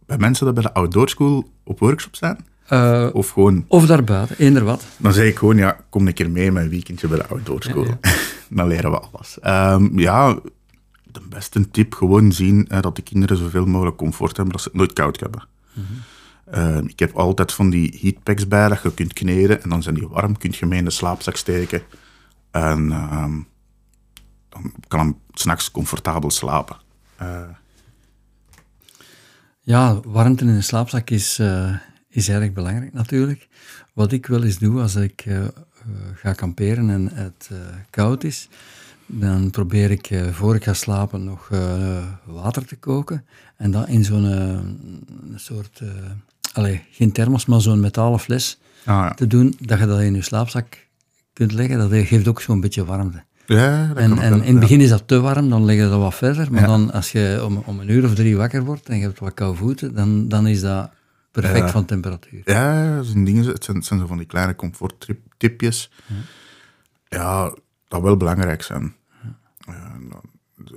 bij 0.06 0.18
mensen 0.18 0.46
die 0.46 0.54
bij 0.54 0.64
de 0.64 0.74
outdoor 0.74 1.10
school 1.10 1.50
op 1.64 1.80
workshop 1.80 2.16
zijn, 2.16 2.46
Eh, 2.68 3.10
of 3.14 3.30
gewoon, 3.30 3.66
of 3.68 3.86
daarbuiten, 3.86 4.36
eender 4.38 4.64
wat. 4.64 4.84
dan 4.98 5.14
zeg 5.14 5.28
ik 5.28 5.38
gewoon, 5.38 5.58
ja, 5.58 5.78
kom 5.90 6.08
een 6.08 6.14
keer 6.14 6.32
mee 6.32 6.52
met 6.52 6.64
een 6.64 6.70
weekendje 6.70 7.08
bij 7.08 7.18
de 7.18 7.28
outdoor 7.28 7.64
school. 7.64 7.86
dan 8.50 8.68
leren 8.68 8.92
we 8.92 9.00
alles. 9.00 9.40
Ehm, 9.40 10.00
ja, 10.00 10.40
de 11.04 11.22
beste 11.30 11.70
tip, 11.72 11.94
gewoon 11.94 12.32
zien 12.32 12.68
dat 12.82 12.96
de 12.96 13.02
kinderen 13.02 13.38
zoveel 13.38 13.66
mogelijk 13.66 13.98
comfort 13.98 14.36
hebben, 14.36 14.54
dat 14.54 14.62
ze 14.64 14.68
het 14.70 14.78
nooit 14.78 14.94
koud 14.94 15.20
hebben. 15.20 15.48
Ehm, 16.52 16.86
ik 16.86 17.00
heb 17.00 17.16
altijd 17.16 17.54
van 17.54 17.70
die 17.70 17.98
heatpacks 18.02 18.48
bij 18.48 18.68
dat 18.68 18.82
je 18.84 18.94
kunt 18.94 19.14
kneden 19.14 19.64
en 19.64 19.70
dan 19.70 19.84
zijn 19.84 19.96
die 19.96 20.08
warm, 20.08 20.38
kun 20.38 20.54
je 20.60 20.66
mee 20.66 20.80
in 20.80 20.86
de 20.86 20.92
slaapzak 20.92 21.36
steken. 21.36 21.82
En 22.52 22.92
ehm, 22.92 23.40
dan 24.50 24.74
kan 24.88 25.00
hem 25.00 25.18
s'nachts 25.34 25.72
comfortabel 25.72 26.32
slapen. 26.32 26.78
Eh, 27.16 27.42
Ja, 29.66 30.00
warmte 30.06 30.44
in 30.44 30.50
een 30.50 30.64
slaapzak 30.64 31.10
is, 31.10 31.40
eh, 31.40 31.76
is 32.10 32.30
erg 32.30 32.54
belangrijk 32.54 32.94
natuurlijk. 32.94 33.48
Wat 33.94 34.12
ik 34.12 34.26
wel 34.26 34.44
eens 34.44 34.58
doe 34.58 34.82
als 34.82 34.96
ik 34.96 35.24
eh, 35.26 35.44
eh, 35.44 35.52
ga 36.16 36.34
kamperen 36.34 36.90
en 36.90 37.10
het 37.14 37.50
koud 37.90 38.24
is, 38.24 38.50
dan 39.06 39.52
probeer 39.52 39.92
ik 39.92 40.12
voor 40.32 40.56
ik 40.56 40.64
ga 40.64 40.74
slapen 40.74 41.24
nog 41.24 41.50
water 42.26 42.66
te 42.66 42.76
koken. 42.76 43.26
En 43.58 43.72
dat 43.72 43.88
in 43.88 44.04
zo'n 44.04 45.36
soort, 45.36 45.82
allee, 46.54 46.84
geen 46.92 47.12
thermos, 47.12 47.46
maar 47.46 47.62
zo'n 47.62 47.80
metalen 47.80 48.20
fles 48.20 48.58
ah, 48.80 48.86
ja. 48.86 49.14
te 49.14 49.28
doen, 49.28 49.56
dat 49.60 49.80
je 49.80 49.86
dat 49.86 50.02
in 50.02 50.16
je 50.16 50.22
slaapzak 50.22 50.88
kunt 51.34 51.52
leggen. 51.52 51.78
Dat 51.78 52.08
geeft 52.08 52.28
ook 52.28 52.42
zo'n 52.42 52.62
beetje 52.62 52.86
warmte. 52.86 53.24
Ja, 53.46 53.88
dat 53.88 53.98
En, 53.98 54.10
kan 54.10 54.18
ook 54.18 54.24
en 54.24 54.30
wel, 54.30 54.42
in 54.42 54.52
het 54.52 54.60
begin 54.60 54.82
is 54.82 54.90
dat 54.90 55.08
te 55.08 55.20
warm, 55.20 55.50
dan 55.50 55.66
leg 55.66 55.76
je 55.76 55.90
dat 55.90 56.00
wat 56.00 56.16
verder. 56.16 56.52
Maar 56.52 56.68
dan 56.68 56.92
als 56.92 57.12
je 57.12 57.42
om, 57.46 57.64
om 57.66 57.80
een 57.80 57.90
uur 57.90 58.04
of 58.04 58.14
drie 58.14 58.38
wakker 58.38 58.64
wordt 58.64 58.90
en 58.90 58.98
je 58.98 59.04
hebt 59.04 59.20
wat 59.20 59.34
koude 59.34 59.58
voeten, 59.58 59.96
dan, 59.96 60.28
dan 60.28 60.48
is 60.48 60.62
dat 60.62 60.92
perfect 61.32 61.72
van 61.72 61.86
temperatuur. 61.86 62.42
Ja, 62.46 62.96
dat 62.96 63.06
zijn 63.06 63.24
dingen, 63.24 63.46
het 63.46 63.64
zijn, 63.64 63.78
het 63.78 63.86
zijn 63.86 64.00
zo 64.00 64.08
van 64.08 64.18
die 64.18 64.28
kleine 64.28 64.56
comforttipjes. 64.56 65.92
Ja, 67.08 67.54
dat 67.88 68.02
wel 68.02 68.18
belangrijk 68.18 68.62
zijn. 68.62 68.96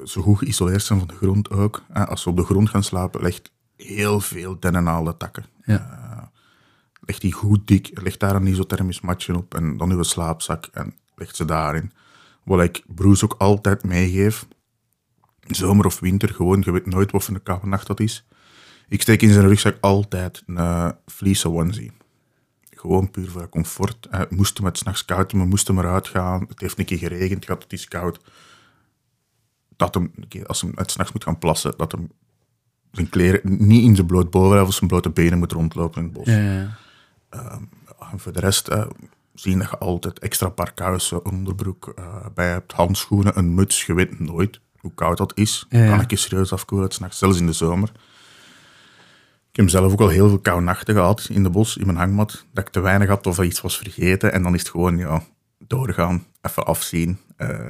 Zo 0.05 0.23
goed 0.23 0.39
geïsoleerd 0.39 0.83
zijn 0.83 0.99
van 0.99 1.09
de 1.09 1.15
grond 1.15 1.51
ook. 1.51 1.83
Als 1.93 2.23
ze 2.23 2.29
op 2.29 2.37
de 2.37 2.45
grond 2.45 2.71
gaan 2.71 2.83
slapen, 2.83 3.23
legt 3.23 3.51
heel 3.77 4.21
veel 4.21 4.61
dennenaalde 4.61 5.17
takken. 5.17 5.45
Ja. 5.65 6.31
Legt 7.01 7.21
die 7.21 7.33
goed 7.33 7.67
dik, 7.67 8.01
legt 8.03 8.21
daar 8.21 8.35
een 8.35 8.47
isothermisch 8.47 9.01
matje 9.01 9.37
op 9.37 9.55
en 9.55 9.77
dan 9.77 9.91
uw 9.91 10.03
slaapzak 10.03 10.69
en 10.73 10.95
legt 11.15 11.37
ze 11.37 11.45
daarin. 11.45 11.93
Wat 12.47 12.63
ik 12.63 12.83
Bruce 12.87 13.25
ook 13.25 13.35
altijd 13.39 13.85
meegeef, 13.85 14.47
zomer 15.41 15.87
of 15.87 16.01
winter, 16.01 16.35
gewoon, 16.35 16.63
je 16.65 16.71
weet 16.71 16.87
nooit 16.87 17.11
wat 17.11 17.25
voor 17.25 17.35
een 17.35 17.43
koude 17.43 17.67
nacht 17.67 17.87
dat 17.87 18.01
is. 18.01 18.27
Ik 18.89 19.03
steek 19.03 19.23
in 19.23 19.33
zijn 19.33 19.49
rugzak 19.49 19.77
altijd 19.81 20.43
een 20.47 20.95
vliesen 21.07 21.53
onesie. 21.53 21.93
Gewoon 22.71 23.11
puur 23.11 23.31
voor 23.31 23.49
comfort. 23.49 24.07
Eh, 24.07 24.21
moest 24.29 24.57
hem 24.57 24.67
het 24.67 24.79
s'nachts 24.79 25.05
koud 25.05 25.31
hebben, 25.31 25.49
moest 25.49 25.67
hem 25.67 25.79
eruit 25.79 26.09
gaan. 26.09 26.45
Het 26.49 26.61
heeft 26.61 26.79
een 26.79 26.85
keer 26.85 26.99
geregend 26.99 27.45
gehad, 27.45 27.63
het 27.63 27.73
is 27.73 27.89
koud. 27.89 28.21
Dat 29.77 29.95
hem, 29.95 30.13
als 30.47 30.61
hij 30.61 30.71
het 30.75 30.91
s'nachts 30.91 31.13
moet 31.13 31.25
gaan 31.25 31.39
plassen, 31.39 31.75
dat 31.77 31.93
hem 31.93 32.11
zijn 32.93 33.09
kleren 33.09 33.41
niet 33.67 33.85
in 33.85 33.95
zijn 33.95 34.07
bloot 34.07 34.31
bovenlijf 34.31 34.67
of 34.67 34.75
zijn 34.75 34.91
blote 34.91 35.11
benen 35.11 35.39
moet 35.39 35.53
rondlopen 35.53 35.99
in 35.99 36.05
het 36.05 36.13
bos. 36.13 36.27
Ja. 36.27 36.79
En 38.11 38.19
voor 38.19 38.33
de 38.33 38.41
rest 38.41 38.69
eh, 38.69 38.87
zien 39.41 39.59
dat 39.59 39.71
je 39.71 39.79
altijd 39.79 40.19
extra 40.19 40.53
een 40.57 41.25
onderbroek 41.25 41.93
eh, 41.97 42.27
bij 42.35 42.49
hebt, 42.51 42.73
handschoenen, 42.73 43.39
een 43.39 43.55
muts. 43.55 43.87
Je 43.87 43.95
weet 43.95 44.19
nooit 44.21 44.61
hoe 44.77 44.95
koud 44.95 45.17
dat 45.19 45.33
is. 45.37 45.67
Ja, 45.69 45.79
ja. 45.79 45.89
Kan 45.91 46.01
ik 46.01 46.11
je 46.11 46.17
serieus 46.17 46.53
afkoelen, 46.53 46.91
s'nachts, 46.91 47.19
zelfs 47.19 47.39
in 47.39 47.47
de 47.47 47.53
zomer. 47.53 47.93
Ik 49.51 49.63
heb 49.63 49.69
zelf 49.69 49.93
ook 49.93 50.01
al 50.01 50.09
heel 50.09 50.29
veel 50.29 50.39
koude 50.39 50.65
nachten 50.65 50.95
gehad 50.95 51.29
in 51.31 51.43
de 51.43 51.51
bos, 51.51 51.77
in 51.77 51.87
mijn 51.87 51.99
hangmat. 51.99 52.45
Dat 52.53 52.67
ik 52.67 52.73
te 52.73 52.81
weinig 52.81 53.09
had 53.09 53.27
of 53.27 53.39
iets 53.43 53.61
was 53.61 53.77
vergeten. 53.79 54.33
En 54.33 54.43
dan 54.43 54.55
is 54.55 54.61
het 54.61 54.71
gewoon 54.71 54.97
ja, 54.99 55.23
doorgaan, 55.59 56.27
even 56.43 56.67
afzien. 56.67 57.19
eh, 57.37 57.67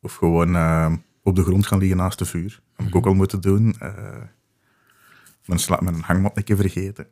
of 0.00 0.14
gewoon 0.14 0.56
eh, 0.56 0.92
op 1.22 1.36
de 1.36 1.42
grond 1.42 1.66
gaan 1.66 1.78
liggen 1.78 1.96
naast 1.96 2.18
de 2.18 2.24
vuur. 2.24 2.48
Dat 2.48 2.76
heb 2.76 2.86
ik 2.86 2.96
ook 2.96 3.06
al 3.06 3.14
moeten 3.14 3.40
doen. 3.40 3.76
eh 3.80 3.92
mijn, 5.44 5.60
mijn 5.80 6.00
hangmat 6.02 6.36
een 6.36 6.44
keer 6.44 6.56
vergeten. 6.56 7.06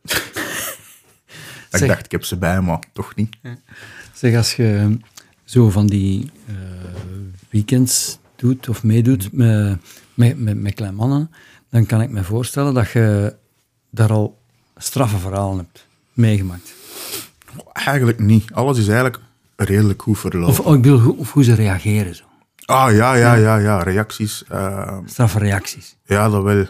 Dat 1.80 1.88
ik 1.88 1.94
dacht, 1.94 2.04
ik 2.04 2.10
heb 2.12 2.24
ze 2.24 2.36
bij, 2.36 2.60
maar 2.60 2.78
toch 2.92 3.14
niet. 3.14 3.36
Zeg, 4.12 4.36
als 4.36 4.56
je 4.56 4.98
zo 5.44 5.70
van 5.70 5.86
die 5.86 6.30
eh, 6.46 6.54
weekends 7.50 8.18
doet 8.36 8.68
of 8.68 8.82
meedoet 8.82 9.32
met, 9.32 9.78
met, 10.14 10.38
met, 10.38 10.56
met 10.60 10.74
kleine 10.74 10.96
mannen, 10.96 11.30
dan 11.70 11.86
kan 11.86 12.00
ik 12.00 12.10
me 12.10 12.24
voorstellen 12.24 12.74
dat 12.74 12.90
je 12.90 13.36
daar 13.90 14.12
al 14.12 14.38
straffe 14.76 15.18
verhalen 15.18 15.56
hebt 15.56 15.86
meegemaakt. 16.12 16.74
Eigenlijk 17.72 18.18
niet. 18.18 18.52
Alles 18.52 18.78
is 18.78 18.86
eigenlijk 18.86 19.18
redelijk 19.56 20.02
goed 20.02 20.18
verlopen. 20.18 20.48
Of, 20.48 20.60
oh, 20.60 20.74
ik 20.74 20.82
bedoel, 20.82 20.98
hoe, 21.00 21.16
of 21.16 21.32
hoe 21.32 21.44
ze 21.44 21.54
reageren 21.54 22.14
zo. 22.14 22.24
ah, 22.64 22.92
ja, 22.94 23.14
ja, 23.14 23.34
ja, 23.34 23.56
ja. 23.56 23.82
Reacties. 23.82 24.44
eh, 24.48 24.98
Straffe 25.06 25.38
reacties. 25.38 25.96
ja, 26.04 26.28
dat 26.28 26.42
wel. 26.42 26.66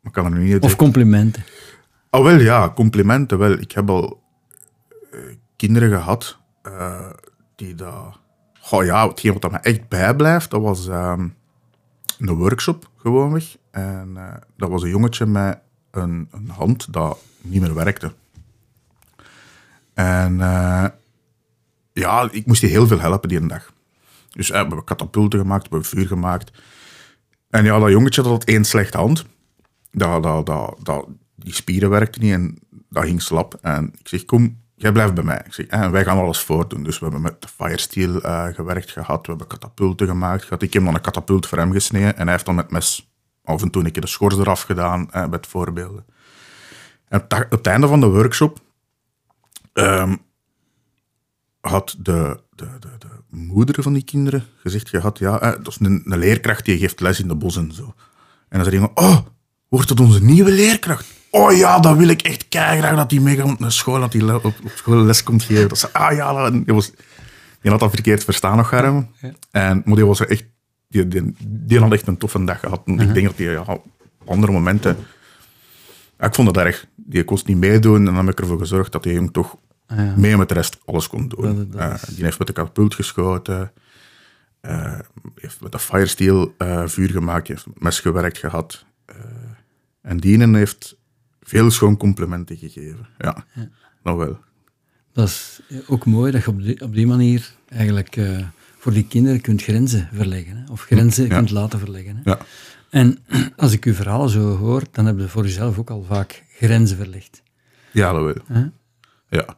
Maar 0.00 0.12
kan 0.12 0.24
er 0.24 0.30
nu 0.30 0.52
niet 0.52 0.62
Of 0.62 0.76
complimenten. 0.76 1.44
Oh, 2.16 2.22
wel 2.22 2.40
ja, 2.40 2.70
complimenten 2.70 3.38
wel. 3.38 3.52
Ik 3.52 3.72
heb 3.72 3.90
al 3.90 4.22
eh, 5.10 5.20
kinderen 5.56 5.90
gehad 5.90 6.38
eh, 6.62 7.10
die 7.56 7.74
dat... 7.74 8.18
Goh 8.60 8.84
ja, 8.84 9.08
hetgeen 9.08 9.38
wat 9.38 9.50
me 9.50 9.58
echt 9.58 9.88
bijblijft, 9.88 10.50
dat 10.50 10.60
was 10.60 10.88
ehm, 10.88 11.28
een 12.18 12.34
workshop 12.34 12.90
gewoonweg. 12.96 13.56
En 13.70 14.12
eh, 14.16 14.34
dat 14.56 14.68
was 14.70 14.82
een 14.82 14.88
jongetje 14.88 15.26
met 15.26 15.58
een, 15.90 16.28
een 16.30 16.48
hand 16.48 16.92
dat 16.92 17.18
niet 17.40 17.60
meer 17.60 17.74
werkte. 17.74 18.12
En 19.94 20.36
ja, 21.92 22.28
ik 22.30 22.46
moest 22.46 22.60
die 22.60 22.70
heel 22.70 22.86
veel 22.86 23.00
helpen 23.00 23.28
die 23.28 23.46
dag. 23.46 23.72
Dus 24.30 24.48
we 24.48 24.56
hebben 24.56 24.84
katapulten 24.84 25.38
gemaakt, 25.38 25.62
we 25.62 25.68
hebben 25.70 25.88
vuur 25.88 26.06
gemaakt. 26.06 26.50
En 27.50 27.64
ja, 27.64 27.78
dat 27.78 27.90
jongetje 27.90 28.22
dat 28.22 28.30
had 28.30 28.44
één 28.44 28.64
slechte 28.64 28.96
hand 28.96 29.26
dat, 29.96 30.22
dat, 30.22 30.46
dat, 30.46 30.76
dat, 30.82 31.08
die 31.46 31.54
spieren 31.54 31.90
werkten 31.90 32.22
niet 32.22 32.32
en 32.32 32.58
dat 32.88 33.04
ging 33.04 33.22
slap. 33.22 33.58
En 33.60 33.92
ik 33.98 34.08
zeg, 34.08 34.24
kom, 34.24 34.60
jij 34.74 34.92
blijft 34.92 35.14
bij 35.14 35.24
mij. 35.24 35.42
Ik 35.44 35.52
zeg, 35.52 35.66
en 35.66 35.90
wij 35.90 36.04
gaan 36.04 36.18
alles 36.18 36.40
voordoen. 36.40 36.82
Dus 36.82 36.98
we 36.98 37.04
hebben 37.04 37.22
met 37.22 37.42
de 37.42 37.48
Firesteel 37.48 38.20
eh, 38.20 38.46
gewerkt 38.46 38.90
gehad, 38.90 39.20
we 39.20 39.28
hebben 39.28 39.46
katapulten 39.46 40.06
gemaakt 40.06 40.42
gehad. 40.42 40.62
Ik 40.62 40.72
heb 40.72 40.84
dan 40.84 40.94
een 40.94 41.00
katapult 41.00 41.46
voor 41.46 41.58
hem 41.58 41.72
gesneden 41.72 42.16
en 42.16 42.22
hij 42.22 42.32
heeft 42.32 42.44
dan 42.44 42.54
met 42.54 42.70
mes 42.70 43.10
af 43.44 43.62
en 43.62 43.70
toe 43.70 43.84
een 43.84 43.92
keer 43.92 44.02
de 44.02 44.08
schors 44.08 44.36
eraf 44.36 44.62
gedaan, 44.62 45.10
eh, 45.10 45.26
met 45.26 45.46
voorbeelden. 45.46 46.04
En 47.08 47.22
op, 47.22 47.46
het 47.50 47.66
einde 47.66 47.86
van 47.86 48.00
de 48.00 48.06
workshop 48.06 48.58
ehm, 49.72 50.16
had 51.60 51.96
de, 51.98 52.40
de, 52.54 52.68
de, 52.80 52.88
de 52.98 53.08
moeder 53.28 53.82
van 53.82 53.92
die 53.92 54.04
kinderen 54.04 54.44
gezegd 54.56 54.88
gehad, 54.88 55.18
ja, 55.18 55.40
eh, 55.40 55.50
dat 55.50 55.66
is 55.66 55.78
een, 55.80 56.02
een 56.04 56.18
leerkracht 56.18 56.64
die 56.64 56.78
geeft 56.78 57.00
les 57.00 57.20
in 57.20 57.28
de 57.28 57.34
bos 57.34 57.56
en 57.56 57.72
zo. 57.72 57.94
En 58.48 58.58
dan 58.58 58.64
zei 58.64 58.74
iemand, 58.74 58.98
oh, 58.98 59.18
wordt 59.68 59.88
het 59.88 60.00
onze 60.00 60.24
nieuwe 60.24 60.50
leerkracht? 60.50 61.15
Oh 61.36 61.52
ja, 61.56 61.78
dat 61.80 61.96
wil 61.96 62.08
ik 62.08 62.22
echt 62.22 62.46
graag 62.50 62.96
dat 62.96 63.10
die 63.10 63.20
meegaat 63.20 63.58
naar 63.58 63.72
school, 63.72 64.00
dat 64.00 64.12
die 64.12 64.24
le- 64.24 64.34
op, 64.34 64.44
op 64.44 64.70
school 64.74 65.02
les 65.04 65.22
komt 65.22 65.42
geven. 65.42 65.68
Dat 65.68 65.78
ze, 65.78 65.92
ah 65.92 66.16
ja, 66.16 66.32
dat, 66.32 66.52
die, 66.52 66.74
was, 66.74 66.90
die 67.60 67.70
had 67.70 67.80
dat 67.80 67.90
verkeerd 67.90 68.24
verstaan 68.24 68.56
nog, 68.56 68.68
Garm. 68.68 69.10
En, 69.50 69.82
maar 69.84 69.94
die 69.96 70.06
was 70.06 70.20
er 70.20 70.28
echt, 70.30 70.44
die, 70.88 71.08
die, 71.08 71.34
die 71.46 71.78
had 71.80 71.92
echt 71.92 72.06
een 72.06 72.16
toffe 72.16 72.44
dag 72.44 72.60
gehad. 72.60 72.82
Ik 72.84 73.14
denk 73.14 73.26
dat 73.26 73.36
die 73.36 73.48
ja, 73.50 73.60
op 73.66 73.84
andere 74.26 74.52
momenten, 74.52 74.96
ja, 76.18 76.26
ik 76.26 76.34
vond 76.34 76.48
het 76.48 76.56
erg. 76.56 76.86
Die 76.96 77.24
kost 77.24 77.46
niet 77.46 77.56
meedoen 77.56 77.96
en 77.96 78.04
dan 78.04 78.16
heb 78.16 78.28
ik 78.28 78.40
ervoor 78.40 78.58
gezorgd 78.58 78.92
dat 78.92 79.02
die 79.02 79.12
jong 79.14 79.32
toch 79.32 79.56
mee 80.16 80.36
met 80.36 80.48
de 80.48 80.54
rest 80.54 80.78
alles 80.84 81.08
kon 81.08 81.28
doen. 81.28 81.42
Dat- 81.56 81.72
dat 81.72 81.80
Eh, 81.80 81.94
is- 82.08 82.14
die 82.14 82.24
heeft 82.24 82.38
met 82.38 82.46
de 82.46 82.52
katapult 82.52 82.94
geschoten, 82.94 83.72
eh, 84.60 84.98
heeft 85.34 85.60
met 85.60 85.72
de 85.72 85.78
Firesteel 85.78 86.54
eh, 86.58 86.82
vuur 86.86 87.10
gemaakt, 87.10 87.48
heeft 87.48 87.66
met 87.66 87.82
mes 87.82 88.00
gewerkt 88.00 88.38
gehad. 88.38 88.84
Eh, 89.06 89.16
en 90.02 90.16
Dienen 90.16 90.54
heeft 90.54 90.96
veel 91.46 91.70
schoon 91.70 91.96
complimenten 91.96 92.56
gegeven. 92.56 93.06
Ja, 93.18 93.44
nou 94.02 94.18
wel. 94.18 94.38
Dat 95.12 95.28
is 95.28 95.60
ook 95.86 96.04
mooi 96.04 96.32
dat 96.32 96.44
je 96.44 96.50
op 96.50 96.62
die, 96.62 96.80
op 96.80 96.94
die 96.94 97.06
manier 97.06 97.52
eigenlijk 97.68 98.16
eh, 98.16 98.38
voor 98.78 98.92
die 98.92 99.06
kinderen 99.06 99.40
kunt 99.40 99.62
grenzen 99.62 100.08
verleggen. 100.12 100.56
Hè? 100.56 100.72
Of 100.72 100.82
grenzen 100.82 101.26
Ja. 101.26 101.36
kunt 101.36 101.50
laten 101.50 101.78
verleggen. 101.78 102.16
Hè? 102.16 102.30
Ja. 102.30 102.38
En 102.90 103.18
als 103.56 103.72
ik 103.72 103.84
uw 103.84 103.94
verhalen 103.94 104.28
zo 104.30 104.56
hoor, 104.56 104.82
dan 104.90 105.06
heb 105.06 105.18
je 105.18 105.28
voor 105.28 105.42
jezelf 105.42 105.78
ook 105.78 105.90
al 105.90 106.02
vaak 106.02 106.44
grenzen 106.48 106.96
verlegd. 106.96 107.42
Ja, 107.92 108.12
dat 108.12 108.22
wel. 108.24 108.70
Ja. 109.28 109.56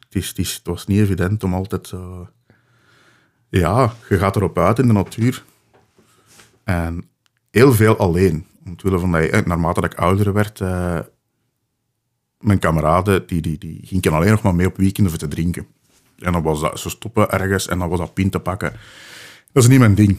Het, 0.00 0.22
is, 0.22 0.28
het, 0.28 0.38
is, 0.38 0.54
het 0.54 0.66
was 0.66 0.86
niet 0.86 0.98
evident 0.98 1.44
om 1.44 1.54
altijd 1.54 1.86
zo... 1.86 2.28
Ja, 3.48 3.92
je 4.08 4.18
gaat 4.18 4.36
erop 4.36 4.58
uit 4.58 4.78
in 4.78 4.86
de 4.86 4.92
natuur. 4.92 5.44
En 6.64 7.08
heel 7.50 7.72
veel 7.72 7.96
alleen. 7.96 8.46
Omwille 8.66 8.98
van 8.98 9.12
dat 9.12 9.22
eh, 9.22 9.44
naarmate 9.46 9.80
dat 9.80 9.92
ik 9.92 9.98
ouder 9.98 10.32
werd, 10.32 10.60
eh, 10.60 10.98
mijn 12.44 12.58
kameraden, 12.58 13.26
die, 13.26 13.40
die, 13.40 13.58
die 13.58 13.80
gingen 13.84 14.12
alleen 14.12 14.30
nog 14.30 14.42
maar 14.42 14.54
mee 14.54 14.66
op 14.66 14.76
weekenden 14.76 15.12
voor 15.12 15.20
te 15.20 15.28
drinken. 15.28 15.66
En 16.18 16.32
dan 16.32 16.42
was 16.42 16.60
dat, 16.60 16.80
ze 16.80 16.90
stoppen 16.90 17.30
ergens 17.30 17.68
en 17.68 17.78
dan 17.78 17.88
was 17.88 17.98
dat 17.98 18.14
pint 18.14 18.32
te 18.32 18.40
pakken. 18.40 18.72
Dat 19.52 19.62
is 19.62 19.68
niet 19.68 19.78
mijn 19.78 19.94
ding. 19.94 20.18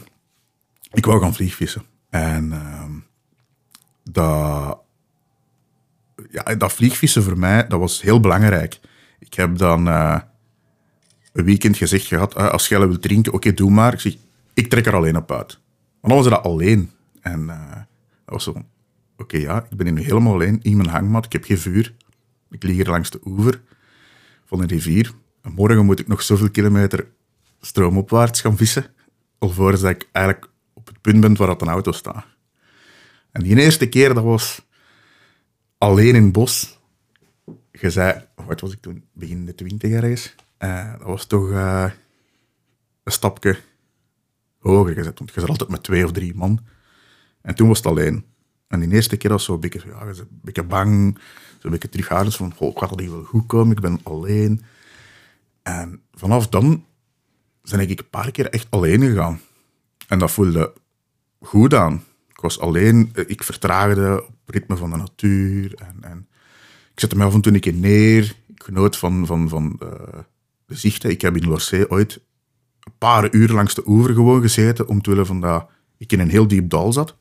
Ik 0.92 1.06
wou 1.06 1.20
gaan 1.20 1.34
vliegvissen. 1.34 1.82
En 2.10 2.52
ehm, 2.52 2.92
dat, 4.02 4.78
ja, 6.30 6.54
dat 6.54 6.72
vliegvissen 6.72 7.22
voor 7.22 7.38
mij, 7.38 7.66
dat 7.66 7.80
was 7.80 8.02
heel 8.02 8.20
belangrijk. 8.20 8.80
Ik 9.18 9.34
heb 9.34 9.58
dan 9.58 9.88
eh, 9.88 10.18
een 11.32 11.44
weekend 11.44 11.76
gezegd 11.76 12.06
gehad, 12.06 12.34
eh, 12.34 12.48
als 12.48 12.68
jij 12.68 12.78
wilt 12.78 13.02
drinken, 13.02 13.32
oké, 13.32 13.54
doe 13.54 13.70
maar. 13.70 13.92
Ik 13.92 14.00
zeg, 14.00 14.16
ik 14.54 14.70
trek 14.70 14.86
er 14.86 14.94
alleen 14.94 15.16
op 15.16 15.32
uit. 15.32 15.58
Maar 16.00 16.10
dan 16.10 16.22
was 16.22 16.28
dat 16.28 16.42
alleen. 16.42 16.90
En 17.20 17.50
eh, 17.50 17.70
dat 18.24 18.34
was 18.34 18.44
zo 18.44 18.64
oké, 19.16 19.36
ja, 19.36 19.66
ik 19.70 19.76
ben 19.76 19.94
nu 19.94 20.02
helemaal 20.02 20.32
alleen 20.32 20.60
in 20.62 20.76
mijn 20.76 20.88
hangmat. 20.88 21.24
Ik 21.24 21.32
heb 21.32 21.44
geen 21.44 21.58
vuur. 21.58 21.94
Ik 22.50 22.62
lig 22.62 22.74
hier 22.74 22.88
langs 22.88 23.10
de 23.10 23.20
oever 23.24 23.60
van 24.44 24.60
een 24.60 24.66
rivier. 24.66 25.12
En 25.42 25.52
morgen 25.52 25.84
moet 25.84 26.00
ik 26.00 26.06
nog 26.06 26.22
zoveel 26.22 26.50
kilometer 26.50 27.06
stroomopwaarts 27.60 28.40
gaan 28.40 28.56
vissen. 28.56 28.86
Alvorens 29.38 29.80
dat 29.80 29.90
ik 29.90 30.08
eigenlijk 30.12 30.50
op 30.74 30.86
het 30.86 31.00
punt 31.00 31.20
ben 31.20 31.36
waar 31.36 31.46
dat 31.46 31.62
een 31.62 31.68
auto 31.68 31.92
staat. 31.92 32.26
En 33.30 33.42
die 33.42 33.56
eerste 33.56 33.88
keer, 33.88 34.14
dat 34.14 34.24
was 34.24 34.66
alleen 35.78 36.14
in 36.14 36.22
het 36.22 36.32
bos. 36.32 36.80
Je 37.72 37.90
zei, 37.90 38.24
wat 38.34 38.60
was 38.60 38.72
ik 38.72 38.80
toen? 38.80 39.04
Begin 39.12 39.44
de 39.44 39.54
twintig 39.54 39.90
ergens. 39.90 40.34
Eh, 40.58 40.92
dat 40.92 41.06
was 41.06 41.26
toch 41.26 41.50
eh, 41.50 41.90
een 43.02 43.12
stapje 43.12 43.58
hoger 44.58 44.94
gezet. 44.94 45.18
Want 45.18 45.34
je 45.34 45.40
zat 45.40 45.48
altijd 45.48 45.70
met 45.70 45.82
twee 45.82 46.04
of 46.04 46.12
drie 46.12 46.34
man. 46.34 46.60
En 47.42 47.54
toen 47.54 47.68
was 47.68 47.76
het 47.76 47.86
alleen. 47.86 48.24
En 48.68 48.80
die 48.80 48.92
eerste 48.92 49.16
keer 49.16 49.30
was 49.30 49.44
zo 49.44 49.58
beetje, 49.58 49.82
ja, 49.86 50.12
beetje 50.28 50.62
bang. 50.62 51.18
Een 51.66 51.72
beetje 51.72 51.88
terughoudend 51.88 52.36
van, 52.36 52.54
goh, 52.54 52.76
gaat 52.76 52.88
dat 52.88 53.00
hier 53.00 53.10
wel 53.10 53.22
goed 53.22 53.46
komen? 53.46 53.76
Ik 53.76 53.80
ben 53.80 54.00
alleen. 54.02 54.62
En 55.62 56.02
vanaf 56.14 56.48
dan 56.48 56.84
ben 57.70 57.80
ik 57.80 57.98
een 57.98 58.10
paar 58.10 58.30
keer 58.30 58.50
echt 58.50 58.66
alleen 58.70 59.00
gegaan. 59.00 59.40
En 60.08 60.18
dat 60.18 60.30
voelde 60.30 60.72
goed 61.40 61.74
aan. 61.74 62.04
Ik 62.28 62.40
was 62.40 62.60
alleen, 62.60 63.10
eh, 63.14 63.24
ik 63.26 63.42
vertraagde 63.42 64.22
op 64.22 64.34
het 64.46 64.54
ritme 64.54 64.76
van 64.76 64.90
de 64.90 64.96
natuur. 64.96 65.74
En, 65.74 65.96
en 66.00 66.28
Ik 66.92 67.00
zette 67.00 67.16
me 67.16 67.24
af 67.24 67.34
en 67.34 67.40
toe 67.40 67.54
een 67.54 67.60
keer 67.60 67.74
neer. 67.74 68.36
Ik 68.48 68.62
genoot 68.62 68.96
van, 68.96 69.26
van, 69.26 69.48
van 69.48 69.80
uh, 69.82 69.90
de 70.66 70.74
zichten. 70.74 71.10
Ik 71.10 71.20
heb 71.20 71.36
in 71.36 71.48
Lorsee 71.48 71.90
ooit 71.90 72.20
een 72.80 72.92
paar 72.98 73.34
uur 73.34 73.48
langs 73.48 73.74
de 73.74 73.82
oever 73.86 74.14
gewoon 74.14 74.40
gezeten, 74.40 74.88
om 74.88 75.02
te 75.02 75.10
willen 75.10 75.26
van 75.26 75.40
dat 75.40 75.68
ik 75.96 76.12
in 76.12 76.20
een 76.20 76.30
heel 76.30 76.48
diep 76.48 76.70
dal 76.70 76.92
zat. 76.92 77.16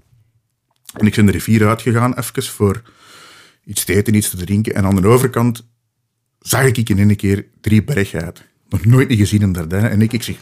En 0.93 1.05
ik 1.05 1.15
ben 1.15 1.25
de 1.25 1.31
rivier 1.31 1.67
uitgegaan, 1.67 2.13
even 2.13 2.43
voor 2.43 2.81
iets 3.65 3.85
te 3.85 3.95
eten, 3.95 4.13
iets 4.13 4.29
te 4.29 4.37
drinken. 4.37 4.75
En 4.75 4.85
aan 4.85 4.95
de 4.95 5.07
overkant 5.07 5.67
zag 6.39 6.65
ik 6.65 6.89
in 6.89 6.97
één 6.97 7.15
keer 7.15 7.47
drie 7.61 7.83
berggeiten. 7.83 8.45
Nog 8.69 8.85
nooit 8.85 9.09
niet 9.09 9.19
gezien 9.19 9.41
in 9.41 9.51
Dardenne. 9.51 9.87
En 9.87 10.01
ik, 10.01 10.13
ik 10.13 10.23
zeg, 10.23 10.37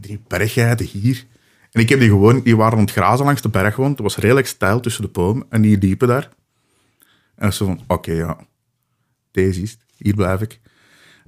drie 0.00 0.20
berggeiten 0.26 0.86
hier. 0.86 1.26
En 1.70 1.80
ik 1.80 1.88
heb 1.88 1.98
die 1.98 2.08
gewoon, 2.08 2.42
die 2.42 2.56
waren 2.56 2.78
aan 2.78 2.84
het 2.84 2.92
grazen 2.92 3.24
langs 3.24 3.42
de 3.42 3.48
berg, 3.48 3.76
want 3.76 3.90
het 3.90 4.00
was 4.00 4.16
redelijk 4.16 4.46
stijl 4.46 4.80
tussen 4.80 5.02
de 5.02 5.08
bomen. 5.08 5.46
En 5.48 5.62
die 5.62 5.78
liepen 5.78 6.08
daar. 6.08 6.30
En 7.34 7.52
ze 7.52 7.64
van, 7.64 7.80
oké, 7.86 8.12
ja, 8.12 8.38
deze 9.30 9.62
is 9.62 9.70
het. 9.70 9.80
Hier 9.96 10.14
blijf 10.14 10.40
ik. 10.40 10.60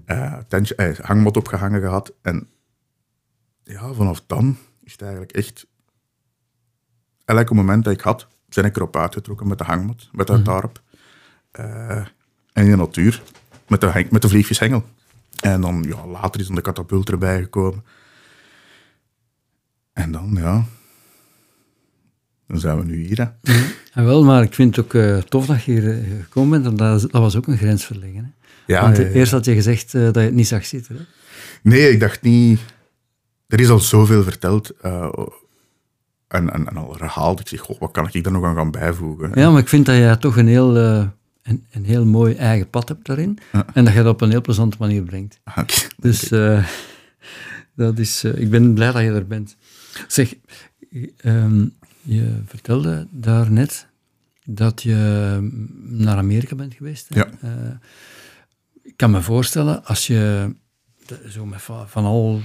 Uh, 0.07 0.39
tentje, 0.49 0.75
uh, 0.77 0.99
hangmat 0.99 1.37
opgehangen 1.37 1.81
gehad. 1.81 2.13
En 2.23 2.49
ja, 3.63 3.93
vanaf 3.93 4.23
dan 4.27 4.57
is 4.83 4.93
het 4.93 5.03
eigenlijk 5.03 5.33
echt... 5.33 5.67
Elke 7.25 7.55
moment 7.55 7.85
dat 7.85 7.93
ik 7.93 8.01
had, 8.01 8.29
ben 8.55 8.65
ik 8.65 8.77
erop 8.77 8.97
uitgetrokken 8.97 9.49
met 9.49 9.59
de 9.59 9.65
hangmat, 9.65 10.09
met 10.13 10.27
dat. 10.27 10.49
Uh, 10.49 10.65
en 12.53 12.65
in 12.65 12.71
de 12.71 12.77
natuur, 12.77 13.23
met 13.69 13.81
de, 13.81 14.07
met 14.11 14.23
de 14.23 14.29
vliegvishengel. 14.29 14.85
En 15.41 15.61
dan, 15.61 15.85
ja, 15.89 16.07
later 16.07 16.41
is 16.41 16.47
dan 16.47 16.55
de 16.55 16.63
katapult 16.63 17.11
erbij 17.11 17.43
gekomen. 17.43 17.85
En 19.93 20.13
dan, 20.13 20.31
ja, 20.35 20.65
dan 22.47 22.59
zijn 22.59 22.79
we 22.79 22.85
nu 22.85 23.07
hier. 23.07 23.17
Hè. 23.17 23.53
Ja, 23.95 24.05
wel, 24.05 24.25
maar 24.25 24.43
ik 24.43 24.55
vind 24.55 24.77
het 24.77 24.85
ook 24.85 24.93
uh, 24.93 25.19
tof 25.19 25.47
dat 25.47 25.65
je 25.65 25.73
hier 25.73 25.99
uh, 25.99 26.23
gekomen 26.23 26.51
bent, 26.51 26.65
want 26.65 26.79
dat, 26.79 27.13
dat, 27.13 27.21
was 27.21 27.37
ook 27.37 27.47
een 27.47 27.57
grens 27.57 27.85
verleggen. 27.85 28.25
Hè? 28.25 28.31
Ja, 28.75 28.83
want 28.83 28.99
eerst 28.99 29.33
had 29.33 29.45
je 29.45 29.55
gezegd 29.55 29.93
dat 29.93 30.15
je 30.15 30.21
het 30.21 30.35
niet 30.35 30.47
zag 30.47 30.67
zitten. 30.67 30.97
Hè? 30.97 31.03
Nee, 31.63 31.91
ik 31.91 32.01
dacht 32.01 32.23
niet... 32.23 32.61
Er 33.47 33.61
is 33.61 33.69
al 33.69 33.79
zoveel 33.79 34.23
verteld 34.23 34.71
en, 34.81 35.31
en, 36.29 36.69
en, 36.69 36.77
al 36.77 36.97
herhaald. 36.99 37.41
Ik 37.41 37.49
zeg, 37.49 37.61
goh, 37.61 37.81
wat 37.81 37.91
kan 37.91 38.09
ik 38.13 38.25
daar 38.25 38.33
nog 38.33 38.45
aan 38.45 38.55
gaan 38.55 38.71
bijvoegen? 38.71 39.31
Ja, 39.35 39.51
maar 39.51 39.61
ik 39.61 39.69
vind 39.69 39.87
dat 39.87 39.97
je 39.97 40.17
toch 40.21 40.37
een 40.37 40.49
heel, 40.49 40.75
een, 41.45 41.67
een, 41.71 41.85
heel 41.85 42.05
mooi 42.05 42.35
eigen 42.35 42.71
pad 42.71 42.89
hebt 42.89 43.07
daarin. 43.07 43.39
En 43.73 43.85
dat 43.85 43.95
je 43.95 44.03
dat 44.03 44.13
op 44.13 44.21
een 44.21 44.31
heel 44.31 44.41
plezante 44.41 44.77
manier 44.81 45.03
brengt. 45.03 45.41
Okay. 45.45 45.67
Dus 45.97 46.29
dat 47.83 47.99
is, 47.99 48.25
ik 48.25 48.51
ben 48.51 48.75
blij 48.75 48.93
dat 48.93 49.03
je 49.03 49.11
er 49.11 49.27
bent. 49.27 49.57
Zeg, 50.09 50.35
um, 51.25 51.75
je 52.03 52.41
vertelde 52.47 53.07
daarnet 53.11 53.87
dat 54.45 54.83
je 54.83 55.39
naar 55.89 56.17
Amerika 56.17 56.55
bent 56.55 56.75
geweest. 56.75 57.07
Ja. 57.15 57.29
Uh, 57.45 57.51
ik 58.83 58.97
kan 58.97 59.11
me 59.11 59.23
voorstellen, 59.23 59.85
als 59.85 60.07
je 60.07 60.53
zo 61.29 61.47
met 61.47 61.63
van, 61.87 62.05
al, 62.05 62.41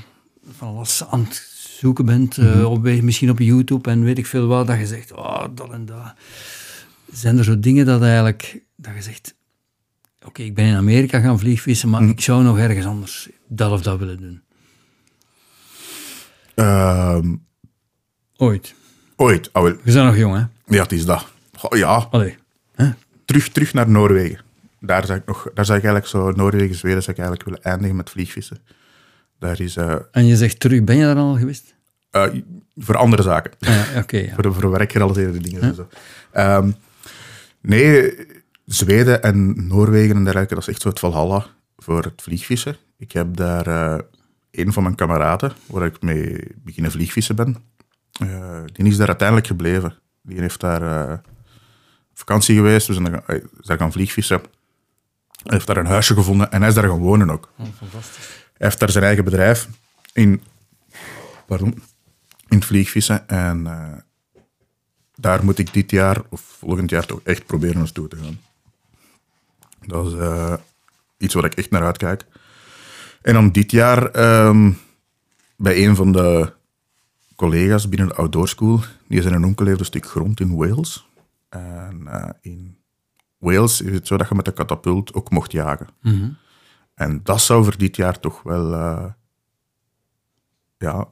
van 0.51 0.67
alles 0.67 1.03
aan 1.09 1.23
het 1.23 1.35
zoeken 1.79 2.05
bent, 2.05 2.37
mm 2.37 2.45
-hmm. 2.45 2.59
uh, 2.59 2.71
op, 2.71 2.81
misschien 2.81 3.29
op 3.29 3.39
YouTube 3.39 3.89
en 3.89 4.03
weet 4.03 4.17
ik 4.17 4.25
veel 4.25 4.47
wat, 4.47 4.67
dat 4.67 4.79
je 4.79 4.87
zegt, 4.87 5.13
oh, 5.13 5.45
dat 5.55 5.71
en 5.71 5.85
dat. 5.85 6.13
Zijn 7.11 7.37
er 7.37 7.43
zo 7.43 7.59
dingen 7.59 7.85
dat 7.85 8.01
eigenlijk, 8.01 8.61
dat 8.75 8.93
je 8.95 9.01
zegt, 9.01 9.35
oké, 10.25 10.41
ik 10.41 10.55
ben 10.55 10.65
in 10.65 10.75
Amerika 10.75 11.19
gaan 11.19 11.39
vliegvissen, 11.39 11.89
maar 11.89 12.01
mm. 12.01 12.09
ik 12.09 12.21
zou 12.21 12.43
nog 12.43 12.57
ergens 12.57 12.85
anders 12.85 13.29
dat 13.47 13.71
of 13.71 13.81
dat 13.81 13.99
willen 13.99 14.17
doen? 14.17 14.41
Uh, 16.55 17.19
Ooit? 18.35 18.75
Ooit. 19.15 19.49
We 19.53 19.91
zijn 19.91 20.05
nog 20.05 20.17
jong, 20.17 20.35
hè? 20.35 20.43
Ja, 20.75 20.81
het 20.81 20.91
is 20.91 21.05
dat. 21.05 21.25
Ja. 21.69 22.07
Allee. 22.11 22.37
Terug, 23.25 23.49
terug 23.49 23.73
naar 23.73 23.89
Noorwegen. 23.89 24.39
Daar 24.79 25.05
zou 25.05 25.19
ik, 25.19 25.25
nog, 25.25 25.47
daar 25.53 25.65
zou 25.65 25.77
ik 25.77 25.83
eigenlijk 25.83 26.07
zo, 26.07 26.31
Noorwegen, 26.31 26.75
Zweden, 26.75 27.03
zou 27.03 27.17
ik 27.17 27.23
eigenlijk 27.23 27.49
willen 27.49 27.63
eindigen 27.63 27.95
met 27.95 28.09
vliegvissen. 28.09 28.57
Daar 29.39 29.61
is... 29.61 29.77
Uh, 29.77 29.95
en 30.11 30.25
je 30.25 30.35
zegt 30.35 30.59
terug, 30.59 30.83
ben 30.83 30.95
je 30.95 31.03
daar 31.03 31.15
al 31.15 31.37
geweest? 31.37 31.75
Uh, 32.11 32.25
voor 32.77 32.97
andere 32.97 33.21
zaken. 33.21 33.51
Ah, 33.59 33.93
ja, 33.93 33.99
okay, 33.99 34.25
ja. 34.25 34.33
voor, 34.41 34.53
voor 34.53 34.71
werkgerelateerde 34.71 35.39
dingen. 35.39 35.63
Huh? 35.63 35.73
Zo. 35.73 35.87
Um, 36.57 36.75
nee, 37.61 38.15
Zweden 38.65 39.23
en 39.23 39.67
Noorwegen 39.67 40.15
en 40.15 40.23
dergelijke, 40.23 40.53
dat 40.53 40.63
is 40.63 40.69
echt 40.69 40.81
zo 40.81 40.89
het 40.89 40.99
Valhalla 40.99 41.45
voor 41.77 42.03
het 42.03 42.21
vliegvissen. 42.21 42.77
Ik 42.97 43.11
heb 43.11 43.35
daar 43.35 43.67
uh, 43.67 43.97
een 44.51 44.73
van 44.73 44.83
mijn 44.83 44.95
kameraden, 44.95 45.51
waar 45.65 45.85
ik 45.85 46.01
mee 46.01 46.47
beginnen 46.63 46.91
vliegvissen 46.91 47.35
ben, 47.35 47.57
uh, 48.23 48.59
die 48.73 48.85
is 48.85 48.97
daar 48.97 49.07
uiteindelijk 49.07 49.47
gebleven. 49.47 49.93
Die 50.21 50.39
heeft 50.39 50.59
daar 50.59 50.81
uh, 50.81 51.17
vakantie 52.13 52.55
geweest, 52.55 52.87
we 52.87 52.93
zijn 52.93 53.11
daar, 53.11 53.41
daar 53.61 53.77
gaan 53.77 53.91
vliegvissen. 53.91 54.41
Hij 55.43 55.53
heeft 55.53 55.67
daar 55.67 55.77
een 55.77 55.85
huisje 55.85 56.13
gevonden 56.13 56.51
en 56.51 56.59
hij 56.59 56.69
is 56.69 56.75
daar 56.75 56.87
gaan 56.87 56.97
wonen 56.97 57.29
ook. 57.29 57.51
Oh, 57.57 57.65
fantastisch. 57.77 58.27
Hij 58.53 58.67
heeft 58.67 58.79
daar 58.79 58.89
zijn 58.89 59.03
eigen 59.03 59.23
bedrijf 59.23 59.67
in, 60.13 60.43
pardon, 61.45 61.83
in 62.47 62.63
vliegvissen. 62.63 63.27
En 63.27 63.67
daar 65.19 65.43
moet 65.45 65.57
ik 65.57 65.73
dit 65.73 65.91
jaar 65.91 66.21
of 66.29 66.41
volgend 66.41 66.89
jaar 66.89 67.05
toch 67.05 67.19
echt 67.23 67.45
proberen 67.45 67.77
naartoe 67.77 68.07
te 68.07 68.15
gaan. 68.15 68.39
Dat 69.85 70.07
is 70.07 70.13
uh, 70.13 70.53
iets 71.17 71.33
waar 71.33 71.45
ik 71.45 71.53
echt 71.53 71.69
naar 71.69 71.85
uitkijk. 71.85 72.25
En 73.21 73.33
dan 73.33 73.51
dit 73.51 73.71
jaar 73.71 74.15
um, 74.47 74.77
bij 75.55 75.85
een 75.85 75.95
van 75.95 76.11
de 76.11 76.53
collega's 77.35 77.89
binnen 77.89 78.07
de 78.07 78.15
outdoor 78.15 78.47
school, 78.47 78.79
die 79.07 79.21
zijn 79.21 79.33
een 79.33 79.45
onkel 79.45 79.65
heeft 79.65 79.79
een 79.79 79.85
stuk 79.85 80.05
grond 80.05 80.39
in 80.39 80.55
Wales. 80.55 81.07
En 81.49 82.01
uh, 82.07 82.29
in 82.41 82.77
Wales 83.37 83.81
is 83.81 83.93
het 83.93 84.07
zo 84.07 84.17
dat 84.17 84.29
je 84.29 84.35
met 84.35 84.45
de 84.45 84.53
katapult 84.53 85.13
ook 85.13 85.29
mocht 85.29 85.51
jagen. 85.51 85.87
Mm 86.01 86.19
-hmm. 86.19 86.37
En 86.93 87.23
dat 87.23 87.41
zou 87.41 87.63
voor 87.63 87.77
dit 87.77 87.95
jaar 87.95 88.19
toch 88.19 88.41
wel 88.41 88.73
uh, 88.73 89.05
ja, 90.77 91.07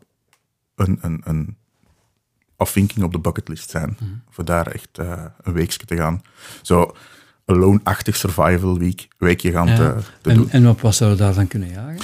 een, 0.75 0.97
een, 1.01 1.21
een 1.23 1.57
afvinking 2.57 3.05
op 3.05 3.11
de 3.11 3.19
bucketlist 3.19 3.69
zijn. 3.69 3.89
Mm 3.89 4.07
-hmm. 4.07 4.21
Voor 4.29 4.45
daar 4.45 4.67
echt 4.67 4.99
uh, 4.99 5.23
een 5.41 5.53
weekje 5.53 5.85
te 5.85 5.95
gaan. 5.95 6.21
Zo 6.61 6.95
alone-achtig 7.45 8.15
survival 8.15 8.77
week, 8.77 9.07
weekje 9.17 9.51
gaan 9.51 9.67
ja. 9.67 9.75
te, 9.75 9.95
te 10.21 10.29
en, 10.29 10.35
doen. 10.35 10.49
En 10.49 10.77
wat 10.81 10.95
zou 10.95 11.11
je 11.11 11.17
daar 11.17 11.33
dan 11.33 11.47
kunnen 11.47 11.69
jagen? 11.69 11.99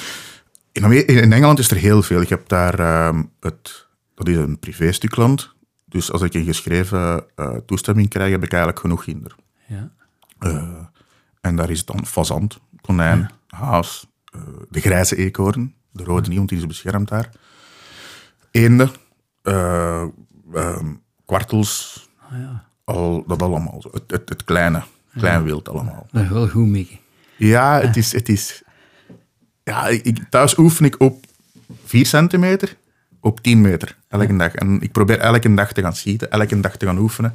In, 0.71 1.07
in, 1.07 1.33
Engeland 1.33 1.59
is 1.59 1.71
er 1.71 1.77
heel 1.77 2.01
veel. 2.01 2.21
Ik 2.21 2.29
heb 2.29 2.47
daar 2.47 3.07
um, 3.07 3.31
het 3.39 3.87
dat 4.15 4.27
is 4.27 4.35
een 4.35 4.59
privéstuk 4.59 5.15
land. 5.15 5.53
Dus 5.85 6.11
als 6.11 6.21
ik 6.21 6.33
een 6.33 6.45
geschreven 6.45 7.25
uh, 7.35 7.55
toestemming 7.65 8.09
krijg, 8.09 8.31
heb 8.31 8.43
ik 8.43 8.51
eigenlijk 8.51 8.81
genoeg 8.81 9.03
kinder. 9.03 9.35
Ja. 9.67 9.91
Uh, 10.39 10.79
en 11.41 11.55
daar 11.55 11.69
is 11.69 11.85
dan 11.85 12.05
fazant, 12.05 12.59
konijn, 12.81 13.19
ja. 13.19 13.57
haas, 13.57 14.07
uh, 14.35 14.41
de 14.69 14.79
grijze 14.79 15.15
eekhoorn, 15.15 15.75
de 15.91 16.03
rode 16.03 16.31
ja. 16.31 16.39
niet, 16.39 16.49
die 16.49 16.57
is 16.57 16.67
beschermd 16.67 17.09
daar. 17.09 17.29
Eenden, 18.51 18.91
um, 20.55 21.01
kwartels, 21.25 22.07
ah, 22.19 22.39
ja. 22.39 22.65
al, 22.83 23.23
dat 23.27 23.41
allemaal. 23.41 23.83
Het, 23.91 24.03
het, 24.07 24.29
het 24.29 24.43
kleine, 24.43 24.83
klein 25.17 25.43
wild 25.43 25.69
allemaal. 25.69 26.07
Dat 26.11 26.23
is 26.23 26.29
wel 26.29 26.47
goed, 26.47 26.67
Mickey. 26.67 26.99
Ja, 27.35 27.79
het 27.79 27.97
is... 27.97 28.11
Het 28.11 28.29
is 28.29 28.63
ja, 29.63 29.87
ik, 29.87 30.19
thuis 30.29 30.57
oefen 30.57 30.85
ik 30.85 30.99
op 30.99 31.25
4 31.85 32.05
centimeter 32.05 32.77
op 33.19 33.41
10 33.41 33.61
meter 33.61 33.97
elke 34.07 34.35
dag. 34.35 34.53
En 34.53 34.81
ik 34.81 34.91
probeer 34.91 35.19
elke 35.19 35.53
dag 35.53 35.73
te 35.73 35.81
gaan 35.81 35.95
schieten, 35.95 36.31
elke 36.31 36.59
dag 36.59 36.77
te 36.77 36.85
gaan 36.85 36.97
oefenen. 36.97 37.33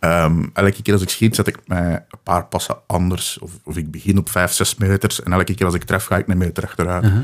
Um, 0.00 0.50
elke 0.54 0.82
keer 0.82 0.92
als 0.92 1.02
ik 1.02 1.08
schiet, 1.08 1.34
zet 1.34 1.46
ik 1.46 1.58
mij 1.66 1.92
een 1.92 2.18
paar 2.22 2.46
passen 2.46 2.76
anders. 2.86 3.38
Of, 3.38 3.52
of 3.62 3.76
ik 3.76 3.90
begin 3.90 4.18
op 4.18 4.30
5, 4.30 4.52
6 4.52 4.74
meters. 4.74 5.22
En 5.22 5.32
elke 5.32 5.54
keer 5.54 5.66
als 5.66 5.74
ik 5.74 5.84
tref, 5.84 6.04
ga 6.04 6.16
ik 6.16 6.28
een 6.28 6.38
meter 6.38 6.64
achteruit. 6.64 7.04
Uh 7.04 7.12
-huh. 7.12 7.20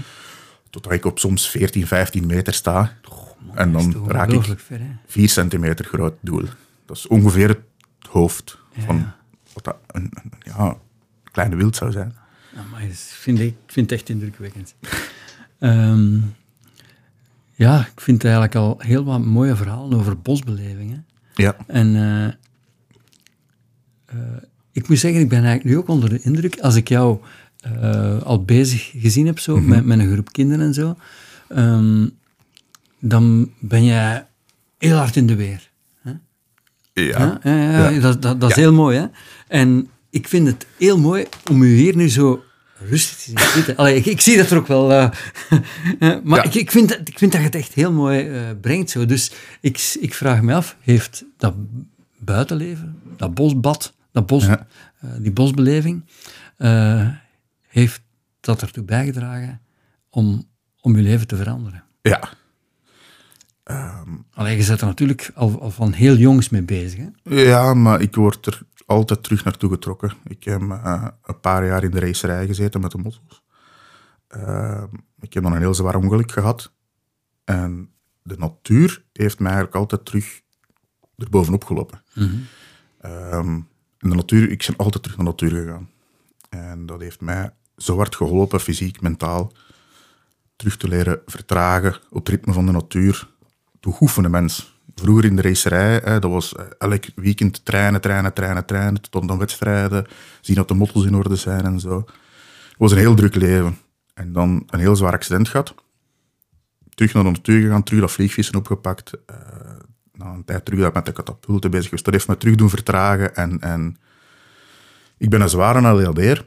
Totdat 0.70 0.92
ik 0.92 1.04
op 1.04 1.18
soms 1.18 1.50
14, 1.50 1.86
15 1.86 2.26
meter 2.26 2.54
sta. 2.54 2.92
Man, 3.38 3.56
en 3.56 3.72
dan 3.72 4.10
raak 4.10 4.30
ik 4.30 4.58
ver, 4.58 4.80
4 5.06 5.28
centimeter 5.28 5.84
groot 5.84 6.14
doel. 6.20 6.44
Dat 6.86 6.96
is 6.96 7.06
ongeveer 7.06 7.48
het 7.48 7.60
hoofd 8.10 8.58
ja. 8.72 8.82
van 8.82 9.12
wat 9.52 9.64
dat 9.64 9.76
een, 9.86 10.10
een 10.22 10.32
ja, 10.38 10.76
kleine 11.32 11.56
wild 11.56 11.76
zou 11.76 11.92
zijn. 11.92 12.14
Ja, 12.54 12.62
maar 12.70 12.80
dat 12.88 12.96
vind 12.96 13.40
ik 13.40 13.54
vind 13.66 13.90
het 13.90 13.98
echt 13.98 14.08
indrukwekkend. 14.08 14.74
um, 15.58 16.34
ja, 17.64 17.80
ik 17.80 18.00
vind 18.00 18.24
eigenlijk 18.24 18.54
al 18.54 18.74
heel 18.78 19.04
wat 19.04 19.24
mooie 19.24 19.56
verhalen 19.56 19.98
over 19.98 20.18
bosbelevingen. 20.18 21.06
Ja. 21.34 21.56
En 21.66 21.94
uh, 21.94 22.24
uh, 24.14 24.36
ik 24.72 24.88
moet 24.88 24.98
zeggen, 24.98 25.20
ik 25.20 25.28
ben 25.28 25.44
eigenlijk 25.44 25.64
nu 25.64 25.76
ook 25.76 25.88
onder 25.88 26.08
de 26.08 26.20
indruk, 26.22 26.60
als 26.60 26.74
ik 26.74 26.88
jou 26.88 27.18
uh, 27.66 28.22
al 28.22 28.44
bezig 28.44 28.92
gezien 28.96 29.26
heb, 29.26 29.38
zo, 29.38 29.56
mm 29.56 29.60
-hmm. 29.60 29.68
met, 29.68 29.84
met 29.84 29.98
een 29.98 30.12
groep 30.12 30.32
kinderen 30.32 30.66
en 30.66 30.74
zo, 30.74 30.96
um, 31.48 32.10
dan 33.08 33.52
ben 33.58 33.84
jij 33.84 34.26
heel 34.78 34.96
hard 34.96 35.16
in 35.16 35.26
de 35.26 35.34
weer. 35.34 35.70
Hè? 36.02 36.10
Ja. 36.92 37.40
ja, 37.42 37.54
ja, 37.54 37.88
ja. 37.88 38.00
Dat, 38.00 38.22
dat, 38.22 38.40
dat 38.40 38.50
is 38.50 38.56
heel 38.56 38.72
mooi. 38.72 38.98
Hè? 38.98 39.06
En 39.48 39.90
ik 40.10 40.28
vind 40.28 40.46
het 40.46 40.66
heel 40.78 40.98
mooi 40.98 41.26
om 41.50 41.62
u 41.62 41.76
hier 41.76 41.96
nu 41.96 42.08
zo 42.08 42.44
rustig 42.88 43.16
te 43.16 43.22
zien 43.22 43.38
zitten. 43.38 43.76
Allee, 43.76 43.96
ik, 43.96 44.06
ik, 44.06 44.20
zie 44.20 44.36
dat 44.36 44.50
er 44.50 44.58
ook 44.58 44.66
wel. 44.66 44.90
Uh, 46.00 46.16
maar 46.22 46.44
ik, 46.44 46.54
ik, 46.54 46.70
vind, 46.70 47.08
ik 47.08 47.18
vind 47.18 47.32
dat 47.32 47.40
je 47.40 47.46
het 47.46 47.54
echt 47.54 47.74
heel 47.74 47.92
mooi 47.92 48.28
uh, 48.28 48.40
brengt. 48.60 48.90
Zo. 48.90 49.06
Dus 49.06 49.32
ik, 49.60 49.96
ik 50.00 50.14
vraag 50.14 50.42
me 50.42 50.54
af, 50.54 50.76
heeft 50.80 51.24
dat 51.36 51.54
buitenleven, 52.18 53.00
dat 53.16 53.34
bosbad, 53.34 53.94
dat 54.12 54.26
bos, 54.26 54.46
eh, 54.46 54.54
die 55.18 55.32
bosbeleving, 55.32 56.04
eh, 56.56 57.08
heeft 57.68 58.00
dat 58.40 58.62
ertoe 58.62 58.84
bijgedragen 58.84 59.60
om, 60.10 60.48
om 60.80 60.96
je 60.96 61.02
leven 61.02 61.26
te 61.26 61.36
veranderen. 61.36 61.84
Ja. 62.02 62.28
Alleen 64.32 64.56
je 64.56 64.62
zit 64.62 64.80
er 64.80 64.86
natuurlijk 64.86 65.30
al, 65.34 65.60
al 65.60 65.70
van 65.70 65.92
heel 65.92 66.16
jongs 66.16 66.48
mee 66.48 66.62
bezig. 66.62 66.98
Hè? 66.98 67.42
Ja, 67.42 67.74
maar 67.74 68.00
ik 68.00 68.14
word 68.14 68.46
er 68.46 68.62
altijd 68.86 69.22
terug 69.22 69.44
naartoe 69.44 69.70
getrokken. 69.70 70.12
Ik 70.24 70.44
heb 70.44 70.60
eh, 70.60 71.06
een 71.24 71.40
paar 71.40 71.66
jaar 71.66 71.84
in 71.84 71.90
de 71.90 72.00
racerij 72.00 72.46
gezeten 72.46 72.80
met 72.80 72.90
de 72.90 72.98
motto's. 72.98 73.42
Eh, 74.28 74.82
ik 75.20 75.34
heb 75.34 75.42
dan 75.42 75.52
een 75.52 75.60
heel 75.60 75.74
zwaar 75.74 75.94
ongeluk 75.94 76.32
gehad. 76.32 76.72
En 77.44 77.90
de 78.22 78.36
natuur 78.38 79.04
heeft 79.12 79.38
mij 79.38 79.52
eigenlijk 79.52 79.80
altijd 79.80 80.04
terug 80.04 80.40
erbovenop 81.16 81.64
gelopen. 81.64 82.02
Ehm, 83.00 83.54
in 83.98 84.08
de 84.08 84.14
natuur, 84.14 84.50
ik 84.50 84.64
ben 84.66 84.76
altijd 84.76 85.02
terug 85.02 85.18
naar 85.18 85.26
de 85.26 85.32
natuur 85.32 85.62
gegaan. 85.62 85.90
En 86.48 86.86
dat 86.86 87.00
heeft 87.00 87.20
mij 87.20 87.50
zo 87.76 87.96
hard 87.96 88.16
geholpen, 88.16 88.60
fysiek, 88.60 89.00
mentaal, 89.00 89.52
terug 90.56 90.76
te 90.76 90.88
leren 90.88 91.20
vertragen 91.26 91.94
op 92.10 92.18
het 92.18 92.28
ritme 92.28 92.52
van 92.52 92.66
de 92.66 92.72
natuur. 92.72 93.34
Te 93.86 93.96
oefenen, 94.00 94.30
mens. 94.30 94.80
Vroeger 94.94 95.24
in 95.24 95.36
de 95.36 95.42
racerij, 95.42 96.00
dat 96.00 96.30
was 96.30 96.54
eh, 96.54 96.64
elk 96.78 97.04
weekend 97.14 97.64
trainen, 97.64 98.00
trainen, 98.00 98.32
trainen, 98.32 98.64
trainen, 98.64 99.00
tot 99.10 99.30
aan 99.30 99.38
wedstrijden, 99.38 100.06
zien 100.40 100.56
dat 100.56 100.68
de 100.68 100.74
mottels 100.74 101.04
in 101.04 101.14
orde 101.14 101.36
zijn 101.36 101.64
en 101.64 101.80
zo. 101.80 101.96
Het 102.68 102.78
was 102.78 102.92
een 102.92 102.98
heel 102.98 103.14
druk 103.14 103.34
leven. 103.34 103.78
En 104.14 104.32
dan 104.32 104.62
een 104.66 104.78
heel 104.78 104.96
zwaar 104.96 105.12
accident 105.12 105.48
gehad. 105.48 105.74
Terug 106.94 107.14
naar 107.14 107.22
de 107.24 107.30
natuur 107.30 107.62
gegaan, 107.62 107.82
terug 107.82 108.00
dat 108.00 108.12
vliegvissen 108.12 108.54
opgepakt. 108.54 109.10
eh, 109.26 109.36
na 110.12 110.26
een 110.26 110.44
tijd 110.44 110.64
terug 110.64 110.92
met 110.92 111.06
de 111.06 111.12
katapulten 111.12 111.70
bezig 111.70 111.84
geweest. 111.84 112.04
Dat 112.04 112.14
heeft 112.14 112.28
me 112.28 112.36
terug 112.36 112.54
doen 112.54 112.70
vertragen. 112.70 113.36
En, 113.36 113.60
en 113.60 113.96
ik 115.16 115.30
ben 115.30 115.40
een 115.40 115.48
zware 115.48 115.80
LLD'er. 115.80 116.44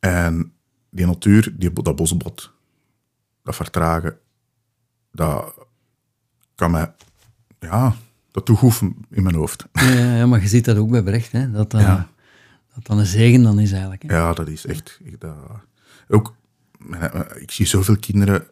En 0.00 0.52
die 0.90 1.06
natuur, 1.06 1.54
die, 1.58 1.72
dat 1.72 1.96
bosbot, 1.96 2.52
dat 3.42 3.56
vertragen, 3.56 4.18
dat 5.10 5.70
kan 6.62 6.70
mij, 6.70 6.92
ja, 7.60 7.94
dat 8.30 8.46
doet 8.46 8.58
goed 8.58 8.80
in 9.10 9.22
mijn 9.22 9.34
hoofd. 9.34 9.66
Ja, 9.72 10.16
ja, 10.16 10.26
maar 10.26 10.40
je 10.40 10.48
ziet 10.48 10.64
dat 10.64 10.76
ook 10.76 10.90
bij 10.90 11.02
Brecht, 11.02 11.32
hè? 11.32 11.50
Dat, 11.50 11.70
dat, 11.70 11.80
Ja. 11.80 12.08
dat 12.74 12.86
dan 12.86 12.98
een 12.98 13.06
zegen 13.06 13.42
dan 13.42 13.58
is 13.58 13.72
eigenlijk. 13.72 14.02
Hè? 14.02 14.16
Ja, 14.16 14.32
dat 14.32 14.48
is 14.48 14.66
echt. 14.66 14.98
Ik, 15.04 15.20
dat, 15.20 15.34
ook, 16.08 16.34
mijn- 16.78 17.40
ik 17.40 17.50
zie 17.50 17.66
zoveel 17.66 17.96
kinderen 17.96 18.46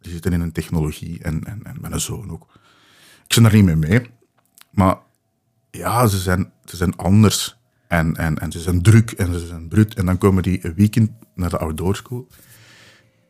die 0.00 0.12
zitten 0.12 0.32
in 0.32 0.40
een 0.40 0.52
technologie 0.52 1.22
en, 1.22 1.44
en, 1.44 1.60
en 1.64 1.76
mijn 1.80 2.00
zoon 2.00 2.30
ook. 2.30 2.46
Ik 3.26 3.32
zit 3.32 3.42
daar 3.42 3.52
niet 3.54 3.64
mee 3.64 3.76
mee, 3.76 4.10
maar 4.70 4.96
ja, 5.70 6.06
ze 6.06 6.18
zijn, 6.18 6.52
ze 6.64 6.76
zijn 6.76 6.96
anders 6.96 7.56
en, 7.88 8.16
en, 8.16 8.38
en 8.38 8.52
ze 8.52 8.60
zijn 8.60 8.82
druk 8.82 9.10
en 9.10 9.32
ze 9.32 9.46
zijn 9.46 9.68
brut. 9.68 9.94
En 9.94 10.06
dan 10.06 10.18
komen 10.18 10.42
die 10.42 10.66
een 10.66 10.74
weekend 10.74 11.10
naar 11.34 11.50
de 11.50 11.58
outdoor 11.58 11.96
school. 11.96 12.26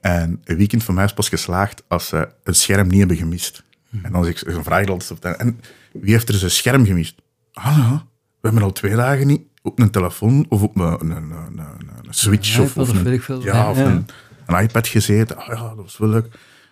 En 0.00 0.40
een 0.44 0.56
weekend 0.56 0.84
van 0.84 0.94
mij 0.94 1.04
is 1.04 1.12
pas 1.14 1.28
geslaagd 1.28 1.82
als 1.88 2.06
ze 2.08 2.28
een 2.44 2.54
scherm 2.54 2.88
niet 2.88 2.98
hebben 2.98 3.16
gemist. 3.16 3.64
En 4.02 4.12
dan, 4.12 4.26
ik, 4.26 4.44
dan 4.52 4.64
vraag 4.64 4.82
ik 4.82 4.88
altijd 4.88 5.36
en 5.36 5.60
wie 5.92 6.12
heeft 6.12 6.28
er 6.28 6.34
zijn 6.34 6.50
scherm 6.50 6.84
gemist? 6.86 7.14
Ah 7.52 7.64
ja, 7.76 8.06
we 8.40 8.48
hebben 8.48 8.62
al 8.62 8.72
twee 8.72 8.94
dagen 8.96 9.26
niet 9.26 9.42
op 9.62 9.78
een 9.78 9.90
telefoon 9.90 10.46
of 10.48 10.62
op 10.62 10.76
een, 10.76 10.82
een, 10.82 11.10
een, 11.10 11.30
een, 11.30 11.58
een- 11.58 11.88
een 12.06 12.14
switch 12.14 12.56
Een 12.56 12.62
of, 12.62 12.76
of 12.76 12.88
een, 12.88 13.40
ja, 13.42 13.70
of. 13.70 13.78
Een, 13.78 14.06
een 14.46 14.62
iPad 14.62 14.86
gezeten. 14.88 15.36
Ah 15.36 15.46
ja, 15.46 15.68
dat 15.68 15.76
was 15.76 15.98
wel 15.98 16.08
leuk. 16.08 16.26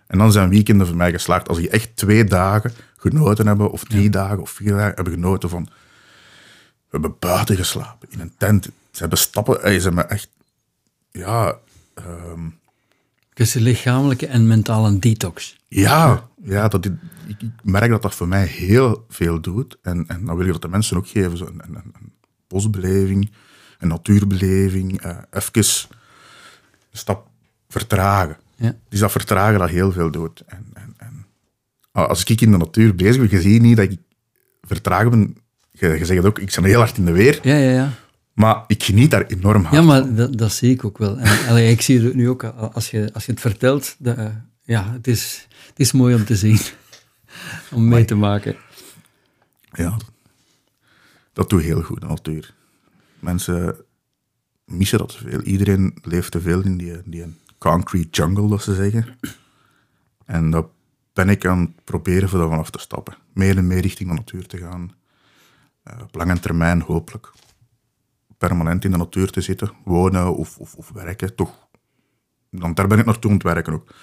En 0.07 0.19
dan 0.19 0.33
zijn 0.33 0.49
weekenden 0.49 0.87
voor 0.87 0.97
mij 0.97 1.11
geslaagd 1.13 1.49
als 1.49 1.59
die 1.59 1.69
echt 1.69 1.97
twee 1.97 2.25
dagen 2.25 2.73
genoten 2.97 3.47
hebben, 3.47 3.71
of 3.71 3.85
drie 3.85 4.11
dagen 4.11 4.41
of 4.41 4.51
vier 4.51 4.73
dagen 4.73 4.95
hebben 4.95 5.13
genoten 5.13 5.49
van... 5.49 5.65
We 5.65 7.01
hebben 7.01 7.17
buiten 7.19 7.57
geslapen, 7.57 8.09
in 8.11 8.21
een 8.21 8.33
tent. 8.39 8.65
Ze 8.65 9.01
hebben 9.01 9.19
stappen... 9.19 9.63
eh, 9.63 9.77
Ze 9.79 9.83
hebben 9.83 10.11
echt... 10.11 10.29
Ja... 11.11 11.55
ehm, 11.95 12.41
Een 13.35 13.63
lichamelijke 13.63 14.27
en 14.27 14.47
mentale 14.47 14.99
detox. 14.99 15.57
ja, 15.69 16.29
ja 16.43 16.69
dat, 16.69 16.85
ik, 16.85 16.93
ik 17.27 17.51
merk 17.63 17.91
dat 17.91 18.03
dat 18.03 18.15
voor 18.15 18.29
mij 18.29 18.47
heel 18.47 19.05
veel 19.09 19.41
doet. 19.41 19.79
En, 19.83 20.05
en 20.09 20.25
dan 20.25 20.37
wil 20.37 20.47
je 20.47 20.53
dat 20.53 20.63
de 20.63 20.69
mensen 20.69 20.97
ook 20.97 21.09
geven. 21.09 21.37
Zo 21.37 21.47
een, 21.47 21.61
een, 21.67 21.75
een 21.75 22.13
bosbeleving, 22.49 23.31
een 23.79 23.89
natuurbeleving. 23.89 25.01
eh 25.01 25.17
even 25.31 25.51
een 25.55 25.65
stap 26.93 27.29
vertragen. 27.69 28.37
Ja. 28.57 28.75
Dus 28.89 29.01
dat 29.01 29.11
vertragen 29.11 29.59
dat 29.59 29.69
heel 29.69 29.93
veel 29.93 30.11
doet. 30.11 30.43
En, 30.47 30.67
en, 30.75 30.95
en 30.97 31.27
als 31.93 32.25
ik 32.25 32.41
in 32.41 32.51
de 32.51 32.57
natuur 32.57 32.95
bezig 32.95 33.17
ben, 33.17 33.31
je 33.31 33.41
ziet 33.41 33.63
niet 33.63 33.77
dat 33.77 33.91
ik 33.91 33.99
vertragen 34.63 35.11
ben. 35.11 35.37
Je, 35.71 35.89
je 35.89 36.05
zegt 36.05 36.25
ook, 36.25 36.39
ik 36.39 36.53
ben 36.55 36.65
heel 36.65 36.79
hard 36.79 36.97
in 36.97 37.05
de 37.05 37.13
weer. 37.13 37.39
Ja, 37.43 37.57
ja, 37.57 37.71
ja. 37.71 37.93
Maar 38.35 38.65
ik 38.67 38.83
geniet 38.83 39.11
daar 39.11 39.27
enorm 39.27 39.63
hard 39.63 39.75
Ja, 39.75 39.83
maar 39.83 40.15
dat, 40.15 40.39
dat 40.39 40.53
zie 40.53 40.71
ik 40.71 40.85
ook 40.85 40.99
wel. 40.99 41.19
En, 41.19 41.49
allee, 41.49 41.71
ik 41.71 41.81
zie 41.81 42.01
het 42.01 42.15
nu 42.15 42.29
ook, 42.29 42.45
als 42.45 42.91
je, 42.91 43.11
als 43.13 43.27
je 43.27 43.33
het 43.33 43.41
vertelt, 43.41 43.97
dat, 43.99 44.17
eh, 44.17 44.27
ja, 44.63 44.93
het 44.93 45.07
is, 45.07 45.47
het 45.67 45.81
is 45.81 45.93
mooi 45.93 46.15
om 46.15 46.25
te 46.25 46.37
zien. 46.37 46.59
om 47.75 47.89
mee 47.89 48.05
te 48.05 48.15
maken. 48.15 48.57
Ja, 49.73 49.97
dat, 51.33 51.51
doet 51.51 51.63
heel 51.63 51.83
goed, 51.83 52.01
natuur. 52.01 52.55
Mensen 53.19 53.77
missen 54.65 54.99
dat 54.99 55.09
te 55.09 55.29
veel. 55.29 55.41
Iedereen 55.41 55.99
leeft 56.03 56.31
te 56.31 56.41
veel 56.41 56.61
in 56.61 56.77
die, 56.77 57.01
die 57.05 57.39
concrete 57.59 58.09
jungle, 58.11 58.49
dat 58.49 58.63
ze 58.63 58.75
zeggen. 58.75 59.19
En 60.25 60.51
dat 60.51 60.67
ben 61.13 61.29
ik 61.29 61.47
aan 61.47 61.61
het 61.61 61.85
proberen 61.85 62.29
voor 62.29 62.49
vanaf 62.49 62.71
te 62.71 62.79
stappen. 62.79 63.17
Meer 63.33 63.57
en 63.57 63.67
meer 63.67 63.81
richting 63.81 64.09
de 64.09 64.15
natuur 64.15 64.47
te 64.47 64.59
gaan. 64.59 64.93
Eh, 65.83 66.01
op 66.03 66.15
lange 66.15 66.41
termijn 66.41 66.81
hopelijk 66.81 67.33
permanent 68.47 68.85
in 68.85 68.91
de 68.91 68.97
natuur 68.97 69.31
te 69.31 69.41
zitten. 69.41 69.73
Wonen 69.85 70.37
of, 70.37 70.59
of, 70.59 70.75
of 70.75 70.91
werken, 70.91 71.35
toch. 71.35 71.69
Want 72.51 72.77
daar 72.77 72.87
ben 72.87 72.99
ik 72.99 73.05
naartoe 73.05 73.31
aan 73.31 73.37
het 73.37 73.47
werken 73.47 73.73
ook. 73.73 73.95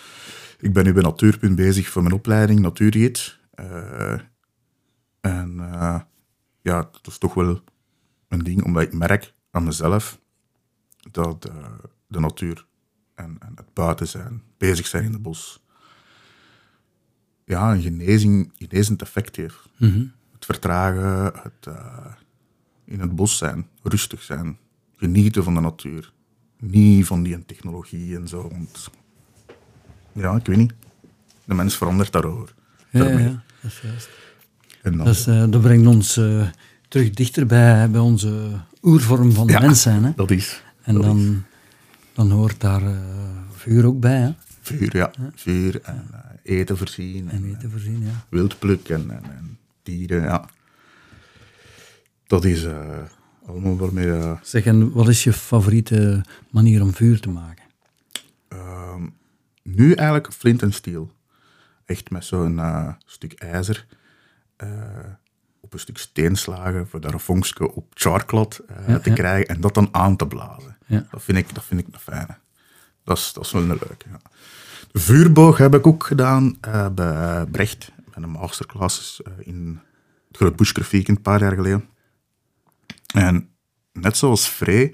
Ik 0.60 0.74
ben 0.74 0.86
nu 0.86 0.94
bij 0.94 1.04
Natuurpunt 1.04 1.56
bezig 1.56 1.88
voor 1.88 2.02
mijn 2.02 2.14
opleiding, 2.14 2.60
natuurgids. 2.60 3.40
Eh, 3.52 4.20
en 5.22 5.60
eh, 5.60 6.00
ja, 6.62 6.82
dat 6.92 7.08
is 7.08 7.18
toch 7.18 7.34
wel 7.34 7.64
een 8.28 8.44
ding, 8.44 8.64
omdat 8.64 8.84
ik 8.84 8.94
merk 8.94 9.34
aan 9.52 9.64
mezelf 9.64 10.20
dat 11.12 11.46
eh, 11.46 11.74
de 12.08 12.20
natuur 12.20 12.66
en, 13.16 13.38
en 13.40 13.52
het 13.56 13.74
buiten 13.74 14.08
zijn, 14.08 14.44
bezig 14.58 14.88
zijn 14.88 15.04
in 15.04 15.14
het 15.14 15.22
bos, 15.22 15.64
ja, 17.46 17.74
een 17.74 17.82
genezing, 17.82 18.52
genezend 18.56 19.02
effect 19.02 19.36
heeft. 19.36 19.70
Het 20.32 20.46
vertragen, 20.46 21.34
het 21.44 21.68
in 22.92 23.00
het 23.00 23.16
bos 23.16 23.38
zijn, 23.38 23.68
rustig 23.84 24.22
zijn, 24.22 24.58
genieten 24.98 25.44
van 25.44 25.54
de 25.54 25.60
natuur. 25.60 26.12
Niet 26.60 27.06
van 27.06 27.24
die 27.24 27.46
technologie 27.46 28.16
en 28.16 28.28
zo. 28.28 28.50
Want, 28.52 28.90
ja, 30.14 30.36
ik 30.36 30.46
weet 30.46 30.58
niet. 30.58 30.74
De 31.46 31.54
mens 31.54 31.78
verandert 31.78 32.12
daarover. 32.12 32.54
Ja, 32.90 33.08
ja, 33.08 33.44
dat 33.62 33.72
is 33.72 33.82
juist. 33.84 34.10
En 34.82 34.98
dan, 34.98 35.06
Dat, 35.06 35.16
is, 35.16 35.28
eh, 35.28 35.46
dat 35.50 35.62
brengt 35.62 35.88
ons 35.88 36.18
eh, 36.18 36.48
terug 36.88 37.10
dichter 37.10 37.46
bij, 37.46 37.90
bij 37.90 38.02
onze 38.02 38.52
oervorm 38.82 39.32
van 39.32 39.48
de 39.48 39.54
Ja, 39.54 39.60
mens 39.60 39.82
zijn. 39.82 40.04
Hè? 40.04 40.12
dat 40.16 40.32
is. 40.32 40.64
En 40.82 40.94
dat 40.94 41.04
is. 41.04 41.10
dan, 41.10 41.44
dan 42.14 42.32
hoort 42.32 42.60
daar 42.60 42.82
eh, 42.82 42.98
vuur 43.52 43.86
ook 43.86 44.00
bij. 44.00 44.20
Hè? 44.20 44.32
Vuur, 44.62 44.96
ja. 44.98 45.12
Vuur 45.36 45.82
en 45.82 46.06
eten 46.44 46.78
voorzien. 46.78 47.30
En 47.30 47.44
En, 47.44 47.56
eten 47.56 47.72
voorzien, 47.72 48.02
ja. 48.04 48.26
wildpluk 48.30 48.90
en, 48.90 49.12
en, 49.12 49.24
en 49.24 49.58
dieren, 49.84 50.22
ja. 50.22 50.46
Dat 52.32 52.46
is 52.46 52.64
eh, 52.64 52.98
allemaal 53.46 53.78
waarmee... 53.78 54.12
eh, 54.14 54.38
Zeg, 54.42 54.66
en 54.66 54.92
wat 54.92 55.08
is 55.08 55.24
je 55.24 55.34
favoriete 55.34 56.22
manier 56.50 56.82
om 56.82 56.94
vuur 56.94 57.20
te 57.20 57.30
maken? 57.30 57.64
ehm, 58.48 59.08
nu 59.64 59.94
eigenlijk 59.94 60.34
flint 60.34 60.62
en 60.62 60.74
steel. 60.74 61.12
Echt 61.86 62.10
met 62.10 62.26
zo'n 62.26 62.60
eh, 62.60 62.94
stuk 63.06 63.34
ijzer 63.34 63.86
op 65.60 65.74
een 65.74 65.80
stuk 65.80 65.98
steen 65.98 66.36
slagen 66.36 66.88
voor 66.88 67.02
daar 67.02 67.14
een 67.14 67.20
vonkje 67.20 67.72
op 67.72 67.86
charklot 67.94 68.60
Ja, 68.88 69.00
te 69.00 69.10
ja. 69.10 69.16
krijgen 69.16 69.48
en 69.56 69.62
dat 69.62 69.74
dan 69.74 69.90
aan 69.92 70.16
te 70.16 70.28
blazen. 70.28 70.78
Ja. 70.86 71.08
Dat, 71.12 71.24
vind 71.24 71.38
ik, 71.38 71.54
dat 71.54 71.64
vind 71.64 71.80
ik 71.80 71.88
een 71.92 72.00
fijne. 72.00 72.38
Dat 73.04 73.18
is, 73.18 73.34
dat 73.34 73.46
is 73.46 73.52
wel 73.52 73.62
een 73.62 73.68
leuke. 73.68 74.06
Ja. 74.12 74.20
De 74.92 75.00
vuurboog 75.00 75.58
heb 75.58 75.76
ik 75.76 75.88
ook 75.88 76.04
gedaan 76.04 76.58
bij 76.94 77.46
Brecht, 77.46 77.92
bij 78.14 78.24
een 78.24 78.30
masterclass 78.30 79.22
in 79.40 79.80
het 80.28 80.38
Groot 80.38 81.08
een 81.08 81.22
paar 81.22 81.40
jaar 81.42 81.54
geleden. 81.56 81.86
En 83.14 83.50
net 83.94 84.18
zoals 84.18 84.48
Frey, 84.48 84.94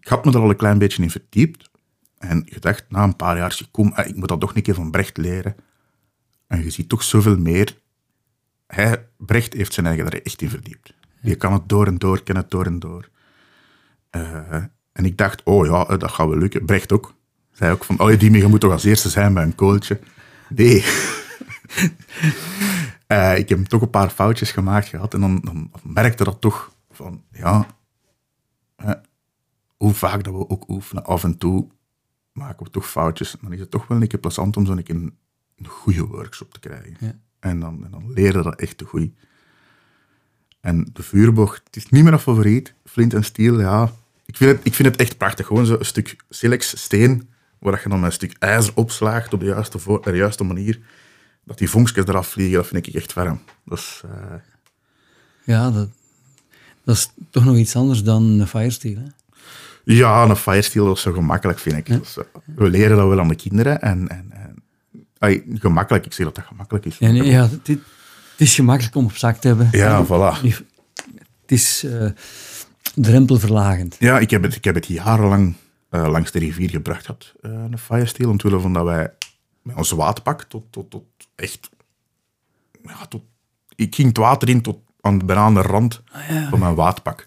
ik 0.00 0.08
had 0.08 0.24
me 0.24 0.32
er 0.32 0.40
al 0.40 0.50
een 0.50 0.56
klein 0.56 0.78
beetje 0.78 1.02
in 1.02 1.10
verdiept. 1.10 1.70
En 2.18 2.42
gedacht, 2.46 2.84
na 2.88 3.02
een 3.02 3.16
paar 3.16 3.36
jaar, 3.36 3.60
kom, 3.70 3.92
eh, 3.94 4.08
ik 4.08 4.16
moet 4.16 4.28
dat 4.28 4.40
toch 4.40 4.54
een 4.54 4.62
keer 4.62 4.74
van 4.74 4.90
Brecht 4.90 5.16
leren. 5.16 5.56
En 6.46 6.62
je 6.62 6.70
ziet 6.70 6.88
toch 6.88 7.02
zoveel 7.02 7.38
meer. 7.38 7.80
Hij, 8.66 9.08
Brecht 9.16 9.52
heeft 9.52 9.72
zijn 9.72 9.86
eigen 9.86 10.06
er 10.06 10.22
echt 10.22 10.42
in 10.42 10.50
verdiept. 10.50 10.94
Je 11.20 11.34
kan 11.34 11.52
het 11.52 11.68
door 11.68 11.86
en 11.86 11.98
door, 11.98 12.22
ken 12.22 12.36
het 12.36 12.50
door 12.50 12.66
en 12.66 12.78
door. 12.78 13.08
Eh, 14.10 14.54
en 14.92 15.04
ik 15.04 15.18
dacht, 15.18 15.42
oh 15.42 15.66
ja, 15.66 15.86
eh, 15.86 15.98
dat 15.98 16.10
gaat 16.10 16.28
wel 16.28 16.38
lukken. 16.38 16.64
Brecht 16.64 16.92
ook. 16.92 17.14
Zei 17.52 17.72
ook 17.72 17.84
van, 17.84 18.00
oh, 18.00 18.18
die 18.18 18.30
je 18.30 18.46
moet 18.46 18.60
toch 18.60 18.72
als 18.72 18.84
eerste 18.84 19.08
zijn 19.08 19.34
bij 19.34 19.42
een 19.42 19.54
kooltje. 19.54 20.00
Nee. 20.48 20.84
Ik 23.36 23.48
heb 23.48 23.64
toch 23.64 23.82
een 23.82 23.90
paar 23.90 24.10
foutjes 24.10 24.50
gemaakt 24.50 24.88
gehad 24.88 25.14
en 25.14 25.20
dan, 25.20 25.40
dan 25.44 25.70
merkte 25.82 26.24
dat 26.24 26.40
toch 26.40 26.74
van, 26.94 27.24
ja, 27.32 27.66
hè, 28.76 28.92
hoe 29.76 29.94
vaak 29.94 30.24
dat 30.24 30.32
we 30.34 30.48
ook 30.48 30.68
oefenen, 30.68 31.04
af 31.04 31.24
en 31.24 31.38
toe 31.38 31.68
maken 32.32 32.64
we 32.64 32.70
toch 32.70 32.90
foutjes. 32.90 33.36
Dan 33.40 33.52
is 33.52 33.60
het 33.60 33.70
toch 33.70 33.86
wel 33.86 34.00
een 34.02 34.08
keer 34.08 34.20
plezant 34.20 34.56
om 34.56 34.66
zo'n 34.66 34.80
een, 34.84 35.16
een 35.56 35.66
goede 35.66 36.06
workshop 36.06 36.52
te 36.52 36.60
krijgen. 36.60 36.96
Ja. 37.00 37.18
En, 37.40 37.60
dan, 37.60 37.84
en 37.84 37.90
dan 37.90 38.12
leren 38.12 38.42
dat 38.42 38.60
echt 38.60 38.78
te 38.78 38.84
goed. 38.84 39.10
En 40.60 40.90
de 40.92 41.02
vuurbocht, 41.02 41.62
het 41.64 41.76
is 41.76 41.82
niet 41.82 41.92
meer 41.92 42.02
mijn 42.10 42.18
favoriet. 42.18 42.74
Flint 42.84 43.14
en 43.14 43.24
steel, 43.24 43.60
ja. 43.60 43.92
Ik 44.26 44.36
vind, 44.36 44.50
het, 44.56 44.66
ik 44.66 44.74
vind 44.74 44.88
het 44.88 44.96
echt 45.00 45.16
prachtig. 45.16 45.46
Gewoon 45.46 45.66
zo'n 45.66 45.84
stuk 45.84 46.16
silex 46.28 46.82
steen, 46.82 47.30
waar 47.58 47.80
je 47.82 47.88
dan 47.88 48.04
een 48.04 48.12
stuk 48.12 48.36
ijzer 48.38 48.72
opslaagt 48.76 49.32
op 49.32 49.40
de 49.40 49.46
juiste, 49.46 49.78
vo- 49.78 49.94
op 49.94 50.04
de 50.04 50.16
juiste 50.16 50.44
manier. 50.44 50.80
Dat 51.44 51.58
die 51.58 51.70
vonkjes 51.70 52.06
eraf 52.06 52.28
vliegen, 52.28 52.56
dat 52.56 52.66
vind 52.66 52.86
ik 52.86 52.94
echt 52.94 53.12
warm. 53.12 53.40
Is, 53.66 54.02
eh, 54.04 54.34
Ja, 55.44 55.70
dat, 55.70 55.88
dat 56.84 56.96
is 56.96 57.10
toch 57.30 57.44
nog 57.44 57.56
iets 57.56 57.76
anders 57.76 58.02
dan 58.02 58.22
een 58.22 58.46
firesteel. 58.46 58.96
Hè? 58.96 59.06
Ja, 59.84 60.22
een 60.22 60.36
firesteel 60.36 60.92
is 60.92 61.00
zo 61.00 61.12
gemakkelijk, 61.12 61.58
vind 61.58 61.76
ik. 61.76 61.86
Dus, 61.86 62.16
eh, 62.16 62.24
we 62.56 62.70
leren 62.70 62.96
dat 62.96 63.08
wel 63.08 63.20
aan 63.20 63.28
de 63.28 63.34
kinderen. 63.34 63.80
En, 63.80 64.08
en, 64.08 64.26
en 64.30 64.62
ai, 65.18 65.42
gemakkelijk, 65.54 66.06
ik 66.06 66.12
zeg 66.12 66.26
dat 66.26 66.34
dat 66.34 66.44
gemakkelijk 66.44 66.84
is. 66.84 66.98
Ja, 66.98 67.10
nee, 67.10 67.24
ja, 67.24 67.42
het, 67.42 67.66
het 67.66 67.80
is 68.36 68.54
gemakkelijk 68.54 68.94
om 68.94 69.04
op 69.04 69.16
zak 69.16 69.36
te 69.36 69.46
hebben. 69.46 69.68
Ja, 69.72 70.06
voilà. 70.06 70.40
Het 71.40 71.52
is 71.52 71.84
eh, 71.84 72.10
drempelverlagend. 72.94 73.96
Ja, 73.98 74.18
ik 74.18 74.30
heb 74.30 74.42
het, 74.42 74.54
ik 74.54 74.64
heb 74.64 74.74
het 74.74 74.86
jarenlang 74.86 75.54
eh, 75.88 76.08
langs 76.08 76.30
de 76.30 76.38
rivier 76.38 76.70
gebracht 76.70 77.08
eh, 77.08 77.50
een 77.50 77.78
firesteel. 77.78 78.30
Omwille 78.30 78.60
van 78.60 78.72
dat 78.72 78.84
wij 78.84 79.12
met 79.62 79.76
ons 79.76 79.90
waterpak 79.90 80.42
tot, 80.42 80.64
tot, 80.70 80.90
tot 80.90 81.04
echt... 81.34 81.70
Ja, 82.82 83.06
tot, 83.06 83.22
ik 83.74 83.94
ging 83.94 84.08
het 84.08 84.16
water 84.16 84.48
in 84.48 84.62
tot 84.62 84.78
aan, 85.02 85.26
bijna 85.26 85.42
aan 85.42 85.54
de 85.54 85.62
rand 85.62 86.02
van 86.50 86.58
mijn 86.58 86.74
waterpak. 86.74 87.26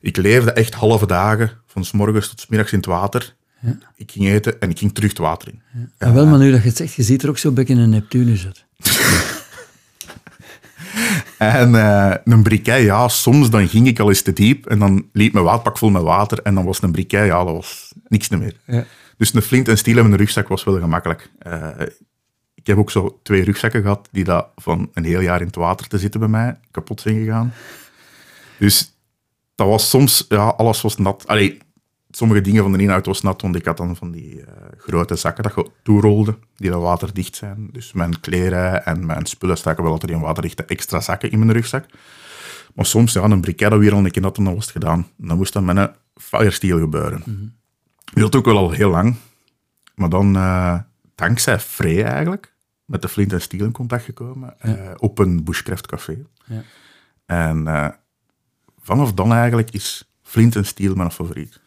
Ik 0.00 0.16
leefde 0.16 0.52
echt 0.52 0.74
halve 0.74 1.06
dagen, 1.06 1.50
van 1.66 1.84
s 1.84 1.92
morgens 1.92 2.28
tot 2.28 2.40
s 2.40 2.46
middags 2.46 2.72
in 2.72 2.78
het 2.78 2.86
water. 2.86 3.36
Ik 3.94 4.10
ging 4.10 4.26
eten 4.26 4.60
en 4.60 4.70
ik 4.70 4.78
ging 4.78 4.94
terug 4.94 5.10
het 5.10 5.18
water 5.18 5.48
in. 5.48 5.62
En 5.98 6.14
wel, 6.14 6.26
maar 6.26 6.38
nu 6.38 6.50
dat 6.50 6.62
je 6.62 6.68
het 6.68 6.76
zegt, 6.76 6.94
je 6.94 7.02
ziet 7.02 7.22
er 7.22 7.28
ook 7.28 7.38
zo'n 7.38 7.54
beetje 7.54 7.74
een 7.74 7.90
Neptunus 7.90 8.44
uit. 8.44 8.64
En 11.38 11.74
eh, 11.74 12.14
een 12.24 12.42
briquet, 12.42 12.82
ja, 12.82 13.08
soms 13.08 13.50
dan 13.50 13.68
ging 13.68 13.86
ik 13.86 13.98
al 13.98 14.08
eens 14.08 14.22
te 14.22 14.32
diep 14.32 14.66
en 14.66 14.78
dan 14.78 15.08
liep 15.12 15.32
mijn 15.32 15.44
waterpak 15.44 15.78
vol 15.78 15.90
met 15.90 16.02
water 16.02 16.42
en 16.42 16.54
dan 16.54 16.64
was 16.64 16.82
een 16.82 16.92
briquet, 16.92 17.26
ja, 17.26 17.44
dat 17.44 17.54
was 17.54 17.92
niks 18.08 18.28
meer. 18.28 18.54
Ja. 18.64 18.84
Dus 19.16 19.34
een 19.34 19.42
flint 19.42 19.68
en 19.68 19.78
steel 19.78 19.98
en 19.98 20.04
een 20.04 20.16
rugzak 20.16 20.48
was 20.48 20.64
wel 20.64 20.78
gemakkelijk. 20.78 21.30
Eh, 21.38 21.68
ik 22.58 22.66
heb 22.66 22.78
ook 22.78 22.90
zo 22.90 23.18
twee 23.22 23.44
rugzakken 23.44 23.82
gehad 23.82 24.08
die 24.12 24.24
dat 24.24 24.48
van 24.56 24.90
een 24.94 25.04
heel 25.04 25.20
jaar 25.20 25.40
in 25.40 25.46
het 25.46 25.56
water 25.56 25.86
te 25.86 25.98
zitten 25.98 26.20
bij 26.20 26.28
mij 26.28 26.60
kapot 26.70 27.00
zijn 27.00 27.14
gegaan. 27.14 27.52
Dus 28.58 28.92
dat 29.54 29.66
was 29.66 29.88
soms, 29.88 30.24
ja, 30.28 30.48
alles 30.48 30.80
was 30.80 30.96
nat. 30.96 31.26
Allee, 31.26 31.58
sommige 32.10 32.40
dingen 32.40 32.62
van 32.62 32.72
de 32.72 32.78
inhoud 32.78 33.06
was 33.06 33.22
nat, 33.22 33.42
want 33.42 33.56
ik 33.56 33.64
had 33.64 33.76
dan 33.76 33.96
van 33.96 34.10
die 34.10 34.40
eh, 34.40 34.52
grote 34.78 35.16
zakken 35.16 35.42
dat 35.42 35.52
je 35.54 35.70
toerolde, 35.82 36.38
die 36.56 36.70
dan 36.70 36.80
waterdicht 36.80 37.36
zijn. 37.36 37.68
Dus 37.72 37.92
mijn 37.92 38.20
kleren 38.20 38.84
en 38.84 39.06
mijn 39.06 39.26
spullen 39.26 39.58
staken 39.58 39.82
wel 39.82 39.92
altijd 39.92 40.12
in 40.12 40.20
waterdichte 40.20 40.64
extra 40.64 41.00
zakken 41.00 41.30
in 41.30 41.38
mijn 41.38 41.52
rugzak. 41.52 41.86
Maar 42.74 42.86
soms, 42.86 43.12
ja, 43.12 43.22
een 43.22 43.40
briquet 43.40 43.70
dat 43.70 43.78
weer 43.78 43.92
al 43.92 43.98
een 43.98 44.10
keer 44.10 44.24
en 44.24 44.44
dan 44.44 44.54
was 44.54 44.64
het 44.64 44.72
gedaan. 44.72 45.06
Dan 45.16 45.36
moest 45.36 45.52
dat 45.52 45.62
met 45.62 45.76
een 45.76 45.90
firesteel 46.14 46.78
gebeuren. 46.78 47.22
Ik 48.04 48.14
wil 48.14 48.24
het 48.24 48.36
ook 48.36 48.44
wel 48.44 48.56
al 48.56 48.70
heel 48.70 48.90
lang. 48.90 49.14
Maar 49.94 50.08
dan, 50.08 50.36
eh, 50.36 50.78
dankzij 51.18 51.60
Frey 51.60 52.04
eigenlijk, 52.04 52.54
met 52.84 53.02
de 53.02 53.08
Flint 53.08 53.32
en 53.32 53.40
Steel 53.40 53.64
in 53.64 53.72
contact 53.72 54.04
gekomen, 54.04 54.60
eh, 54.60 54.90
op 54.96 55.18
een 55.18 55.44
bushcraft 55.44 55.86
café. 55.86 56.16
Ja. 56.44 56.62
En 57.26 57.66
eh, 57.68 57.88
vanaf 58.78 59.12
dan 59.12 59.32
eigenlijk 59.32 59.70
is 59.70 60.04
Flint 60.22 60.56
en 60.56 60.66
Steel 60.66 60.94
mijn 60.94 61.10
favoriet. 61.10 61.60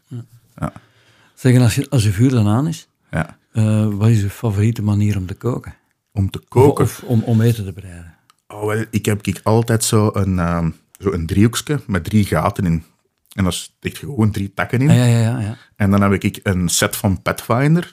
Zeggen, 1.33 1.61
als 1.61 1.75
je, 1.75 1.89
als 1.89 2.03
je 2.03 2.11
vuur 2.11 2.29
dan 2.29 2.47
aan 2.47 2.67
is, 2.67 2.87
Ja. 3.11 3.37
eh, 3.51 3.87
wat 3.93 4.09
is 4.09 4.21
je 4.21 4.29
favoriete 4.29 4.81
manier 4.83 5.17
om 5.17 5.25
te 5.25 5.33
koken? 5.33 5.75
Om 6.11 6.29
te 6.29 6.39
koken. 6.47 6.83
of 6.83 7.03
om, 7.03 7.23
om 7.23 7.41
eten 7.41 7.65
te 7.65 7.73
bereiden? 7.73 8.15
Oh, 8.47 8.65
wel, 8.65 8.85
ik 8.89 9.05
heb 9.05 9.25
ik 9.27 9.39
altijd 9.43 9.83
zo 9.83 10.09
een, 10.13 10.39
ehm, 10.39 10.69
zo 10.99 11.11
een 11.11 11.25
driehoekje 11.25 11.79
met 11.87 12.03
drie 12.03 12.25
gaten 12.25 12.65
in. 12.65 12.83
En 13.31 13.43
dat 13.43 13.53
steekt 13.53 13.97
gewoon 13.97 14.31
drie 14.31 14.53
takken 14.53 14.79
in. 14.81 14.89
Ah, 14.89 14.95
ja, 14.95 15.05
ja, 15.05 15.19
ja. 15.19 15.39
ja. 15.39 15.57
En 15.75 15.91
dan 15.91 16.01
heb 16.01 16.23
ik 16.23 16.39
een 16.43 16.69
set 16.69 16.95
van 16.95 17.21
Pathfinder, 17.21 17.91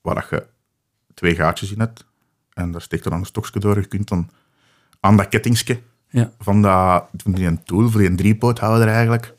waar 0.00 0.14
dat 0.14 0.26
je 0.30 0.46
twee 1.14 1.34
gaatjes 1.34 1.72
in 1.72 1.80
hebt. 1.80 2.06
En 2.52 2.70
daar 2.70 2.82
steekt 2.82 3.04
er 3.04 3.10
dan 3.10 3.20
een 3.20 3.26
stokje 3.26 3.60
door. 3.60 3.76
Je 3.76 3.86
kunt 3.86 4.08
dan 4.08 4.30
aan 5.00 5.16
dat 5.16 5.28
kettingske 5.28 5.80
ja. 6.08 6.32
van, 6.38 6.62
dat, 6.62 7.08
van 7.16 7.32
die 7.32 7.46
een 7.46 7.62
tool, 7.64 7.90
voor 7.90 8.00
die 8.00 8.14
driepoothouder 8.14 8.88
eigenlijk, 8.88 9.34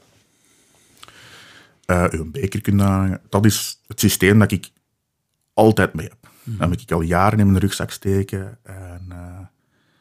eh 1.86 2.06
een 2.10 2.32
beker 2.32 2.62
kunnen 2.62 2.86
aanhangen. 2.86 3.22
Dat 3.30 3.46
is 3.46 3.82
het 3.88 4.00
systeem 4.00 4.40
dat 4.40 4.52
ik 4.52 4.72
altijd 5.54 5.94
mee 5.94 6.08
heb. 6.08 6.30
Dat 6.44 6.70
heb 6.70 6.80
ik 6.80 6.92
al 6.92 7.02
jaren 7.02 7.40
in 7.40 7.48
mijn 7.48 7.60
rugzak 7.60 7.92
steken. 7.92 8.58
En 8.64 9.06
eh, 9.10 9.40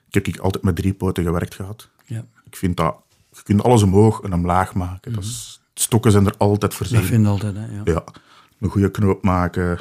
ik 0.08 0.14
heb 0.14 0.26
ik 0.26 0.38
altijd 0.38 0.64
met 0.64 0.76
drie 0.76 0.94
poten 0.94 1.24
gewerkt 1.24 1.54
gehad. 1.54 1.88
ja. 2.04 2.24
Ik 2.44 2.56
vind 2.56 2.76
dat, 2.76 2.96
je 3.32 3.42
kunt 3.42 3.62
alles 3.62 3.82
omhoog 3.82 4.20
en 4.20 4.32
omlaag 4.32 4.74
maken. 4.74 5.12
Dat 5.12 5.22
is, 5.22 5.60
stokken 5.74 6.12
zijn 6.12 6.26
er 6.26 6.34
altijd 6.36 6.74
voorzien. 6.74 6.98
Dat 6.98 7.08
vind 7.08 7.26
altijd, 7.26 7.56
hè. 7.56 7.66
Ja. 7.66 7.80
Ja, 7.84 8.04
een 8.60 8.68
goede 8.68 8.90
knoop 8.90 9.22
maken, 9.22 9.78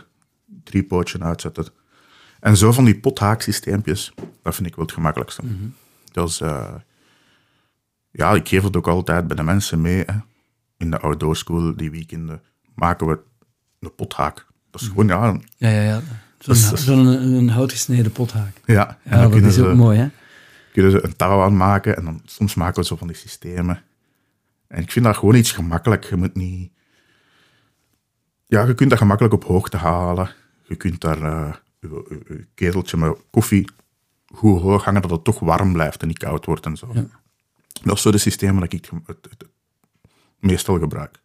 drie 0.70 0.84
pootjes 0.84 1.22
uitzetten. 1.22 1.66
En 2.40 2.58
zo 2.58 2.72
van 2.72 2.86
die 2.86 3.00
pothaaksysteempjes, 3.00 4.14
dat 4.44 4.56
vind 4.56 4.68
ik 4.68 4.76
wel 4.76 4.86
het 4.86 4.94
gemakkelijkste. 4.94 5.42
Dat 6.12 6.30
is, 6.30 6.42
eh, 6.42 6.74
ja, 8.12 8.34
ik 8.34 8.48
geef 8.48 8.64
het 8.64 8.76
ook 8.78 8.88
altijd 8.88 9.28
bij 9.28 9.36
de 9.36 9.44
mensen 9.44 9.82
mee. 9.82 10.04
Hè. 10.06 10.14
In 10.78 10.92
de 10.92 11.00
outdoor 11.00 11.36
school, 11.36 11.76
die 11.76 11.92
weekenden, 11.92 12.42
maken 12.76 13.08
we 13.08 13.20
een 13.80 13.96
pothaak. 13.96 14.46
Dat 14.72 14.82
is 14.82 14.88
gewoon, 14.88 15.08
ja, 15.08 15.28
een- 15.28 15.44
Ja, 15.58 15.70
ja, 15.70 15.82
ja. 15.82 16.02
Zo'n 16.40 16.54
is- 16.56 16.88
een, 16.88 17.06
een 17.34 17.50
houtgesneden 17.50 18.12
pothaak. 18.12 18.62
ja. 18.66 18.98
En 19.04 19.20
Ja, 19.20 19.28
dat 19.28 19.42
is 19.42 19.54
ze, 19.54 19.66
ook 19.68 19.76
mooi, 19.76 19.98
hè? 19.98 20.08
kunnen 20.74 20.92
ze 20.92 21.04
een 21.06 21.16
touw 21.16 21.42
aanmaken 21.42 21.98
en 21.98 22.06
dan 22.06 22.22
soms 22.26 22.56
maken 22.56 22.82
we 22.82 22.88
zo 22.88 22.96
van 22.96 23.08
die 23.08 23.16
systemen. 23.16 23.82
En 24.68 24.82
ik 24.82 24.92
vind 24.92 25.06
dat 25.06 25.18
gewoon 25.18 25.36
iets 25.36 25.52
gemakkelijk. 25.52 26.04
Je 26.04 26.16
moet 26.16 26.36
niet... 26.36 26.72
Ja, 28.46 28.64
je 28.66 28.74
kunt 28.74 28.90
dat 28.90 29.00
gemakkelijk 29.00 29.34
op 29.34 29.44
hoogte 29.44 29.78
halen. 29.78 30.30
Je 30.70 30.76
kunt 30.76 31.02
daar 31.02 31.22
eh, 31.22 31.54
je, 31.80 32.06
je- 32.10 32.34
je 32.34 32.46
keteltje 32.54 32.98
met 32.98 33.18
koffie 33.32 33.70
goed 34.28 34.62
hoog 34.62 34.84
hangen, 34.84 35.02
dat 35.02 35.12
het 35.12 35.24
toch 35.24 35.40
warm 35.40 35.74
blijft 35.74 36.02
en 36.02 36.08
niet 36.08 36.18
koud 36.18 36.46
wordt 36.46 36.66
en 36.66 36.78
zo. 36.78 36.92
Dat 37.84 37.96
is 37.96 38.02
zo 38.02 38.12
de 38.12 38.18
systemen 38.18 38.56
dat 38.62 38.74
ik 38.74 38.86
het, 38.86 38.92
het, 39.06 39.28
het 39.30 39.46
meestal 40.40 40.80
gebruik. 40.80 41.20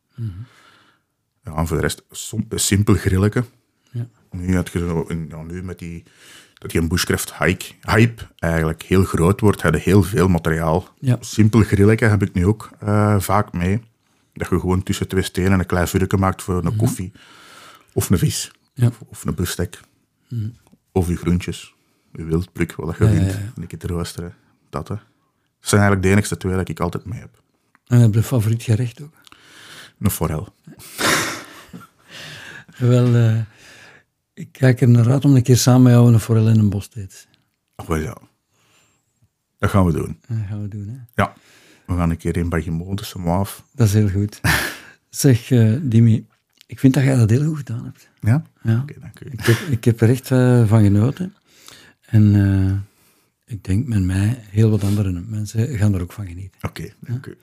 Ja, 1.44 1.54
en 1.56 1.66
voor 1.66 1.76
de 1.76 1.82
rest, 1.82 2.02
som- 2.10 2.46
simpel 2.50 2.94
grilletje. 2.94 3.44
Ja. 3.90 4.06
Nu, 4.30 4.54
had 4.56 4.70
je 4.72 5.26
ja, 5.28 5.42
nu 5.42 5.62
met 5.62 5.78
die, 5.78 6.02
dat 6.54 6.70
die 6.70 6.80
een 6.80 6.88
bushcraft 6.88 7.34
hike, 7.38 7.64
hype 7.80 8.22
eigenlijk 8.38 8.82
heel 8.82 9.04
groot 9.04 9.40
wordt, 9.40 9.62
heb 9.62 9.74
je 9.74 9.80
heel 9.80 10.02
veel 10.02 10.28
materiaal. 10.28 10.88
Ja. 10.98 11.16
Simpel 11.20 11.60
grilletje 11.62 12.06
heb 12.06 12.22
ik 12.22 12.32
nu 12.32 12.46
ook 12.46 12.70
eh, 12.80 13.20
vaak 13.20 13.52
mee. 13.52 13.80
Dat 14.32 14.48
je 14.48 14.60
gewoon 14.60 14.82
tussen 14.82 15.08
twee 15.08 15.22
stenen 15.22 15.58
een 15.58 15.66
klein 15.66 15.88
vuurtje 15.88 16.16
maakt 16.18 16.42
voor 16.42 16.64
een 16.64 16.76
koffie. 16.76 17.12
Of 17.92 18.10
een 18.10 18.18
vis. 18.18 18.52
Ja. 18.74 18.86
Of, 18.86 19.00
of 19.06 19.24
een 19.24 19.34
biefstek. 19.34 19.80
Of 20.92 21.08
je 21.08 21.16
groentjes. 21.16 21.74
Je 22.12 22.24
wildpluk, 22.24 22.74
wat 22.74 22.96
je 22.96 23.04
Ja, 23.04 23.10
vindt. 23.10 23.34
En 23.56 23.62
ik 23.62 23.70
het 23.70 23.84
roosteren. 23.84 24.34
Dat, 24.70 24.88
hè. 24.88 24.94
Dat 24.94 25.02
zijn 25.72 25.80
eigenlijk 25.80 26.02
de 26.02 26.08
enigste 26.12 26.36
twee 26.36 26.56
dat 26.56 26.68
ik 26.68 26.80
altijd 26.80 27.04
mee 27.04 27.20
heb. 27.20 27.42
En 27.86 28.00
heb 28.00 28.10
je 28.12 28.18
een 28.18 28.24
favoriet 28.24 28.62
gerecht 28.62 29.02
ook? 29.02 29.14
Een 29.98 30.10
forel. 30.10 30.48
Wel, 32.78 33.14
eh, 33.14 33.40
ik 34.34 34.48
kijk 34.52 34.80
er 34.80 34.88
naar 34.88 35.10
uit 35.10 35.24
om 35.24 35.36
een 35.36 35.42
keer 35.42 35.56
samen 35.56 35.82
met 35.82 35.92
jou 35.92 36.12
een 36.12 36.20
forel 36.20 36.48
in 36.48 36.58
een 36.58 36.70
bos 36.70 36.88
te 36.88 37.00
eten. 37.00 37.18
Ach, 37.74 37.86
wel 37.86 37.96
ja. 37.98 38.16
Dat 39.58 39.70
gaan 39.70 39.84
we 39.84 39.92
doen. 39.92 40.20
Dat 40.28 40.36
gaan 40.48 40.62
we 40.62 40.68
doen, 40.68 40.88
hè? 40.88 41.22
Ja. 41.22 41.34
We 41.86 41.94
gaan 41.94 42.10
een 42.10 42.16
keer 42.16 42.36
in 42.36 42.48
Bagimo, 42.48 42.94
dus 42.94 43.12
hem 43.12 43.28
af. 43.28 43.64
Dat 43.72 43.86
is 43.86 43.92
heel 43.92 44.08
goed. 44.08 44.40
zeg, 45.10 45.50
eh 45.50 45.74
Dimi, 45.80 46.26
ik 46.66 46.78
vind 46.78 46.94
dat 46.94 47.02
jij 47.02 47.16
dat 47.16 47.30
heel 47.30 47.44
goed 47.44 47.56
gedaan 47.56 47.84
hebt. 47.84 48.08
Ja? 48.20 48.42
Ja. 48.62 48.80
Oké, 48.80 48.94
dank 49.00 49.20
u. 49.20 49.26
Ik, 49.30 49.40
heb, 49.40 49.56
ik 49.56 49.84
heb 49.84 50.00
er 50.00 50.08
echt 50.08 50.30
eh, 50.30 50.68
van 50.68 50.82
genoten. 50.82 51.34
En 52.00 52.34
eh, 52.34 53.54
ik 53.54 53.64
denk 53.64 53.86
met 53.86 54.02
mij 54.02 54.38
heel 54.40 54.70
wat 54.70 54.84
andere 54.84 55.22
mensen 55.26 55.78
gaan 55.78 55.94
er 55.94 56.02
ook 56.02 56.12
van 56.12 56.26
genieten. 56.26 56.60
Oké, 56.62 56.92
dank 57.00 57.26
u. 57.26 57.36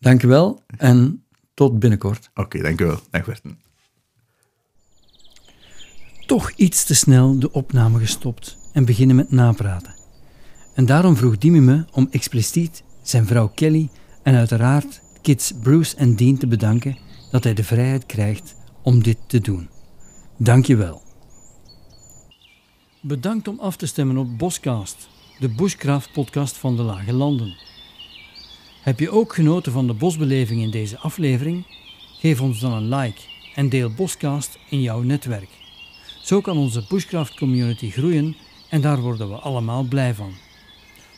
Dank 0.00 0.20
je 0.20 0.26
wel 0.26 0.62
en 0.76 1.24
tot 1.54 1.78
binnenkort. 1.78 2.30
Oké, 2.34 2.62
dank 2.62 2.80
u 2.80 2.84
wel. 2.84 3.00
Dag 3.10 3.24
Berten. 3.24 3.58
Toch 6.26 6.50
iets 6.50 6.84
te 6.84 6.94
snel 6.94 7.38
de 7.38 7.52
opname 7.52 7.98
gestopt 7.98 8.58
en 8.72 8.84
beginnen 8.84 9.16
met 9.16 9.30
napraten. 9.30 9.94
En 10.74 10.86
daarom 10.86 11.16
vroeg 11.16 11.38
Dimi 11.38 11.60
me 11.60 11.84
om 11.92 12.08
expliciet 12.10 12.82
zijn 13.02 13.26
vrouw 13.26 13.48
Kelly 13.48 13.90
en 14.22 14.34
uiteraard 14.34 15.00
kids 15.22 15.52
Bruce 15.62 15.96
en 15.96 16.16
Dean 16.16 16.36
te 16.36 16.46
bedanken 16.46 16.98
dat 17.30 17.44
hij 17.44 17.54
de 17.54 17.64
vrijheid 17.64 18.06
krijgt 18.06 18.55
om 18.86 19.02
dit 19.02 19.18
te 19.26 19.40
doen. 19.40 19.68
Dank 20.36 20.66
je 20.66 20.76
wel. 20.76 21.02
Bedankt 23.00 23.48
om 23.48 23.60
af 23.60 23.76
te 23.76 23.86
stemmen 23.86 24.16
op 24.16 24.38
Boscast, 24.38 25.08
de 25.38 25.48
bushcraft 25.48 26.12
podcast 26.12 26.56
van 26.56 26.76
de 26.76 26.82
Lage 26.82 27.12
Landen. 27.12 27.56
Heb 28.82 29.00
je 29.00 29.10
ook 29.10 29.34
genoten 29.34 29.72
van 29.72 29.86
de 29.86 29.92
bosbeleving 29.92 30.62
in 30.62 30.70
deze 30.70 30.98
aflevering? 30.98 31.66
Geef 32.20 32.40
ons 32.40 32.60
dan 32.60 32.72
een 32.72 32.88
like 32.88 33.20
en 33.54 33.68
deel 33.68 33.94
Boscast 33.94 34.58
in 34.70 34.80
jouw 34.80 35.00
netwerk. 35.02 35.50
Zo 36.22 36.40
kan 36.40 36.56
onze 36.56 36.84
bushcraft 36.88 37.34
community 37.34 37.90
groeien 37.90 38.36
en 38.70 38.80
daar 38.80 39.00
worden 39.00 39.28
we 39.28 39.34
allemaal 39.34 39.82
blij 39.82 40.14
van. 40.14 40.32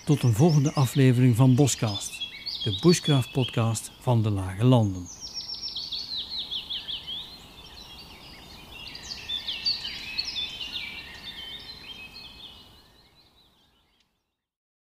Tot 0.04 0.22
een 0.22 0.34
volgende 0.34 0.72
aflevering 0.72 1.36
van 1.36 1.54
Boscast, 1.54 2.12
de 2.64 2.78
bushcraft 2.82 3.32
podcast 3.32 3.90
van 4.00 4.22
de 4.22 4.30
Lage 4.30 4.64
Landen. 4.64 5.18